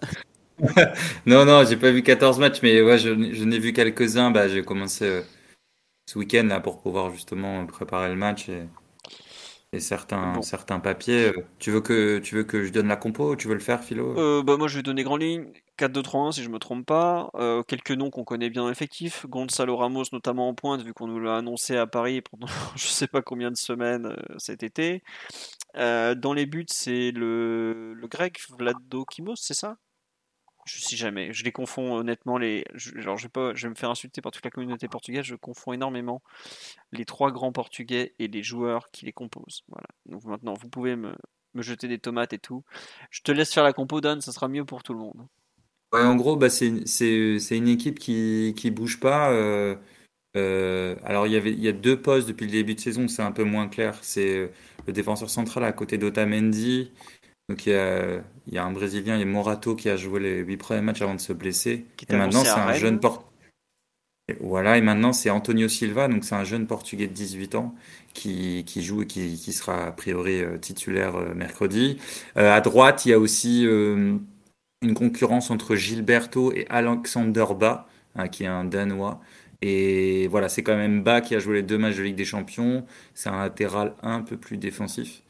[1.26, 4.30] Non, non, j'ai pas vu 14 matchs, mais ouais, je, n'ai vu quelques-uns.
[4.30, 5.22] Bah, j'ai commencé
[6.06, 8.50] ce week-end là pour pouvoir justement préparer le match.
[8.50, 8.64] Et
[9.80, 11.28] certains, certains papiers.
[11.28, 13.60] Euh, tu veux, que, tu veux que je donne la compo ou tu veux le
[13.60, 14.18] faire, Philo?
[14.18, 15.52] Euh, bah Moi, je vais donner grand ligne.
[15.78, 17.30] 4-2-3-1, si je me trompe pas.
[17.34, 19.26] Euh, quelques noms qu'on connaît bien effectifs.
[19.26, 22.46] Gonzalo Ramos, notamment en pointe, vu qu'on nous l'a annoncé à Paris pendant
[22.76, 25.02] je sais pas combien de semaines cet été.
[25.74, 29.76] dans les buts, c'est le, le grec Vlado Kimos, c'est ça?
[30.64, 31.32] Je sais jamais.
[31.32, 32.38] Je les confonds honnêtement.
[32.38, 35.24] Les, genre, je vais pas, je vais me faire insulter par toute la communauté portugaise.
[35.24, 36.22] Je confonds énormément
[36.92, 39.64] les trois grands portugais et les joueurs qui les composent.
[39.68, 39.86] Voilà.
[40.06, 41.14] Donc maintenant, vous pouvez me,
[41.54, 42.64] me jeter des tomates et tout.
[43.10, 44.20] Je te laisse faire la compo, Dan.
[44.20, 45.26] Ça sera mieux pour tout le monde.
[45.92, 49.30] Ouais, en gros, bah, c'est une équipe qui qui bouge pas.
[49.32, 49.76] Euh,
[50.36, 53.06] euh, alors il y avait il y a deux postes depuis le début de saison,
[53.06, 53.96] c'est un peu moins clair.
[54.02, 54.48] C'est euh,
[54.86, 56.90] le défenseur central à côté d'Otamendi
[57.48, 59.96] donc il y, a, il y a un Brésilien, il y a Morato qui a
[59.96, 61.86] joué les huit premiers matchs avant de se blesser.
[62.08, 63.30] et maintenant c'est un jeune port...
[64.40, 67.74] Voilà, et maintenant c'est Antonio Silva, donc c'est un jeune Portugais de 18 ans
[68.14, 71.98] qui, qui joue et qui, qui sera a priori euh, titulaire euh, mercredi.
[72.38, 78.28] Euh, à droite, il y a aussi une concurrence entre Gilberto et Alexander Ba, hein,
[78.28, 79.20] qui est un Danois.
[79.60, 82.24] Et voilà, c'est quand même Bas qui a joué les deux matchs de Ligue des
[82.24, 82.86] Champions.
[83.14, 85.22] C'est un latéral un peu plus défensif.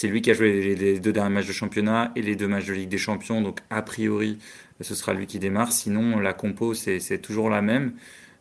[0.00, 2.66] C'est lui qui a joué les deux derniers matchs de championnat et les deux matchs
[2.66, 3.42] de Ligue des Champions.
[3.42, 4.38] Donc, a priori,
[4.80, 5.72] ce sera lui qui démarre.
[5.72, 7.94] Sinon, la compo, c'est toujours la même.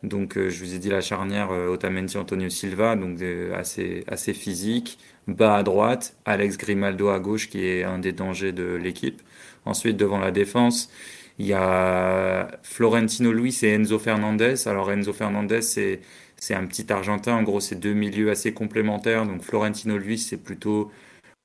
[0.04, 3.18] Donc, euh, je vous ai dit la charnière euh, Otamendi Antonio Silva, donc
[3.56, 5.00] assez, assez physique.
[5.28, 9.24] Bas à droite, Alex Grimaldo à gauche, qui est un des dangers de l'équipe.
[9.66, 10.92] Ensuite, devant la défense,
[11.40, 14.68] il y a Florentino Luis et Enzo Fernandez.
[14.68, 16.02] Alors Enzo Fernandez, c'est
[16.40, 17.34] c'est un petit Argentin.
[17.34, 19.26] En gros, c'est deux milieux assez complémentaires.
[19.26, 20.92] Donc Florentino Luis, c'est plutôt,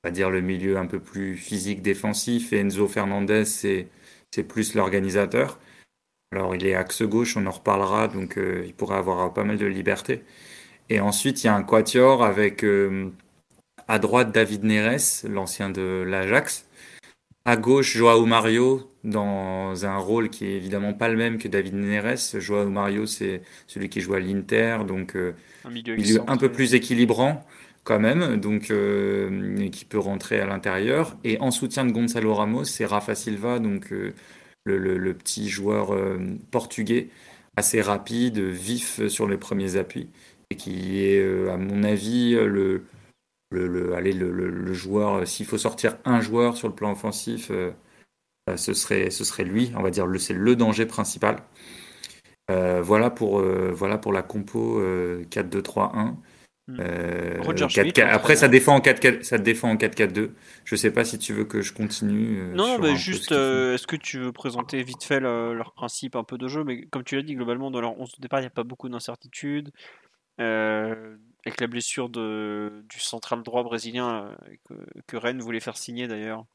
[0.03, 2.53] va dire, le milieu un peu plus physique défensif.
[2.53, 3.87] Et Enzo Fernandez, c'est
[4.33, 5.59] c'est plus l'organisateur.
[6.31, 9.57] Alors il est axe gauche, on en reparlera, donc euh, il pourrait avoir pas mal
[9.57, 10.23] de liberté.
[10.89, 13.11] Et ensuite, il y a un quatuor avec euh,
[13.87, 16.67] à droite David Neres, l'ancien de l'Ajax.
[17.45, 21.75] À gauche, Joao Mario, dans un rôle qui est évidemment pas le même que David
[21.75, 22.39] Neres.
[22.39, 25.33] Joao Mario, c'est celui qui joue à l'Inter, donc euh,
[25.65, 25.97] un milieu,
[26.27, 27.45] un peu plus équilibrant
[27.83, 31.17] quand même, donc euh, qui peut rentrer à l'intérieur.
[31.23, 34.13] Et en soutien de Gonzalo Ramos, c'est Rafa Silva, donc euh,
[34.65, 35.91] le, petit joueur
[36.51, 37.09] portugais,
[37.55, 40.09] assez rapide, vif sur les premiers appuis,
[40.49, 42.35] et qui est, à mon avis,
[43.53, 47.71] le, joueur, euh, s'il faut sortir un joueur sur le plan offensif, euh,
[48.49, 51.37] euh, ce, serait, ce serait lui, on va dire, c'est le danger principal.
[52.49, 54.81] voilà, pour, voilà pour la compo
[55.29, 56.15] 4-2-3-1.
[56.65, 56.79] Hmm.
[58.09, 60.31] après, ça défend en 4 ça défend en 4-4-2.
[60.63, 62.53] Je sais pas si tu veux que je continue.
[62.53, 66.47] non, mais juste, est-ce que tu veux présenter vite fait leur, principe un peu de
[66.47, 66.63] jeu?
[66.63, 68.63] Mais comme tu l'as dit, globalement, dans leur 11 de départ, il n'y a pas
[68.63, 69.71] beaucoup d'incertitudes.
[70.39, 71.15] Euh,
[71.45, 74.33] avec la blessure de, du central droit brésilien
[74.71, 76.45] euh, que, Rennes voulait faire signer d'ailleurs.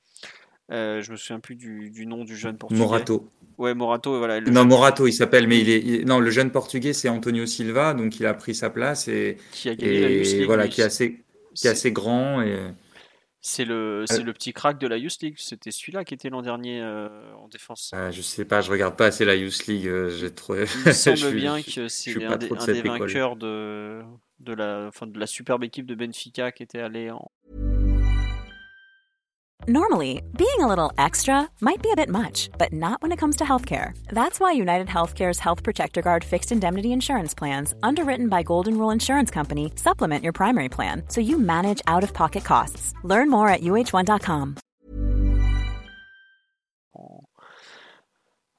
[0.70, 2.80] Euh, je me souviens plus du, du, nom du jeune portugais.
[2.80, 3.28] Morato.
[3.56, 4.40] Ouais, Morato, voilà.
[4.40, 8.20] Non, Morato, il s'appelle, mais il est, non, le jeune portugais, c'est Antonio Silva, donc
[8.20, 11.24] il a pris sa place et qui a gagné la voilà, qui est assez,
[11.54, 12.56] qui est assez grand et
[13.40, 15.36] c'est le, c'est le petit crack de la Youth League.
[15.38, 17.92] C'était celui-là qui était l'an dernier euh, en défense.
[17.94, 19.86] Ah, je sais pas, je regarde pas assez la Youth League.
[19.86, 20.64] Euh, j'ai trouvé.
[20.74, 24.02] Il me semble bien que c'est un, des, un des vainqueurs de,
[24.40, 27.30] de, la, enfin, de la superbe équipe de Benfica qui était allé en.
[29.70, 33.36] Normally, being a little extra might be a bit much, but not when it comes
[33.36, 33.92] to healthcare.
[34.08, 38.88] That's why United Healthcare's Health Protector Guard fixed indemnity insurance plans, underwritten by Golden Rule
[38.90, 42.94] Insurance Company, supplement your primary plan so you manage out of pocket costs.
[43.04, 44.54] Learn more at uh1.com.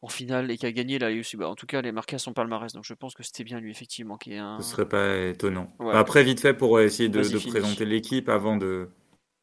[0.01, 1.37] En, finale et qui a gagné la UC.
[1.37, 3.59] Bah, en tout cas, les marqués à son palmarès, donc je pense que c'était bien
[3.59, 4.17] lui, effectivement.
[4.17, 4.61] Qui est un...
[4.61, 5.65] Ce serait pas étonnant.
[5.79, 5.95] Ouais.
[5.95, 8.89] Après, vite fait, pour essayer de, de présenter l'équipe avant de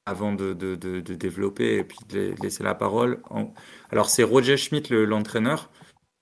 [0.07, 3.21] avant de, de, de, développer et puis de laisser la parole.
[3.91, 5.71] Alors c'est Roger Schmidt l'entraîneur.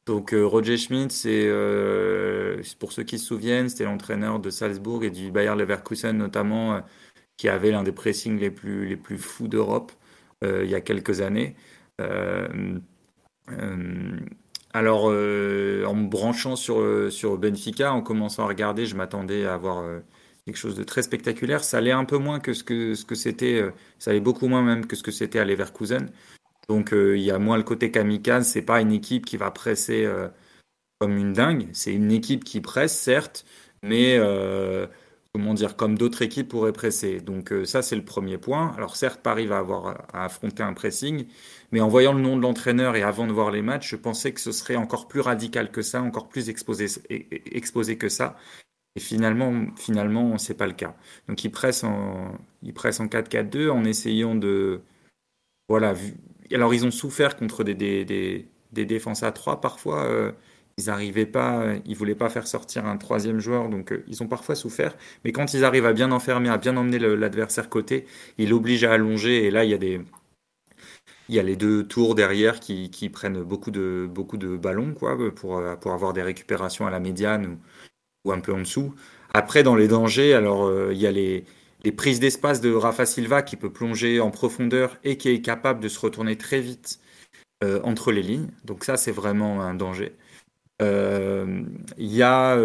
[0.06, 5.02] Donc euh, Roger Schmidt, euh, c'est pour ceux qui se souviennent, c'était l'entraîneur de Salzbourg
[5.04, 6.80] et du Bayer Leverkusen notamment, euh,
[7.38, 9.92] qui avait l'un des pressings les plus, les plus fous d'Europe
[10.42, 11.56] il y a quelques années.
[14.74, 19.82] alors en me branchant sur, sur Benfica, en commençant à regarder, je m'attendais à avoir
[20.46, 21.64] quelque chose de très spectaculaire.
[21.64, 24.48] Ça allait un peu moins que ce que ce que c'était, euh, ça allait beaucoup
[24.48, 26.10] moins même que ce que c'était à Leverkusen.
[26.68, 28.46] Donc euh, il y a moins le côté kamikaze.
[28.48, 30.28] C'est pas une équipe qui va presser euh,
[31.00, 31.68] comme une dingue.
[31.72, 33.44] C'est une équipe qui presse certes,
[33.82, 34.18] mais
[35.34, 37.20] comment dire, comme d'autres équipes pourraient presser.
[37.20, 38.72] Donc ça c'est le premier point.
[38.76, 41.26] Alors certes Paris va avoir à affronter un pressing,
[41.72, 44.32] mais en voyant le nom de l'entraîneur et avant de voir les matchs, je pensais
[44.32, 48.36] que ce serait encore plus radical que ça, encore plus exposé, exposé que ça.
[48.96, 50.94] Et finalement, finalement, c'est pas le cas.
[51.28, 52.38] Donc ils pressent en,
[52.74, 54.82] pressent en 4-4-2 en essayant de,
[55.68, 55.94] voilà.
[56.52, 58.04] Alors ils ont souffert contre des, des,
[58.72, 60.04] des, défenses à 3 parfois.
[60.04, 60.32] Euh,
[60.78, 64.28] ils n'arrivaient pas, ils voulaient pas faire sortir un troisième joueur, donc euh, ils ont
[64.28, 64.96] parfois souffert.
[65.24, 68.06] Mais quand ils arrivent à bien enfermer, à bien emmener l'adversaire côté,
[68.38, 69.44] ils l'obligent à allonger.
[69.44, 70.00] Et là, il y a des,
[71.28, 75.16] il y a les deux tours derrière qui, prennent beaucoup de, beaucoup de ballons quoi,
[75.34, 77.58] pour, pour avoir des récupérations à la médiane
[78.32, 78.94] un peu en dessous.
[79.32, 81.44] Après, dans les dangers, alors euh, il y a les,
[81.96, 85.88] prises d'espace de Rafa Silva qui peut plonger en profondeur et qui est capable de
[85.88, 86.98] se retourner très vite
[87.62, 88.48] euh, entre les lignes.
[88.64, 90.12] Donc ça, c'est vraiment un danger.
[90.82, 91.62] Euh,
[91.98, 92.56] il y a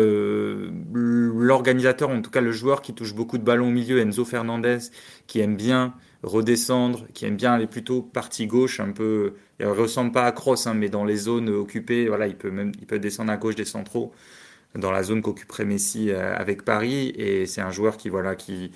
[0.94, 4.80] l'organisateur, en tout cas le joueur qui touche beaucoup de ballons au milieu, Enzo Fernandez,
[5.28, 9.34] qui aime bien redescendre, qui aime bien aller plutôt partie gauche, un peu.
[9.60, 12.72] Il ressemble pas à Cross, hein, mais dans les zones occupées, voilà, il peut même
[12.80, 14.14] il peut descendre à gauche des centraux
[14.76, 17.10] dans la zone qu'occuperait Messi euh, avec Paris.
[17.16, 18.72] Et c'est un joueur qui, voilà, qui,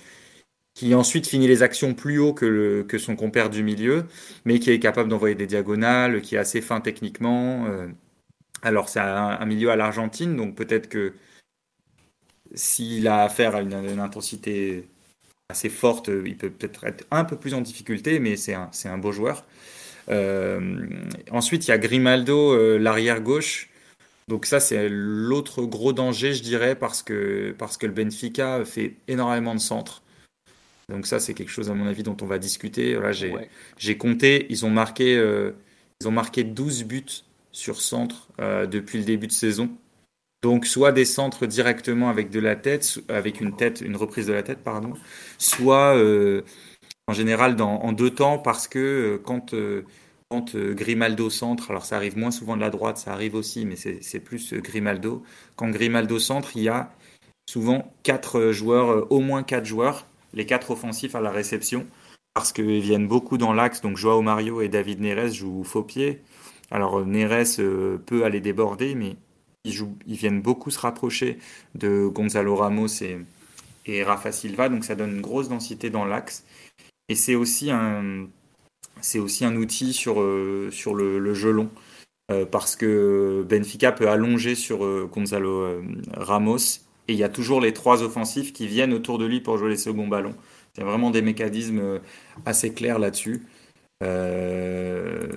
[0.74, 4.06] qui ensuite finit les actions plus haut que, le, que son compère du milieu,
[4.45, 7.65] mais qui est capable d'envoyer des diagonales, qui est assez fin techniquement.
[7.68, 7.88] Euh.
[8.64, 11.14] Alors c'est un, milieu à l'Argentine, donc peut-être que
[12.56, 14.88] s'il a affaire à une, intensité
[15.49, 18.98] assez forte, il peut peut-être être un peu plus en difficulté, mais c'est un, un,
[18.98, 19.45] beau joueur.
[21.32, 23.73] ensuite, il y a Grimaldo, l'arrière gauche.
[24.28, 28.95] Donc ça, c'est l'autre gros danger, je dirais, parce que, parce que le Benfica fait
[29.08, 30.02] énormément de centres.
[30.90, 32.95] Donc ça, c'est quelque chose, à mon avis, dont on va discuter.
[32.95, 33.12] Voilà,
[33.78, 35.52] j'ai compté, ils ont, marqué, euh,
[36.02, 39.70] ils ont marqué 12 buts sur centre euh, depuis le début de saison.
[40.41, 44.34] Donc soit des centres directement avec de la tête, avec une tête, une reprise de
[44.34, 44.94] la tête, pardon,
[45.38, 46.41] soit euh,
[47.08, 49.54] en général dans, en deux temps parce que quand
[50.34, 53.76] quand Grimaldo centre, alors ça arrive moins souvent de la droite, ça arrive aussi, mais
[53.76, 55.22] c'est plus Grimaldo.
[55.55, 56.91] Quand Grimaldo centre, il y a
[57.47, 61.85] souvent quatre joueurs, au moins quatre joueurs les quatre offensifs à la réception
[62.34, 63.81] parce qu'ils viennent beaucoup dans l'axe.
[63.81, 66.23] Donc Joao Mario et David Neres jouent faux pied.
[66.72, 69.15] Alors Neres euh, peut aller déborder, mais
[69.65, 71.38] ils, viennent beaucoup se rapprocher
[71.76, 73.19] de Gonzalo Ramos et,
[73.85, 74.68] et Rafa Silva.
[74.68, 76.43] Donc ça donne une grosse densité dans l'axe.
[77.07, 78.26] Et c'est aussi un,
[79.02, 81.70] c'est aussi un outil sur, euh, sur le, jeu long.
[82.32, 85.82] Euh, parce que Benfica peut allonger sur Gonzalo
[86.15, 89.57] Ramos et il y a toujours les trois offensifs qui viennent autour de lui pour
[89.57, 90.36] jouer les seconds ballons.
[90.76, 91.99] Il y a vraiment des mécanismes euh,
[92.45, 93.45] assez clairs là-dessus.
[94.02, 95.28] Euh,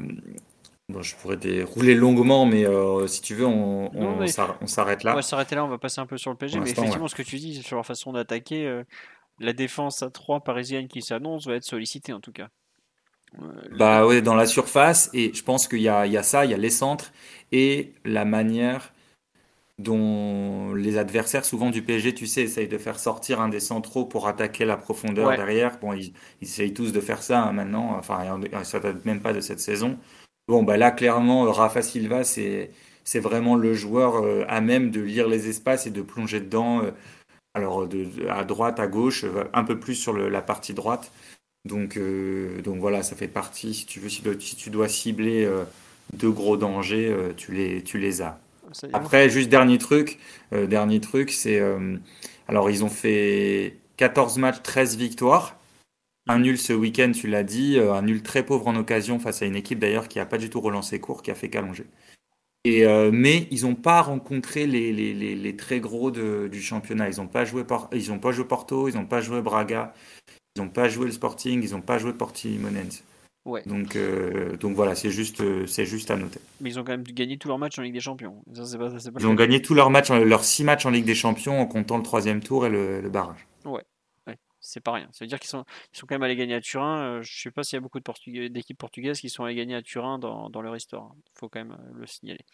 [0.89, 4.27] bon, je pourrais dérouler longuement, mais euh, si tu veux, on, on,
[4.67, 5.13] s'arrête là.
[5.13, 6.61] On va s'arrêter là, on va passer un peu sur le PSG.
[6.61, 8.83] Mais effectivement, ce que tu dis sur leur façon d'attaquer,
[9.41, 12.49] la défense à trois parisienne qui s'annonce va être sollicitée en tout cas.
[13.79, 16.55] Bah oui, dans la surface, et je pense qu'il y, y a, ça, il y
[16.55, 17.13] a les centres
[17.53, 18.93] et la manière
[19.79, 24.07] dont les adversaires, souvent du PSG, tu sais, essayent de faire sortir un des centraux
[24.07, 25.79] pour attaquer la profondeur derrière.
[25.81, 29.41] Bon, ils, essayent tous de faire ça hein, maintenant, enfin, ça date même pas de
[29.41, 29.99] cette saison.
[30.49, 32.71] Bon, bah là, clairement, Rafa Silva, c'est
[33.07, 36.83] c'est vraiment le joueur euh, à même de lire les espaces et de plonger dedans.
[36.83, 36.91] Euh,
[37.55, 41.13] alors, de, à droite, à gauche, euh, un peu plus sur la partie droite.
[41.67, 41.99] Donc,
[42.65, 43.75] donc voilà, ça fait partie.
[43.75, 45.49] Si tu veux, si, tu dois cibler
[46.13, 48.39] deux gros dangers, tu les, tu les as.
[48.93, 50.19] Après, juste dernier truc,
[50.53, 51.97] euh, dernier truc, c'est euh,
[52.49, 55.59] alors ils ont fait 14 matchs, 13 victoires.
[56.29, 59.43] Un nul ce week-end, tu l'as dit, euh, un nul très pauvre en occasion face
[59.43, 61.87] à une équipe d'ailleurs qui n'a pas du tout relancé court, qui a fait qu'allonger.
[62.65, 67.09] Et, mais ils n'ont pas rencontré les, les, les, très gros de, du championnat.
[67.09, 67.63] Ils n'ont pas, joué
[67.93, 69.95] ils ont pas joué Porto, ils n'ont pas joué Braga,
[70.57, 73.03] ils n'ont pas joué le Sporting, ils n'ont pas joué Portimonense.
[73.67, 76.41] Donc, euh, donc voilà, c'est juste, euh, c'est juste à noter.
[76.61, 78.43] Mais ils ont quand même gagné tous leurs matchs en Ligue des Champions.
[78.53, 81.97] ils ont gagné tous leurs matchs, leurs six matchs en Ligue des Champions en comptant
[81.97, 83.47] le troisième tour et le, barrage.
[83.65, 83.85] Ouais,
[84.59, 85.09] c'est pas rien.
[85.13, 85.65] Ça veut dire qu'ils sont,
[85.95, 87.03] ils sont quand même allés gagner à Turin.
[87.03, 89.77] Euh, je sais pas s'il y a beaucoup de d'équipes portugaises qui sont allées gagner
[89.77, 91.13] à Turin dans, dans leur histoire.
[91.17, 92.45] Il faut quand même le signaler.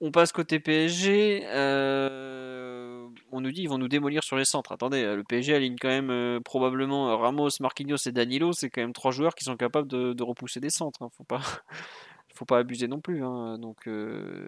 [0.00, 1.42] On passe côté PSG.
[1.46, 4.72] Euh, on nous dit qu'ils vont nous démolir sur les centres.
[4.72, 8.52] Attendez, le PSG aligne quand même euh, probablement Ramos, Marquinhos et Danilo.
[8.52, 11.02] C'est quand même trois joueurs qui sont capables de, repousser des centres.
[11.02, 11.08] Hein.
[11.16, 11.24] Faut
[12.34, 13.24] faut pas abuser non plus.
[13.24, 13.58] Hein.
[13.58, 14.46] Donc euh,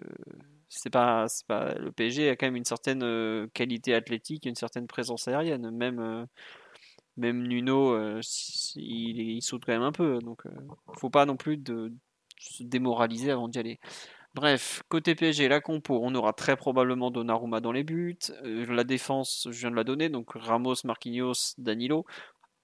[0.67, 5.27] c'est pas, pas, le PSG a quand même une certaine qualité athlétique, une certaine présence
[5.27, 5.71] aérienne.
[5.71, 6.27] Même
[7.17, 7.97] même Nuno,
[8.75, 10.19] il, saute quand même un peu.
[10.19, 10.43] Donc
[10.93, 11.91] faut pas non plus de,
[12.39, 13.79] se démoraliser avant d'y aller.
[14.35, 18.17] Bref, côté PSG, la compo, on aura très probablement Donnarumma dans les buts.
[18.43, 22.05] Euh, la défense, je viens de la donner, donc Ramos, Marquinhos, Danilo.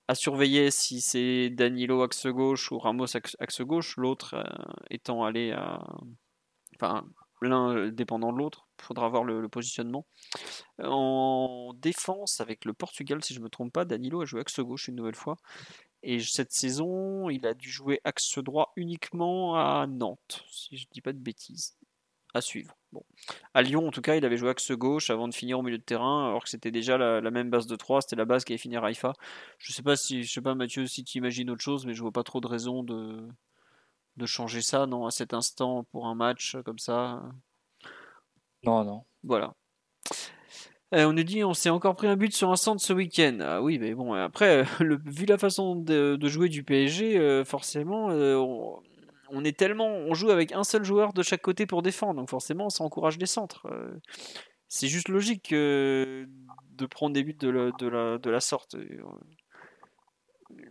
[0.07, 4.43] À surveiller si c'est Danilo axe gauche ou Ramos axe gauche, l'autre euh,
[4.91, 5.79] étant allé à.
[6.75, 7.03] Enfin,
[7.41, 8.67] l'un euh, dépendant de l'autre.
[8.79, 10.05] Il faudra voir le, positionnement.
[10.79, 14.59] En défense, avec le Portugal, si je ne me trompe pas, Danilo a joué axe
[14.59, 15.37] gauche une nouvelle fois.
[16.07, 20.93] Et cette saison, il a dû jouer axe droit uniquement à Nantes, si je ne
[20.93, 21.75] dis pas de bêtises.
[22.35, 22.77] À suivre.
[22.91, 23.03] Bon.
[23.55, 25.79] À Lyon, en tout cas, il avait joué axe gauche avant de finir au milieu
[25.79, 28.53] de terrain, alors que c'était déjà la, même base de 3, c'était la base qui
[28.53, 29.13] avait fini à Haïfa.
[29.57, 32.03] Je sais pas si, je sais pas Mathieu, si tu imagines autre chose, mais je
[32.03, 33.27] vois pas trop de raison de,
[34.17, 37.23] de changer ça, non, à cet instant pour un match comme ça.
[38.63, 39.05] Non, non.
[39.23, 39.55] Voilà.
[40.93, 43.39] Euh, on nous dit on s'est encore pris un but sur un centre ce week-end.
[43.41, 48.11] Ah oui, mais bon, après, le, vu la façon de, jouer du PSG, euh, forcément,
[48.11, 48.35] euh,
[49.29, 49.87] on, est tellement.
[49.87, 53.17] On joue avec un seul joueur de chaque côté pour défendre, donc forcément, ça encourage
[53.17, 53.67] les centres.
[54.67, 56.27] c'est juste logique de
[56.89, 57.71] prendre des buts de la,
[58.17, 58.75] de la sorte.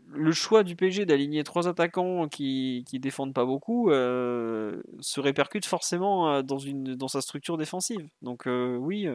[0.07, 6.43] Le choix du PSG d'aligner trois attaquants qui, qui défendent pas beaucoup se répercute forcément
[6.45, 8.09] dans, une, dans sa structure défensive.
[8.23, 9.09] Donc oui,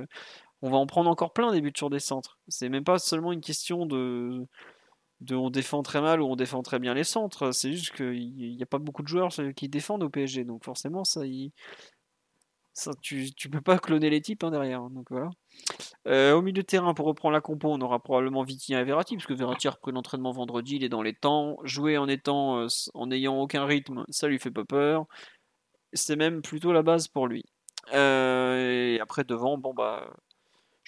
[0.61, 2.39] on va en prendre encore plein des buts sur des centres.
[2.47, 4.45] C'est même pas seulement une question de,
[5.31, 7.51] on défend très mal ou on défend très bien les centres.
[7.51, 10.43] C'est juste qu'il n'y a pas beaucoup de joueurs qui défendent au PSG.
[10.43, 11.21] Donc forcément, ça,
[12.73, 14.89] Ça, tu, tu peux pas cloner les types hein, derrière.
[14.89, 15.29] Donc voilà.
[16.07, 19.15] Euh, au milieu de terrain, pour reprendre la compo, on aura probablement Vitinha et Verratti,
[19.15, 21.57] parce que Verratti a repris l'entraînement vendredi, il est dans les temps.
[21.63, 25.05] Jouer en étant, euh, en n'ayant aucun rythme, ça lui fait pas peur.
[25.93, 27.43] C'est même plutôt la base pour lui.
[27.93, 30.13] Euh, et après devant, bon bah,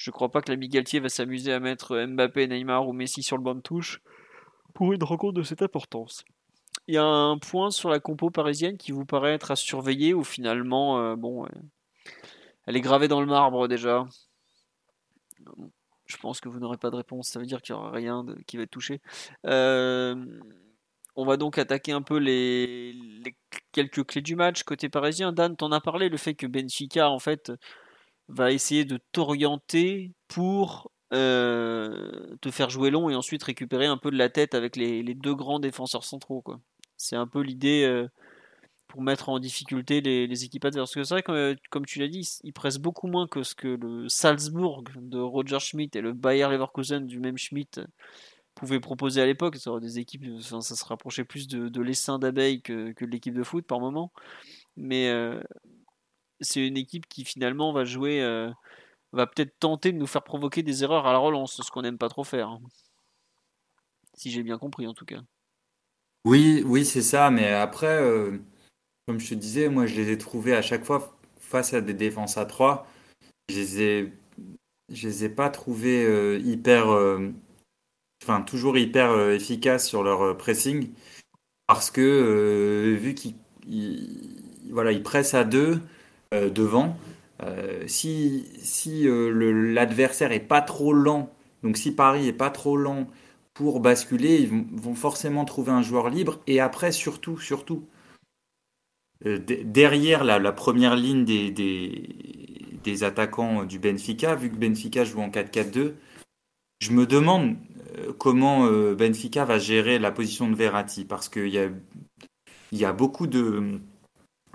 [0.02, 3.38] je crois pas que l'ami Galtier va s'amuser à mettre Mbappé, Neymar ou Messi sur
[3.38, 4.02] le banc de touche
[4.74, 6.24] pour une rencontre de cette importance.
[6.88, 10.14] Il y a un point sur la compo parisienne qui vous paraît être à surveiller
[10.14, 11.46] ou finalement, bon,
[12.66, 14.08] elle est gravée dans le marbre déjà?
[16.06, 18.26] Je pense que vous n'aurez pas de réponse, ça veut dire qu'il n'y aura rien
[18.46, 19.02] qui va être touché.
[19.46, 20.16] Euh,
[21.16, 22.94] on va donc attaquer un peu les,
[23.72, 25.32] quelques clés du match côté parisien.
[25.32, 27.52] Dan, t'en as parlé, le fait que Benfica en fait
[28.32, 34.12] va essayer de t'orienter pour euh, te faire jouer long et ensuite récupérer un peu
[34.12, 36.44] de la tête avec les, deux grands défenseurs centraux.
[36.96, 38.08] C'est un peu l'idée euh,
[38.88, 40.94] pour mettre en difficulté les, équipes adverses.
[40.94, 43.44] Parce que c'est vrai que, euh, comme tu l'as dit, ils pressent beaucoup moins que
[43.44, 47.82] ce que le Salzbourg de Roger Schmidt et le Bayer Leverkusen du même Schmidt
[48.56, 49.58] pouvaient proposer à l'époque.
[49.82, 53.66] Des équipes, ça se rapprochait plus de, de l'essaim d'abeilles que, de l'équipe de foot
[53.66, 54.14] par moment.
[54.78, 55.12] Mais
[56.42, 58.52] c'est une équipe qui finalement va jouer, euh,
[59.14, 61.98] va peut-être tenter de nous faire provoquer des erreurs à la relance, ce qu'on n'aime
[61.98, 62.50] pas trop faire.
[62.50, 62.62] Hein.
[64.16, 65.22] Si j'ai bien compris en tout cas.
[66.26, 67.32] Oui, oui, c'est ça.
[67.32, 68.00] Mais après,
[69.08, 71.18] comme je te disais, moi je les ai trouvés à chaque fois
[71.52, 72.88] face à des défenses à 3.
[73.50, 74.14] Je les ai,
[74.90, 77.30] je les ai pas trouvés euh, hyper, euh,
[78.24, 80.94] enfin toujours hyper euh, efficaces sur leur pressing
[81.68, 83.36] parce que vu qu'ils
[84.70, 85.82] voilà, ils pressent à deux
[86.32, 86.98] devant,
[87.88, 91.30] si, si l'adversaire est pas trop lent,
[91.64, 93.08] donc si Paris est pas trop lent
[93.54, 97.86] pour basculer, ils vont forcément trouver un joueur libre et après surtout, surtout,
[99.26, 105.30] euh, derrière la, première ligne des, des, attaquants du Benfica, vu que Benfica joue en
[105.30, 105.94] 4-4-2,
[106.80, 107.56] je me demande
[107.98, 111.70] euh, comment euh, Benfica va gérer la position de Verratti, parce qu'il y a,
[112.72, 113.80] y a beaucoup de...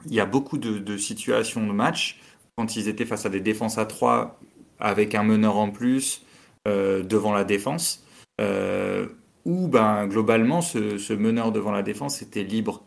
[0.05, 2.21] Il y a beaucoup de, situations de match
[2.57, 4.39] quand ils étaient face à des défenses à 3
[4.79, 6.23] avec un meneur en plus
[6.67, 8.05] devant la défense,
[8.39, 12.83] où ben, globalement ce, meneur devant la défense était libre.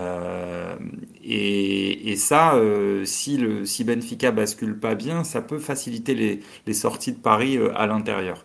[0.00, 0.76] Euh,
[1.22, 7.12] et, ça, euh, si, le, si Benfica bascule pas bien, ça peut faciliter les, sorties
[7.12, 8.44] de Paris euh, à l'intérieur.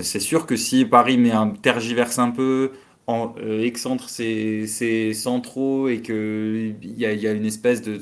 [0.00, 2.72] C'est sûr que si Paris met un tergiverse un peu,
[3.06, 7.98] en, excentre ses, centraux et qu'il y y a une espèce de,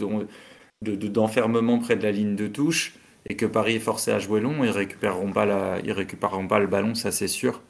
[0.83, 2.95] d'enfermement près de la ligne de touche
[3.29, 6.95] et que Paris est forcé à jouer long, ils récupéreront pas récupéreront pas le ballon,
[6.95, 7.63] ça c'est sûr,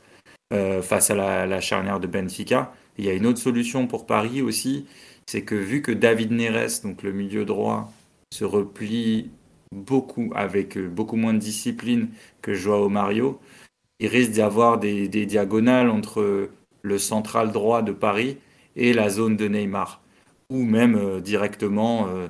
[0.51, 2.73] face à la, la, charnière de Benfica.
[2.99, 4.87] Il y a une autre solution pour Paris aussi,
[5.27, 7.93] c'est que vu que David Neres, donc le milieu droit,
[8.33, 9.31] se replie
[9.73, 12.09] beaucoup avec euh, beaucoup moins de discipline
[12.43, 13.41] que Joao Mario,
[14.01, 16.51] il risque d'y avoir des, diagonales entre
[16.83, 18.39] le central droit de Paris
[18.77, 20.03] et la zone de Neymar,
[20.51, 22.29] ou même euh, directement euh,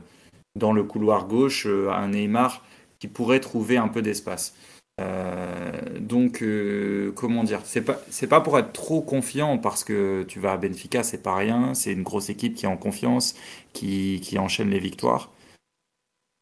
[0.54, 2.64] dans le couloir gauche un Neymar
[2.98, 4.54] qui pourrait trouver un peu d'espace.
[5.00, 10.38] Euh, donc, euh, comment dire, c'est pas, pas pour être trop confiant parce que tu
[10.38, 13.34] vas à Benfica, c'est pas rien, c'est une grosse équipe qui est en confiance,
[13.72, 15.32] qui, qui enchaîne les victoires,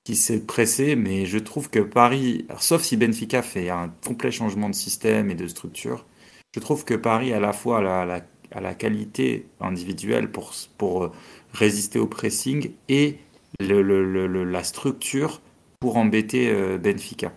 [0.04, 4.68] qui s'est pressé, mais je trouve que Paris, sauf si Benfica fait un complet changement
[4.68, 6.04] de système et de structure,
[6.54, 11.14] je trouve que Paris a la fois la, la, la qualité individuelle pour, pour
[11.52, 13.18] résister au pressing et
[13.60, 15.40] la structure
[15.80, 17.32] pour embêter euh, Benfica.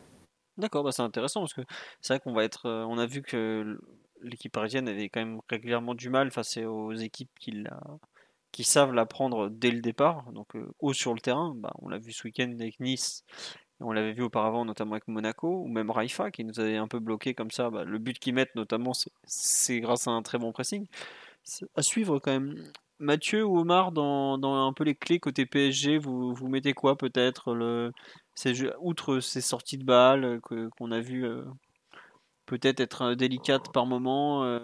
[0.57, 1.61] D'accord, bah c'est intéressant parce que
[2.01, 2.67] c'est vrai qu'on va être.
[2.67, 3.79] Euh, on a vu que
[4.21, 7.63] l'équipe parisienne avait quand même régulièrement du mal face aux équipes qui,
[8.51, 11.53] qui savent la prendre dès le départ, donc euh, haut sur le terrain.
[11.57, 13.25] Bah, on l'a vu ce week-end avec Nice,
[13.79, 16.99] on l'avait vu auparavant notamment avec Monaco, ou même Raifa qui nous avait un peu
[16.99, 17.69] bloqué comme ça.
[17.69, 18.93] Bah, le but qu'ils mettent notamment,
[19.25, 20.87] c'est grâce à un très bon pressing.
[21.75, 22.55] À suivre quand même.
[22.99, 27.53] Mathieu ou Omar, dans, un peu les clés côté PSG, vous, vous mettez quoi peut-être
[28.79, 31.43] outre ces sorties de balles euh, qu'on a vu euh,
[32.45, 34.59] peut-être être euh, délicates par moment,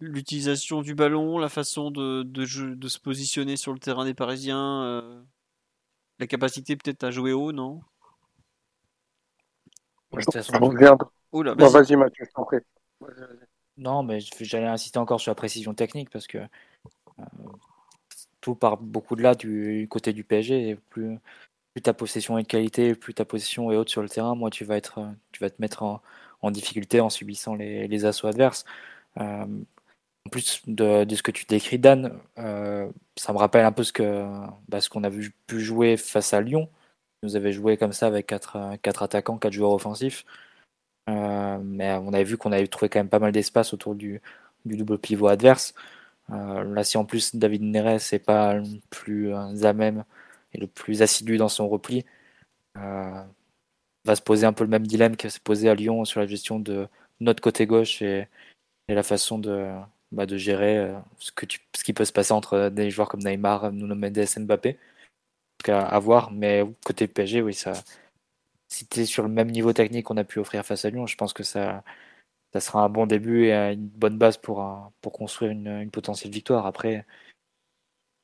[0.00, 5.22] l'utilisation du ballon, la façon de, se positionner sur le terrain des Parisiens,
[6.22, 7.80] la capacité peut-être à jouer haut, non?
[10.12, 12.26] Vas-y Mathieu,
[13.76, 16.38] Non, mais j'allais insister encore sur la précision technique parce que
[18.40, 20.68] tout part beaucoup de là du côté du PSG.
[20.70, 21.18] Et plus,
[21.72, 24.50] plus ta possession est de qualité, plus ta possession est haute sur le terrain, moi
[24.50, 25.00] tu vas être,
[25.32, 28.64] tu vas te mettre en, difficulté en subissant les, les assauts adverses.
[29.18, 29.46] Euh,
[30.26, 33.92] en plus de, ce que tu décris, Dan, euh, ça me rappelle un peu ce
[33.92, 34.24] que
[34.68, 36.68] bah, ce qu'on a vu, pu jouer face à Lyon.
[37.22, 40.24] Nous avait joué comme ça avec quatre, quatre attaquants, quatre joueurs offensifs.
[41.10, 44.20] Euh, mais on avait vu qu'on avait trouvé quand même pas mal d'espace autour du,
[44.64, 45.74] du, double pivot adverse.
[46.30, 50.04] Euh, là, si en plus David Neres n'est pas le plus à même
[50.52, 52.04] et le plus assidu dans son repli,
[54.04, 56.26] va se poser un peu le même dilemme que s'est posé à Lyon sur la
[56.26, 56.88] gestion de
[57.20, 58.28] notre côté gauche et,
[58.88, 59.72] et la façon de,
[60.12, 63.22] bah, de gérer euh, ce, que ce qui peut se passer entre des joueurs comme
[63.22, 64.78] Neymar, Nuno Mendes Mbappé.
[65.68, 67.72] À, à voir, mais côté PSG, oui, ça,
[68.72, 71.06] si tu es sur le même niveau technique qu'on a pu offrir face à Lyon,
[71.06, 71.84] je pense que ça,
[72.52, 76.66] ça sera un bon début et une bonne base pour, pour construire une, potentielle victoire.
[76.66, 77.06] Après,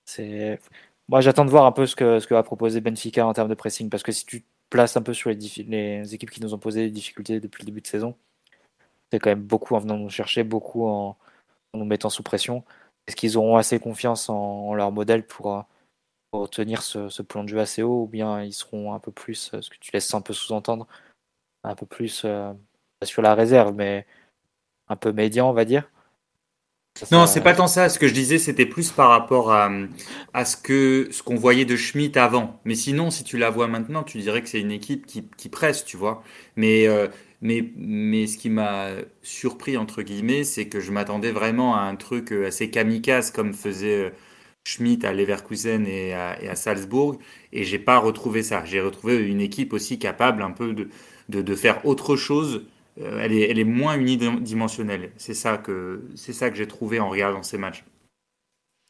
[0.05, 0.61] c'est.
[1.09, 3.49] Moi, j'attends de voir un peu ce que, ce que va proposer Benfica en termes
[3.49, 6.55] de pressing, parce que si tu places un peu sur les, les équipes qui nous
[6.55, 8.17] ont posé des difficultés depuis le début de saison,
[9.11, 11.17] c'est quand même beaucoup en venant nous chercher, beaucoup en
[11.75, 12.65] nous mettant sous pression.
[13.07, 15.63] Est-ce qu'ils auront assez confiance en, leur modèle pour, euh,
[16.31, 19.51] pour tenir ce, plan de jeu assez haut ou bien ils seront un peu plus,
[19.55, 20.87] euh, ce que tu laisses un peu sous-entendre,
[21.65, 22.53] un peu plus euh,
[23.03, 24.07] sur la réserve, mais
[24.89, 25.89] un peu médian, on va dire?
[27.13, 27.89] Non, c'est pas tant ça.
[27.89, 29.71] Ce que je disais, c'était plus par rapport à,
[30.45, 32.61] ce que ce qu'on voyait de Schmidt avant.
[32.65, 35.49] Mais sinon, si tu la vois maintenant, tu dirais que c'est une équipe qui, qui,
[35.49, 36.25] presse, tu vois.
[36.57, 36.89] Mais
[37.41, 38.91] mais, mais ce qui m'a
[39.23, 43.53] surpris, entre guillemets, c'est que je m'attendais vraiment à un truc euh, assez kamikaze comme
[43.55, 44.11] faisait euh,
[44.67, 47.19] Schmidt à Leverkusen et à, et à Salzbourg.
[47.53, 48.65] Et j'ai pas retrouvé ça.
[48.65, 50.89] J'ai retrouvé une équipe aussi capable un peu de,
[51.29, 52.67] de, faire autre chose.
[53.01, 55.13] Euh, elle, est, elle est moins unidimensionnelle.
[55.17, 57.85] C'est ça que, que j'ai trouvé en regardant ces matchs.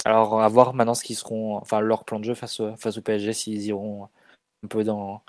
[0.06, 3.02] Alors, à voir maintenant ce qu'ils seront, enfin, leur plan de jeu face, face au
[3.02, 4.08] PSG, s'ils iront
[4.64, 5.22] un peu dans,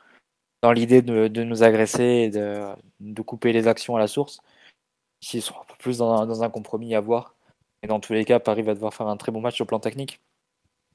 [0.62, 4.40] dans l'idée de, nous agresser et de, couper les actions à la source.
[5.22, 7.36] Ici, sont un peu plus dans un, compromis à voir.
[7.84, 9.80] Et dans tous les cas, Paris va devoir faire un très bon match au plan
[9.80, 10.20] technique.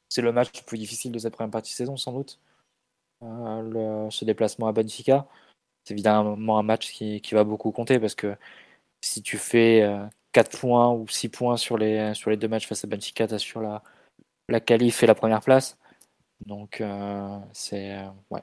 [0.08, 2.38] C'est le match le plus difficile de cette première partie de saison, sans doute.
[3.22, 5.26] Euh, ce déplacement à Benfica,
[5.84, 8.36] c'est évidemment un match qui, va beaucoup compter parce que
[9.00, 12.66] si tu fais euh, 4 points ou 6 points sur les, sur les deux matchs
[12.66, 13.82] face à Benfica, tu as sur la,
[14.48, 15.78] la qualif et la première place.
[16.46, 17.92] Donc, euh, c'est.
[17.98, 18.42] Euh, ouais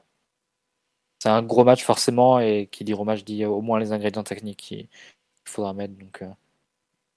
[1.22, 4.24] c'est un gros match forcément, et qui dit gros match dit au moins les ingrédients
[4.24, 4.88] techniques qu'il
[5.44, 5.94] faudra mettre.
[5.94, 6.28] Donc, euh,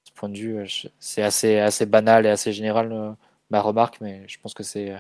[0.04, 0.66] ce point de vue, euh,
[1.00, 3.14] c'est assez, assez banal et assez général euh,
[3.50, 4.94] ma remarque, mais je pense que c'est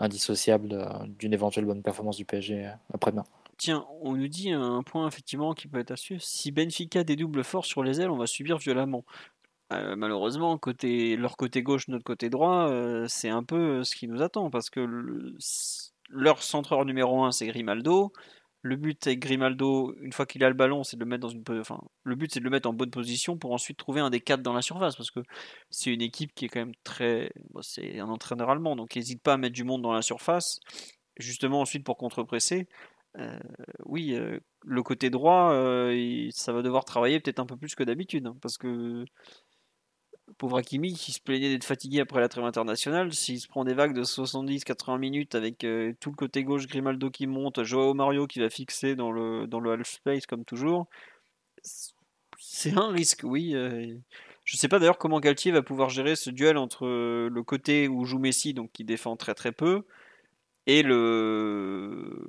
[0.00, 0.76] indissociable
[1.20, 3.24] d'une éventuelle bonne performance du PSG après-demain.
[3.58, 6.18] Tiens, on nous dit un point effectivement qui peut être astucieux.
[6.18, 9.04] Si Benfica dédouble fort sur les ailes, on va subir violemment.
[9.70, 12.68] malheureusement, côté, leur côté gauche, notre côté droit,
[13.06, 15.36] c'est un peu ce qui nous attend parce que
[16.12, 18.12] leur centreur numéro 1, c'est Grimaldo.
[18.64, 21.28] Le but avec Grimaldo, une fois qu'il a le ballon, c'est de le mettre dans
[21.28, 24.10] une, enfin, le but c'est de le mettre en bonne position pour ensuite trouver un
[24.10, 25.20] des quatre dans la surface, parce que
[25.70, 29.32] c'est une équipe qui est quand même très, c'est un entraîneur allemand, donc n'hésite pas
[29.34, 30.60] à mettre du monde dans la surface,
[31.18, 32.68] justement ensuite pour contre-presser.
[33.18, 33.38] Euh,
[33.84, 37.82] oui, euh, le côté droit, euh, ça va devoir travailler peut-être un peu plus que
[37.82, 39.04] d'habitude, hein, parce que
[40.38, 43.74] pauvre Hakimi qui se plaignait d'être fatigué après la trêve internationale, s'il se prend des
[43.74, 48.26] vagues de 70-80 minutes avec euh, tout le côté gauche Grimaldo qui monte, Joao Mario
[48.26, 50.88] qui va fixer dans le, dans le half space comme toujours,
[52.38, 53.54] c'est un risque, oui.
[53.54, 53.94] Euh,
[54.44, 57.42] je ne sais pas d'ailleurs comment Galtier va pouvoir gérer ce duel entre euh, le
[57.42, 59.84] côté où joue Messi, donc qui défend très très peu,
[60.66, 62.28] et le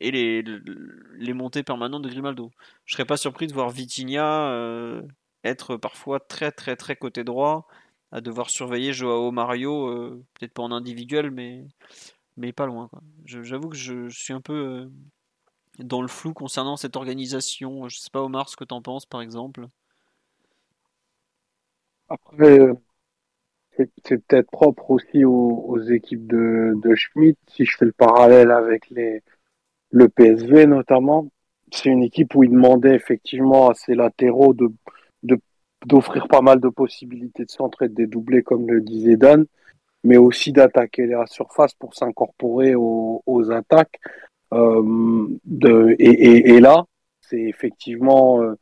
[0.00, 2.50] et les, les montées permanentes de Grimaldo.
[2.84, 4.50] Je serais pas surpris de voir Vitinha
[5.46, 7.66] être parfois très très très côté droit,
[8.12, 11.66] à devoir surveiller Joao Mario, euh, peut-être pas en individuel, mais,
[12.36, 12.90] mais pas loin.
[13.24, 14.90] J'avoue que je, suis un peu euh,
[15.78, 17.88] dans le flou concernant cette organisation.
[17.88, 19.66] Je sais pas Omar ce que tu en penses par exemple.
[22.08, 22.74] Après, euh,
[24.04, 28.88] c'est peut-être propre aussi aux, équipes de, de Schmidt, si je fais le parallèle avec
[28.90, 29.22] les,
[29.90, 31.28] le PSV notamment.
[31.72, 34.72] C'est une équipe où il demandait effectivement à ses latéraux de,
[35.84, 39.44] d'offrir pas mal de possibilités de centre et de dédoubler, comme le disait Dan,
[40.04, 43.98] mais aussi d'attaquer la surface pour s'incorporer aux, attaques.
[44.54, 46.84] Euh, de, et, et, là,
[47.20, 48.54] c'est effectivement euh,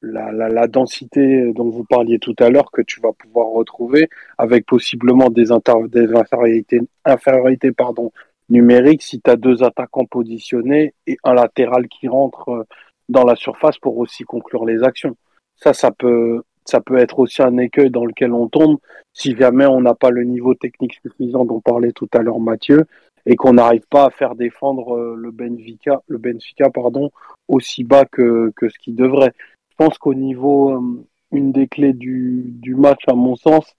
[0.00, 4.08] la, la, la, densité dont vous parliez tout à l'heure que tu vas pouvoir retrouver,
[4.38, 5.46] avec possiblement des,
[5.88, 8.12] des infériorités, infériorités pardon,
[8.48, 12.64] numériques si tu as deux attaquants positionnés et un latéral qui rentre euh,
[13.08, 15.16] dans la surface pour aussi conclure les actions.
[15.56, 18.78] Ça, ça peut, ça peut être aussi un écueil dans lequel on tombe
[19.12, 22.86] si jamais on n'a pas le niveau technique suffisant dont parlait tout à l'heure Mathieu
[23.26, 27.10] et qu'on n'arrive pas à faire défendre euh, le Benfica, le Benfica pardon,
[27.48, 29.32] aussi bas que, que ce qu'il devrait.
[29.70, 33.74] Je pense qu'au niveau, euh, une des clés du, du match, à mon sens,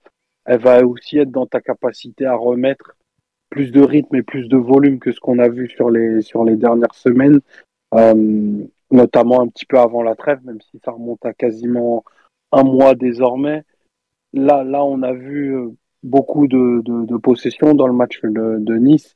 [0.46, 2.96] elle va aussi être dans ta capacité à remettre
[3.50, 6.44] plus de rythme et plus de volume que ce qu'on a vu sur les, sur
[6.44, 7.40] les dernières semaines,
[7.94, 12.04] euh, notamment un petit peu avant la trêve, même si ça remonte à quasiment
[12.54, 13.62] un mois désormais.
[14.32, 15.70] Là, là on a vu euh,
[16.02, 19.14] beaucoup de, de, de possession dans le match de, Nice,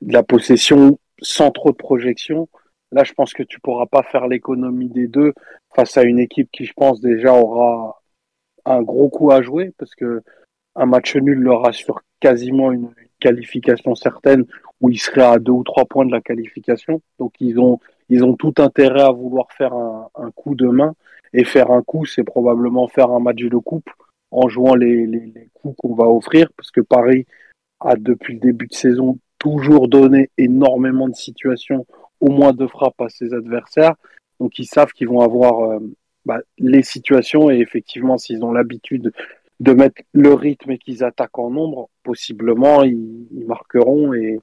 [0.00, 2.48] la possession sans trop de projection.
[2.92, 5.32] Là, je pense que tu pourras pas faire l'économie des deux
[5.74, 8.02] face à une équipe qui, je pense, déjà aura
[8.64, 10.22] un gros coup à jouer parce que
[10.74, 12.90] un match nul leur assure quasiment une
[13.20, 14.44] qualification certaine
[14.80, 17.00] où ils seraient à deux ou trois points de la qualification.
[17.18, 20.94] Donc ils ont ils ont tout intérêt à vouloir faire un, un coup de main
[21.32, 23.90] et faire un coup, c'est probablement faire un match de coupe
[24.30, 27.26] en jouant les, les, coups qu'on va offrir parce que Paris
[27.80, 31.86] a depuis le début de saison toujours donné énormément de situations,
[32.20, 33.94] au moins de frappes à ses adversaires.
[34.38, 35.78] Donc ils savent qu'ils vont avoir euh,
[36.24, 39.12] bah, les situations et effectivement s'ils ont l'habitude
[39.60, 44.38] de mettre le rythme et qu'ils attaquent en nombre, possiblement ils, ils marqueront et,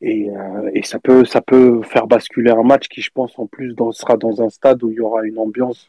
[0.00, 3.46] et, euh, et, ça peut ça peut faire basculer un match qui je pense en
[3.46, 5.86] plus dans, sera dans un stade où il y aura une ambiance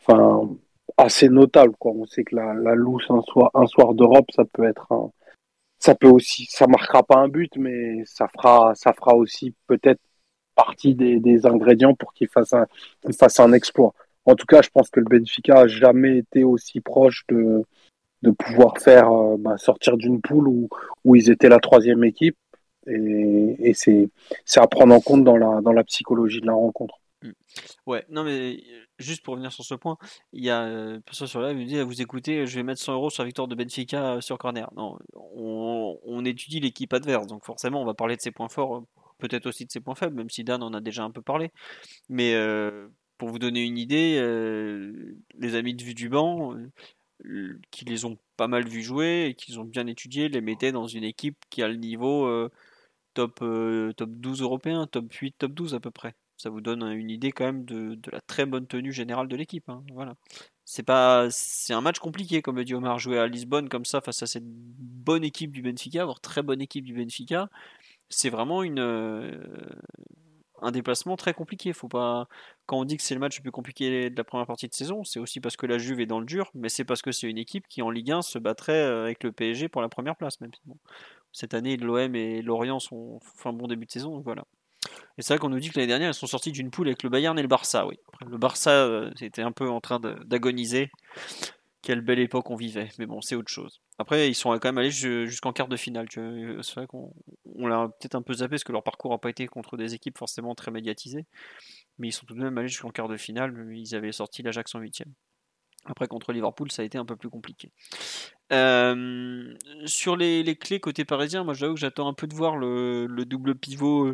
[0.00, 0.48] enfin
[0.96, 1.92] assez notable quoi.
[1.92, 5.10] On sait que la, la loose un soir un soir d'Europe ça peut être un,
[5.78, 10.00] ça peut aussi ça marquera pas un but mais ça fera ça fera aussi peut-être
[10.54, 12.66] partie des, des ingrédients pour qu'il fasse un
[13.02, 13.94] qu'il fasse un exploit.
[14.24, 17.64] En tout cas, je pense que le Benfica a jamais été aussi proche de,
[18.22, 20.68] de pouvoir faire euh, bah, sortir d'une poule où,
[21.04, 22.36] où ils étaient la troisième équipe.
[22.86, 24.10] Et, c'est,
[24.56, 26.98] à prendre en compte dans la, dans la psychologie de la rencontre.
[27.86, 28.64] Ouais, non mais
[28.98, 29.96] juste pour revenir sur ce point,
[30.32, 32.80] il y a euh, personne sur là, il me dit vous écoutez, je vais mettre
[32.80, 34.68] 100 euros sur la victoire de Benfica sur corner.
[34.74, 38.84] Non, on, étudie l'équipe adverse, donc forcément on va parler de ses points forts,
[39.18, 41.52] peut-être aussi de ses points faibles, même si Dan en a déjà un peu parlé.
[42.08, 42.88] Mais euh,
[43.18, 46.54] pour vous donner une idée, euh, les amis de vue du banc,
[47.26, 50.72] euh, qui les ont pas mal vus jouer et qu'ils ont bien étudié, les mettaient
[50.72, 52.50] dans une équipe qui a le niveau euh,
[53.14, 56.14] top, euh, top 12 européen, top 8, top 12 à peu près.
[56.36, 59.68] Ça vous donne une idée quand même de, la très bonne tenue générale de l'équipe.
[59.68, 60.14] Hein, voilà.
[60.64, 64.00] C'est pas, c'est un match compliqué, comme le dit Omar, jouer à Lisbonne comme ça
[64.00, 67.48] face à cette bonne équipe du Benfica, voire très bonne équipe du Benfica.
[68.08, 68.80] C'est vraiment une,
[70.62, 71.72] un déplacement très compliqué.
[71.72, 72.28] Faut pas
[72.66, 74.74] quand on dit que c'est le match le plus compliqué de la première partie de
[74.74, 77.12] saison, c'est aussi parce que la Juve est dans le dur, mais c'est parce que
[77.12, 80.16] c'est une équipe qui en Ligue 1 se battrait avec le PSG pour la première
[80.16, 80.52] place même.
[81.32, 84.44] Cette année, l'OM et Lorient sont fait un bon début de saison, donc voilà.
[85.18, 87.02] Et c'est vrai qu'on nous dit que l'année dernière, elles sont sorties d'une poule avec
[87.02, 87.86] le Bayern et le Barça.
[87.86, 90.90] Oui, le Barça était un peu en train d'agoniser.
[91.82, 93.80] Quelle belle époque on vivait, mais bon, c'est autre chose.
[93.98, 96.06] Après, ils sont quand même allés jusqu'en quart de finale.
[96.12, 97.12] C'est vrai qu'on
[97.56, 99.92] on l'a peut-être un peu zappé parce que leur parcours n'a pas été contre des
[99.94, 101.26] équipes forcément très médiatisées.
[101.98, 103.68] Mais ils sont tout de même allés jusqu'en quart de finale.
[103.74, 105.12] Ils avaient sorti l'Ajax en huitième.
[105.84, 107.72] Après, contre Liverpool, ça a été un peu plus compliqué.
[108.52, 109.54] Euh,
[109.86, 113.06] sur les, les, clés côté parisien, moi j'avoue que j'attends un peu de voir le,
[113.06, 114.12] le double pivot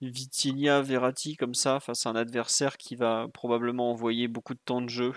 [0.00, 4.88] Vitinha-Verratti comme ça face à un adversaire qui va probablement envoyer beaucoup de temps de
[4.88, 5.12] jeu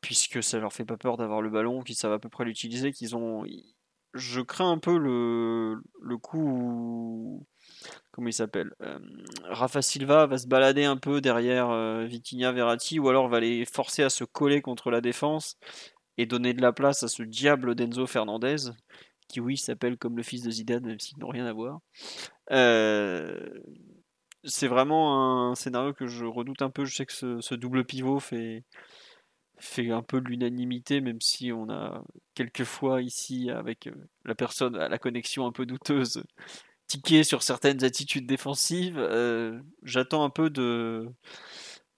[0.00, 2.92] puisque ça leur fait pas peur d'avoir le ballon, qu'ils savent à peu près l'utiliser,
[2.92, 3.44] qu'ils ont.
[4.14, 7.46] Je crains un peu le, le coup.
[8.10, 8.98] Comment il s'appelle euh,
[9.44, 13.64] Rafa Silva va se balader un peu derrière euh, Vitinha Verratti ou alors va les
[13.64, 15.56] forcer à se coller contre la défense
[16.16, 18.72] et donner de la place à ce diable d'Enzo Fernandez
[19.28, 21.80] qui oui s'appelle comme le fils de Zidane même s'ils n'ont rien à voir.
[22.50, 23.38] Euh,
[24.44, 26.84] c'est vraiment un scénario que je redoute un peu.
[26.84, 28.64] Je sais que ce, double pivot fait,
[29.58, 32.02] fait un peu l'unanimité, même si on a
[32.34, 33.88] quelquefois ici, avec
[34.24, 36.22] la personne à la connexion un peu douteuse,
[36.88, 38.98] tiqué sur certaines attitudes défensives.
[38.98, 41.08] Euh, J'attends un peu de,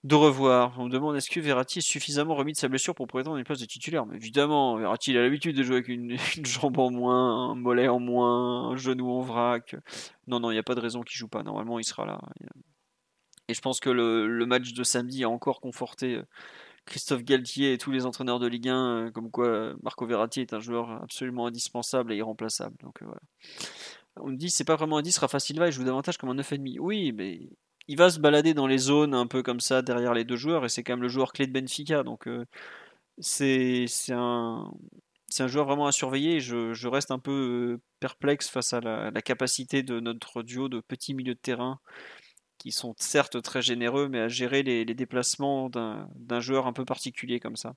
[0.03, 0.75] de revoir.
[0.79, 3.43] On me demande est-ce que Verratti est suffisamment remis de sa blessure pour prétendre une
[3.43, 4.05] place de titulaire?
[4.13, 8.69] Évidemment, Verratti a l'habitude de jouer avec une, jambe en moins, un mollet en moins,
[8.71, 9.75] un genou en vrac.
[10.27, 11.43] Non, non, il n'y a pas de raison qu'il joue pas.
[11.43, 12.19] Normalement, il sera là.
[13.47, 16.21] Et je pense que le, le match de samedi a encore conforté
[16.85, 20.59] Christophe Galtier et tous les entraîneurs de Ligue 1, comme quoi Marco Verratti est un
[20.59, 22.75] joueur absolument indispensable et irremplaçable.
[22.81, 23.21] Donc voilà.
[24.17, 26.35] On me dit c'est pas vraiment un 10, Rafa Silva il joue davantage comme un
[26.35, 26.77] 9,5.
[26.79, 27.49] Oui, mais
[27.87, 30.65] il va se balader dans les zones un peu comme ça derrière les deux joueurs
[30.65, 32.03] et c'est quand même le joueur clé de Benfica.
[32.03, 32.45] Donc euh,
[33.19, 34.71] c'est un
[35.29, 36.41] c'est un joueur vraiment à surveiller.
[36.41, 40.81] Je, je, reste un peu perplexe face à la, la, capacité de notre duo de
[40.81, 41.79] petits milieux de terrain
[42.57, 46.85] qui sont certes très généreux, mais à gérer les, les déplacements d'un joueur un peu
[46.85, 47.73] particulier comme ça.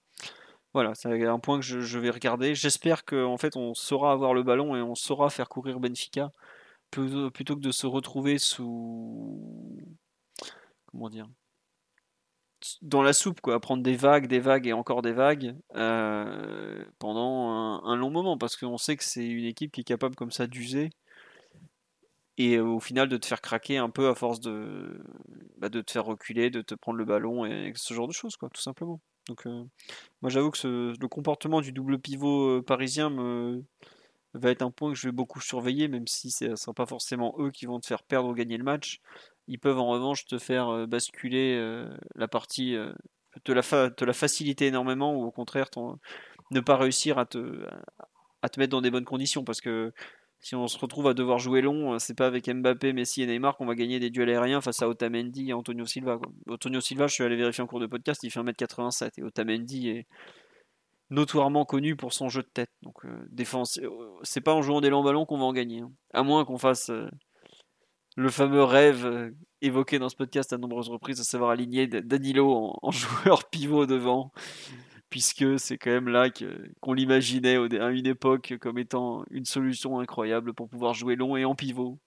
[0.75, 2.55] Voilà, c'est un point que je, vais regarder.
[2.57, 6.33] J'espère qu'en en fait on saura avoir le ballon et on saura faire courir Benfica
[6.91, 9.79] plutôt, que de se retrouver sous
[10.87, 11.27] comment dire
[12.83, 16.85] dans la soupe, quoi, à prendre des vagues, des vagues et encore des vagues euh,
[16.99, 20.31] pendant un, long moment, parce qu'on sait que c'est une équipe qui est capable comme
[20.31, 20.91] ça d'user
[22.39, 25.05] et au final de te faire craquer un peu à force de,
[25.59, 28.37] bah, de te faire reculer, de te prendre le ballon et ce genre de choses,
[28.37, 29.01] quoi, tout simplement.
[29.29, 29.65] Donc, euh,
[30.21, 33.65] moi j'avoue que le comportement du double pivot parisien me,
[34.35, 36.87] va être un point que je vais beaucoup surveiller, même si ce ne sera pas
[36.87, 39.01] forcément eux qui vont te faire perdre ou gagner le match.
[39.47, 42.93] Ils peuvent en revanche te faire euh, basculer euh, la partie, euh,
[43.45, 45.71] te, la te la faciliter énormément ou au contraire
[46.51, 47.67] ne pas réussir à te,
[48.43, 49.93] à te mettre dans des bonnes conditions parce que
[50.45, 53.57] si on se retrouve à devoir jouer long, c'est pas avec Mbappé, Messi et Neymar
[53.57, 56.21] qu'on va gagner des duels aériens face à Otamendi et Antonio Silva.
[56.49, 59.89] Antonio Silva, je suis allé vérifier en cours de podcast, il fait 1m87 et Otamendi
[59.89, 60.07] est,
[61.11, 62.71] notoirement connu pour son jeu de tête.
[62.83, 63.89] Donc euh, défense, euh,
[64.23, 65.81] c'est pas en jouant des longs ballons qu'on va en gagner.
[65.81, 65.93] Hein.
[66.13, 67.09] À moins qu'on fasse euh,
[68.17, 72.91] le fameux rêve évoqué dans ce podcast à nombreuses reprises, à savoir aligner Danilo en,
[72.91, 74.33] joueur pivot devant,
[75.15, 76.29] puisque c'est quand même là
[76.81, 81.45] qu'on l'imaginait à une époque comme étant une solution incroyable pour pouvoir jouer long et
[81.45, 82.01] en pivot.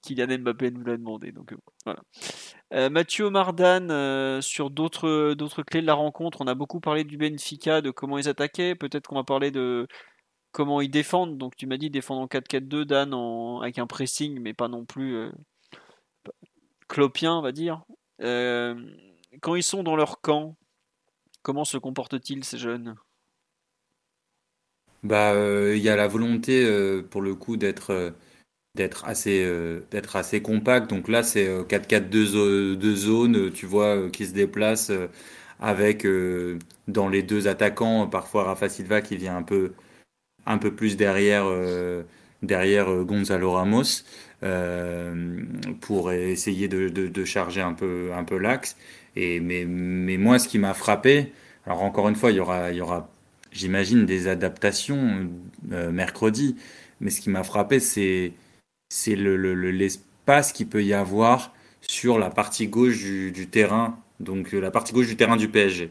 [0.00, 1.32] Kylian Mbappé nous l'a demandé.
[1.32, 1.54] Donc
[1.84, 2.00] voilà.
[2.72, 7.04] Euh, Mathieu Mardan, euh, sur d'autres, d'autres clés de la rencontre, on a beaucoup parlé
[7.04, 8.74] du Benfica, de comment ils attaquaient.
[8.74, 9.86] Peut-être qu'on va parler de
[10.50, 11.36] comment ils défendent.
[11.36, 13.12] Donc tu m'as dit défendre en 4-4-2, Dan,
[13.62, 15.30] avec un pressing, mais pas non plus euh,
[16.88, 17.82] clopien, on va dire.
[18.18, 20.56] quand ils sont dans leur camp,
[21.42, 22.96] comment se comportent-ils ces jeunes?
[25.02, 25.34] Bah,
[25.74, 28.12] il y a la volonté, pour le coup, d'être
[28.74, 30.88] d'être assez euh, d'être assez compact.
[30.90, 34.92] Donc là, c'est 4-4-2 euh, de zone, euh, tu vois, qui se déplace
[35.60, 36.06] avec
[36.88, 39.36] dans les deux attaquants, parfois Rafa Silva qui vient
[40.46, 41.44] un peu plus derrière
[42.42, 44.04] derrière Gonzalo Ramos
[45.80, 48.76] pour essayer de, de, charger un peu un peu l'axe.
[49.16, 51.32] Mais moi, ce qui m'a frappé,
[51.66, 53.08] alors encore une fois, il y aura
[53.52, 55.28] j'imagine des adaptations
[55.62, 56.56] mercredi,
[57.00, 58.32] mais ce qui m'a frappé, c'est
[59.16, 64.70] l'espace le, qu'il peut y avoir sur la partie gauche du, terrain, donc euh, la
[64.70, 65.90] partie gauche du terrain du PSG.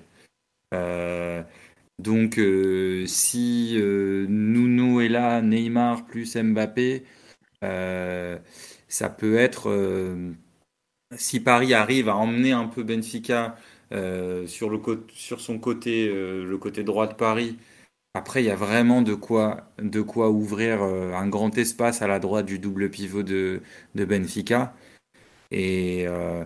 [0.73, 1.43] Euh,
[1.97, 7.03] donc euh, si Nuno est là, Neymar plus Mbappé,
[7.61, 9.69] ça peut être
[11.17, 13.55] si Paris arrive à emmener un peu Benfica
[13.91, 14.79] sur, le,
[15.13, 17.57] sur son côté, le côté droit de Paris,
[18.15, 22.07] après, il y a vraiment de quoi, de quoi ouvrir euh, un grand espace à
[22.07, 23.61] la droite du double pivot de,
[23.95, 24.73] de Benfica.
[25.51, 26.45] Et, euh,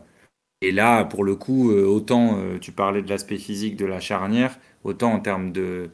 [0.61, 4.60] et là, pour le coup, euh, autant tu parlais de l'aspect physique de la charnière,
[4.84, 5.91] autant en termes de,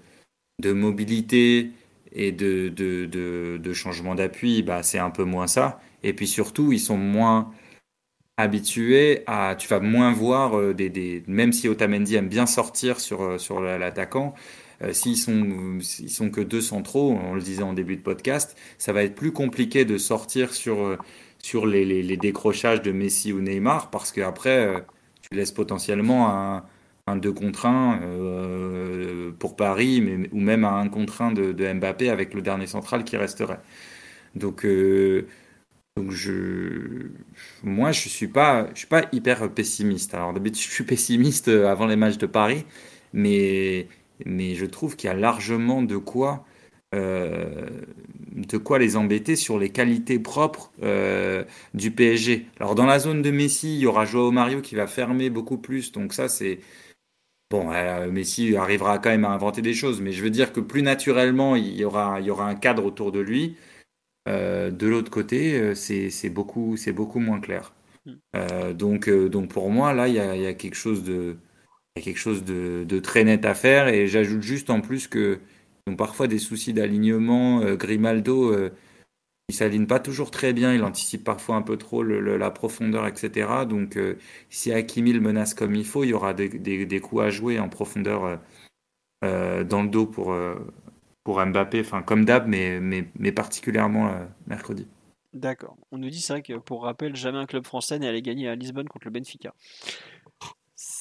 [0.62, 1.72] de mobilité
[2.14, 3.06] et de, de,
[3.58, 5.82] de, changement d'appui, bah, c'est un peu moins ça.
[6.04, 7.54] Et puis surtout, ils sont moins
[8.40, 9.56] habitués à.
[9.58, 10.90] Tu vas moins voir des.
[10.90, 14.36] des même si Otamendi aime bien sortir sur, sur l'attaquant
[14.82, 18.58] euh, s'ils sont, ils sont que deux centraux, on le disait en début de podcast,
[18.78, 20.98] ça va être plus compliqué de sortir sur, euh,
[21.40, 24.80] sur les, les, décrochages de Messi ou Neymar parce qu'après, euh,
[25.22, 26.64] tu laisses potentiellement un,
[27.08, 31.74] un 2 contre 1 pour Paris mais, ou même un 1 contre 1 de, de,
[31.74, 33.60] Mbappé avec le dernier central qui resterait.
[34.36, 34.66] Donc,
[36.00, 37.10] donc je,
[37.64, 40.14] moi, je suis pas, je suis pas hyper pessimiste.
[40.14, 42.66] Alors d'habitude, je suis pessimiste avant les matchs de Paris,
[43.14, 43.88] mais
[44.26, 46.46] mais je trouve qu'il y a largement de quoi,
[46.96, 47.70] euh,
[48.32, 51.44] de quoi les embêter sur les qualités propres euh,
[51.74, 52.46] du PSG.
[52.60, 55.58] Alors dans la zone de Messi, il y aura Joao Mario qui va fermer beaucoup
[55.58, 56.60] plus, donc ça c'est
[57.50, 57.72] bon.
[57.72, 60.82] Euh, Messi arrivera quand même à inventer des choses, mais je veux dire que plus
[60.84, 63.58] naturellement il y aura, il y aura un cadre autour de lui.
[64.28, 67.74] De l'autre côté, c'est beaucoup, c'est beaucoup moins clair.
[68.06, 68.74] Mm.
[68.74, 71.38] donc, donc pour moi là, il y a, il y a quelque chose de
[72.02, 73.88] quelque chose de, très net à faire.
[73.88, 75.40] Et j'ajoute juste en plus que
[75.88, 77.62] ont parfois des soucis d'alignement.
[77.62, 78.72] Euh, Grimaldo, euh,
[79.50, 80.74] il s'aligne pas toujours très bien.
[80.74, 83.66] Il anticipe parfois un peu trop la profondeur, etc.
[83.68, 84.16] Donc, euh,
[84.50, 87.70] si Hakimi le menace comme il faut, il y aura des, coups à jouer en
[87.70, 88.40] profondeur
[89.22, 90.36] dans le dos pour,
[91.30, 94.12] pour Mbappé, enfin comme d'hab, mais, mais, particulièrement
[94.48, 94.88] mercredi.
[95.34, 95.78] D'accord.
[95.92, 98.50] On nous dit, c'est vrai que pour rappel, jamais un club français n'est allé gagner
[98.50, 99.54] à Lisbonne contre le Benfica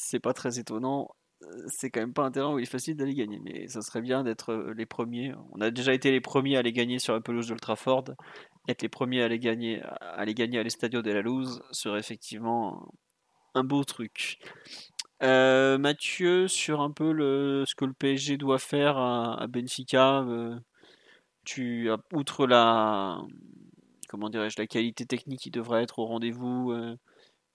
[0.08, 1.08] c'est pas très étonnant.
[1.42, 3.82] Euh, c'est quand même pas un terrain où il est facile d'aller gagner, mais ça
[3.82, 5.34] serait bien d'être euh, les premiers.
[5.52, 8.04] On a déjà été les premiers à aller gagner sur la pelouse de Ford.
[8.68, 12.00] Être les premiers à aller gagner à, les gagner à l'Estadio de la Luz serait
[12.00, 12.92] effectivement
[13.54, 14.38] un beau truc.
[15.22, 20.24] Euh, Mathieu, sur un peu le, ce que le PSG doit faire à, Benfica,
[21.44, 23.20] tu, outre la,
[24.08, 26.72] comment dirais-je, la qualité technique qui devrait être au rendez-vous,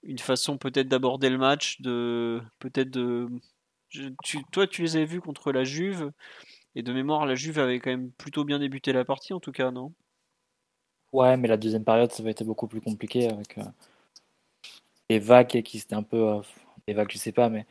[0.04, 3.30] une façon peut-être d'aborder le match, de peut-être de.
[4.52, 6.12] toi, tu les avais vus contre la Juve,
[6.76, 9.52] et de mémoire, la Juve avait quand même plutôt bien débuté la partie, en tout
[9.52, 9.94] cas, non?
[11.12, 13.64] Ouais, mais la deuxième période, ça avait été beaucoup plus compliqué avec euh,
[15.10, 16.42] des vagues qui c'était un peu.
[16.90, 17.66] Euh, vagues, je sais pas, mais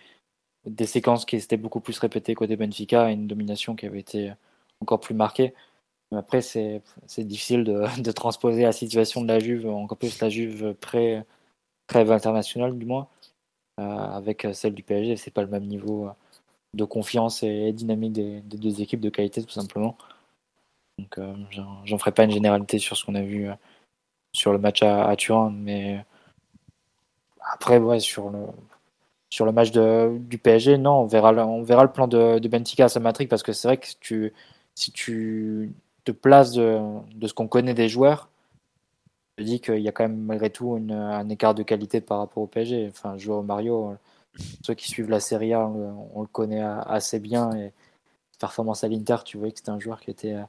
[0.66, 4.32] des séquences qui étaient beaucoup plus répétées côté Benfica et une domination qui avait été
[4.80, 5.54] encore plus marquée.
[6.10, 6.82] Mais après, c'est
[7.18, 11.22] difficile de, de, transposer la situation de la Juve, encore plus la Juve pré
[11.86, 13.08] trêve internationale du moins,
[13.80, 15.16] euh, avec celle du PSG.
[15.16, 16.12] C'est pas le même niveau euh,
[16.74, 19.96] de confiance et dynamique des, deux équipes de qualité tout simplement.
[20.98, 21.34] Donc euh,
[21.84, 23.48] j'en ferai pas une généralité sur ce qu'on a vu
[24.34, 26.04] sur le match à, Turin, mais
[27.52, 28.46] après ouais sur le
[29.32, 32.82] sur le match de, du PSG, non, on verra, on verra le plan de, de
[32.82, 34.34] à sa matrice parce que c'est vrai que tu,
[34.74, 35.72] si tu
[36.04, 38.28] te places de, ce qu'on connaît des joueurs,
[39.38, 42.42] je dis qu'il y a quand même malgré tout un écart de qualité par rapport
[42.42, 42.88] au PSG.
[42.90, 43.94] Enfin, joueur Mario,
[44.66, 47.52] ceux qui suivent la Serie A, on, le connaît assez bien.
[47.54, 47.72] Et
[48.38, 50.42] performance à l'Inter, tu voyais que c'était un joueur qui était euh,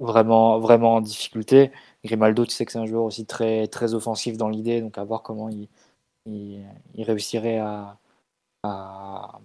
[0.00, 1.70] vraiment, vraiment en difficulté.
[2.04, 5.04] Grimaldo, tu sais que c'est un joueur aussi très, très offensif dans l'idée, donc à
[5.04, 5.68] voir comment il,
[6.26, 6.64] il,
[6.98, 7.98] réussirait à,
[8.62, 9.40] à,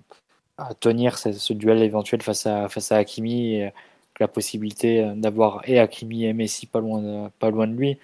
[0.80, 3.62] tenir ce, duel éventuel face à, face à Hakimi
[4.20, 7.98] la possibilité d'avoir et Hakimi et Messi pas loin de, lui,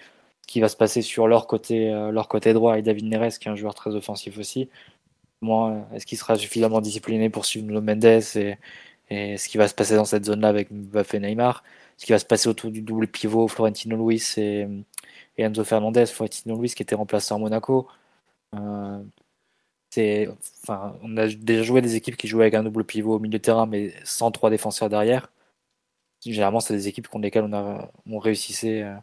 [0.46, 3.48] qui va se passer sur leur côté, euh, leur côté droit et David Neres qui
[3.48, 4.68] est un joueur très offensif aussi.
[5.40, 8.58] Moi, est-ce qu'il sera suffisamment discipliné pour suivre Mendes et,
[9.10, 11.64] et ce qui va se passer dans cette zone-là avec Mbappé et Neymar?
[11.98, 14.66] Ce qui va se passer autour du double pivot Florentino Luis et,
[15.38, 17.88] et Enzo Fernandez, Florentino Luis qui était remplacé en Monaco.
[19.90, 20.28] C'est,
[20.62, 23.38] enfin, on a déjà joué des équipes qui jouaient avec un double pivot au milieu
[23.38, 25.30] de terrain, mais sans trois défenseurs derrière
[26.32, 28.94] généralement, c'est des équipes contre lesquelles on, a, on réussissait euh,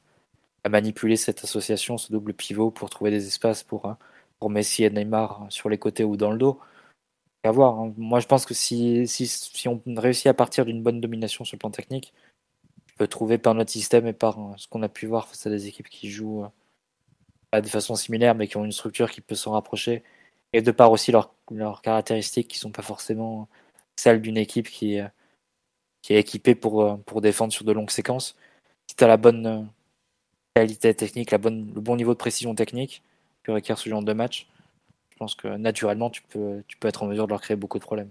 [0.64, 3.94] à manipuler cette association, ce double pivot pour trouver des espaces pour, euh,
[4.40, 6.60] pour Messi et Neymar sur les côtés ou dans le dos.
[7.44, 7.80] À voir.
[7.80, 7.94] Hein.
[7.98, 11.56] Moi, je pense que si, si, si on réussit à partir d'une bonne domination sur
[11.56, 12.14] le plan technique,
[12.94, 15.48] on peut trouver par notre système et par euh, ce qu'on a pu voir face
[15.48, 16.46] à des équipes qui jouent
[17.60, 20.04] de façon similaire, mais qui ont une structure qui peut s'en rapprocher,
[20.54, 23.50] et de par aussi leurs, leurs caractéristiques qui sont pas forcément
[23.98, 25.00] celles d'une équipe qui,
[26.02, 28.36] qui est équipé pour, euh, pour défendre sur de longues séquences.
[28.88, 29.62] Si tu as la bonne euh,
[30.56, 33.02] qualité technique, la bonne, le bon niveau de précision technique
[33.44, 34.48] que requiert ce genre de match,
[35.12, 37.80] je pense que naturellement, tu peux, tu peux être en mesure de leur créer beaucoup
[37.80, 38.10] de problèmes.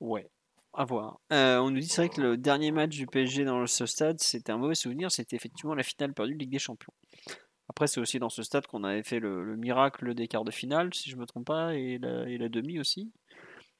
[0.00, 0.28] Ouais,
[0.74, 1.20] à voir.
[1.32, 4.20] Euh, on nous dit c'est vrai que le dernier match du PSG dans ce stade,
[4.20, 6.92] c'était un mauvais souvenir, c'était effectivement la finale perdue de Ligue des Champions.
[7.68, 10.94] Après, c'est aussi dans ce stade qu'on avait fait le, miracle des quarts de finale,
[10.94, 13.10] si je ne me trompe pas, et la, demi aussi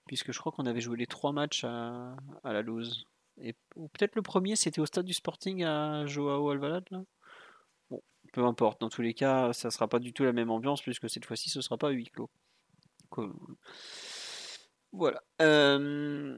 [0.09, 3.07] puisque je crois qu'on avait joué les trois matchs à, la Lose.
[3.41, 6.87] Et peut-être le premier, c'était au stade du Sporting à Joao Alvalade.
[6.91, 7.03] Là
[7.91, 8.03] bon,
[8.33, 8.81] peu importe.
[8.81, 11.51] Dans tous les cas, ça sera pas du tout la même ambiance, puisque cette fois-ci,
[11.51, 12.31] ce sera pas huis clos.
[14.93, 15.23] Voilà.
[15.43, 16.37] Euh,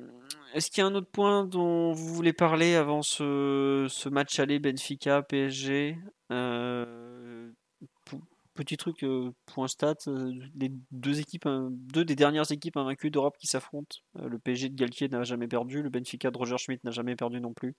[0.55, 4.59] est-ce qu'il y a un autre point dont vous voulez parler avant ce, match aller
[4.59, 5.97] Benfica PSG
[8.55, 13.36] Petit truc, euh, point stat, euh, les deux équipes, deux des dernières équipes invaincues d'Europe
[13.39, 13.97] qui s'affrontent.
[14.19, 17.15] Euh, le PSG de Galtier n'a jamais perdu, le Benfica de Roger Schmidt n'a jamais
[17.15, 17.77] perdu non plus.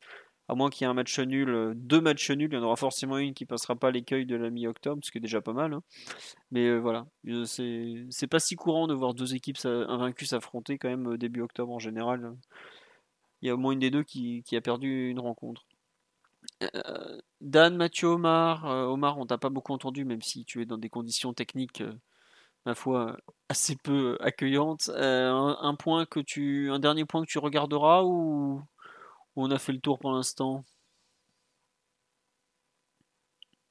[0.47, 2.77] À moins qu'il y ait un match nul, deux matchs nuls, il y en aura
[2.77, 5.73] forcément une qui passera pas l'écueil de la mi-octobre, ce qui est déjà pas mal.
[5.73, 5.83] Hein.
[6.51, 7.05] Mais voilà,
[7.45, 11.79] c'est pas si courant de voir deux équipes invaincues s'affronter quand même début octobre en
[11.79, 12.33] général.
[13.41, 15.65] Il y a au moins une des deux qui a perdu une rencontre.
[16.61, 18.65] Euh, Dan, Mathieu, Omar.
[18.65, 21.81] Euh, Omar, on t'a pas beaucoup entendu, même si tu es dans des conditions techniques,
[21.81, 21.93] euh,
[22.65, 23.17] ma foi,
[23.49, 24.89] assez peu accueillantes.
[24.95, 28.61] Un, point que tu, un dernier point que tu regarderas ou,
[29.35, 30.63] on a fait le tour pour l'instant?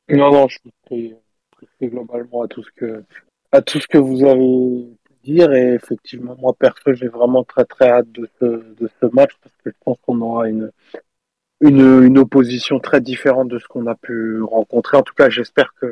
[0.09, 0.59] Non, non, je
[0.89, 3.05] suis globalement à tout ce que
[3.53, 4.87] à tout ce que vous avez
[5.23, 9.71] dire et effectivement moi perso j'ai vraiment très très hâte de ce match parce que
[9.71, 10.73] je pense qu'on aura une
[11.61, 14.97] une, une opposition très différente de ce qu'on a pu rencontrer.
[14.97, 15.87] En tout cas, j'espère que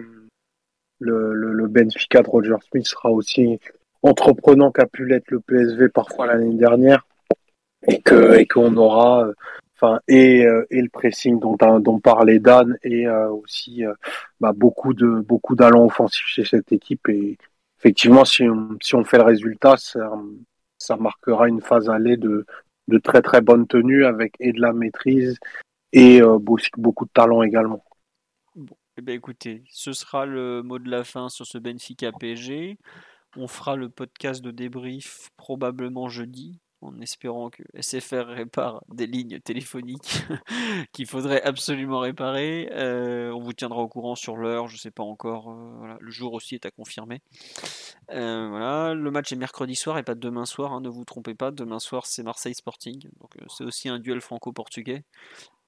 [1.01, 3.61] le, le, le, Benfica de Roger Smith sera aussi
[4.03, 7.07] entreprenant qu'a pu l'être le PSV parfois l'année dernière
[7.87, 9.29] et que et qu'on aura
[9.77, 13.95] enfin et, euh, et le pressing dont dont parlait Dan et euh, aussi euh,
[14.41, 17.39] bah, beaucoup de beaucoup d'allants offensifs chez cette équipe et
[17.79, 20.11] effectivement si on, si on fait le résultat ça,
[20.79, 22.45] ça marquera une phase allée de
[22.89, 25.39] de très très bonne tenue avec et de la maîtrise
[25.93, 27.85] et euh, beaucoup de talent également.
[28.55, 32.79] Bon, eh bien, écoutez, ce sera le mot de la fin sur ce Benfica PSG.
[33.37, 36.61] On fera le podcast de débrief probablement jeudi.
[36.81, 40.23] En espérant que SFR répare des lignes téléphoniques
[40.93, 42.69] qu'il faudrait absolument réparer.
[42.73, 45.51] Euh, on vous tiendra au courant sur l'heure, je ne sais pas encore.
[45.51, 47.21] Euh, le jour aussi est à confirmer.
[48.11, 51.51] Euh, le match est mercredi soir et pas demain soir, hein, ne vous trompez pas.
[51.51, 55.05] Demain soir, c'est Marseille Sporting, donc c'est aussi un duel franco-portugais,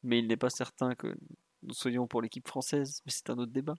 [0.03, 1.15] mais il n'est pas certain que
[1.63, 3.75] nous soyons pour l'équipe française, mais c'est un autre débat.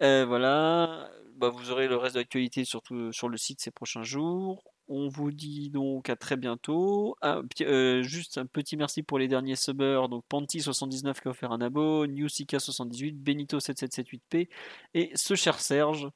[0.00, 4.62] voilà, bah, vous aurez le reste de l'actualité surtout sur le site ces prochains jours.
[4.88, 7.16] On vous dit donc à très bientôt.
[7.60, 10.08] Euh, juste un petit merci pour les derniers subbers.
[10.08, 14.48] Donc Panty79 qui a offert un abo, Newsika78, Benito7778P
[14.94, 16.08] et ce cher Serge.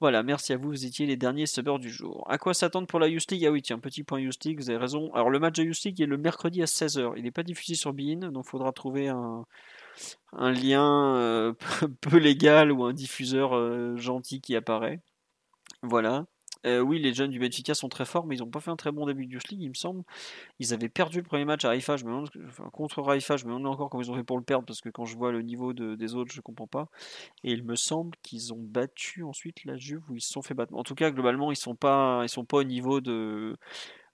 [0.00, 2.26] Voilà, merci à vous, vous étiez les derniers subbers du jour.
[2.30, 5.12] À quoi s'attendre pour la Youth Ah oui, tiens, petit point Youth vous avez raison.
[5.14, 7.14] Alors le match de Youth est le mercredi à 16h.
[7.16, 9.46] Il n'est pas diffusé sur Bein, donc il faudra trouver un,
[10.32, 11.52] lien euh,
[12.02, 15.00] peu légal ou un diffuseur euh, gentil qui apparaît.
[15.82, 16.26] Voilà.
[16.66, 18.76] Euh, oui, les jeunes du Benfica sont très forts, mais ils n'ont pas fait un
[18.76, 20.02] très bon début de Youth il me semble.
[20.58, 24.02] Ils avaient perdu le premier match à je contre Haïfa, je me demande encore comment
[24.02, 26.32] ils ont fait pour le perdre, parce que quand je vois le niveau des autres,
[26.32, 26.88] je ne comprends pas.
[27.44, 30.54] Et il me semble qu'ils ont battu ensuite la Juve, ou ils se sont fait
[30.54, 30.74] battre.
[30.74, 33.56] En tout cas, globalement, ils sont pas, ils sont pas au niveau de,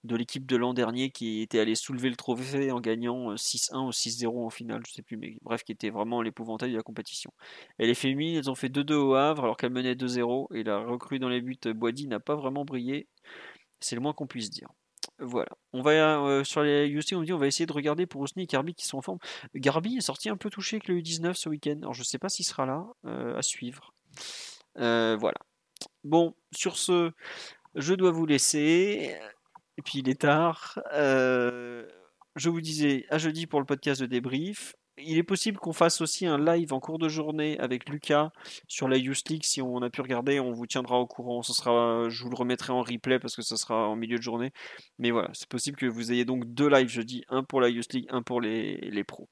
[0.06, 3.78] de l'équipe de l'an dernier qui était allé soulever le trophée en gagnant 6-1 euh,
[3.80, 6.82] ou 6-0 en finale, je sais plus, mais bref, qui était vraiment l'épouvantail de la
[6.82, 7.32] compétition.
[7.78, 10.78] Et les féminines, elles ont fait 2-2 au Havre alors qu'elles menaient 2-0 et la
[10.78, 13.08] recrue dans les buts euh, Boadi n'a pas vraiment brillé.
[13.80, 14.68] C'est le moins qu'on puisse dire.
[15.18, 15.50] Voilà.
[15.72, 18.44] On va euh, sur les UC, on dit on va essayer de regarder pour Osni
[18.44, 19.18] et Garbi qui sont en forme.
[19.54, 21.76] Garbi est sorti un peu touché avec le U19 ce week-end.
[21.78, 23.94] Alors je sais pas s'il sera là à suivre.
[24.74, 25.38] voilà.
[26.04, 27.12] Bon, sur ce,
[27.74, 29.16] je dois vous laisser.
[29.78, 30.78] Et puis il est tard.
[30.94, 31.86] Euh,
[32.36, 34.74] je vous disais à jeudi pour le podcast de débrief.
[34.98, 38.30] Il est possible qu'on fasse aussi un live en cours de journée avec Lucas
[38.66, 39.44] sur la Youth League.
[39.44, 41.42] Si on a pu regarder, on vous tiendra au courant.
[41.42, 44.22] Ce sera, je vous le remettrai en replay parce que ce sera en milieu de
[44.22, 44.52] journée.
[44.98, 47.92] Mais voilà, c'est possible que vous ayez donc deux lives jeudi, un pour la Youth
[47.92, 49.28] League, un pour les, les pros.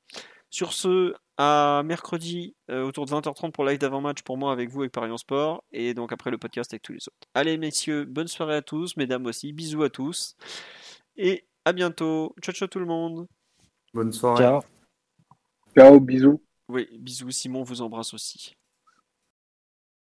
[0.55, 4.83] Sur ce, à mercredi euh, autour de 20h30 pour live d'avant-match pour moi avec vous
[4.83, 7.29] avec Paris Sport et donc après le podcast avec tous les autres.
[7.35, 10.37] Allez messieurs, bonne soirée à tous, mesdames aussi, bisous à tous
[11.17, 12.37] et à bientôt.
[12.41, 13.27] Ciao ciao tout le monde.
[13.93, 14.45] Bonne soirée.
[14.45, 14.61] Ciao.
[15.77, 16.41] Ciao, bisous.
[16.69, 18.55] Oui, bisous, Simon vous embrasse aussi.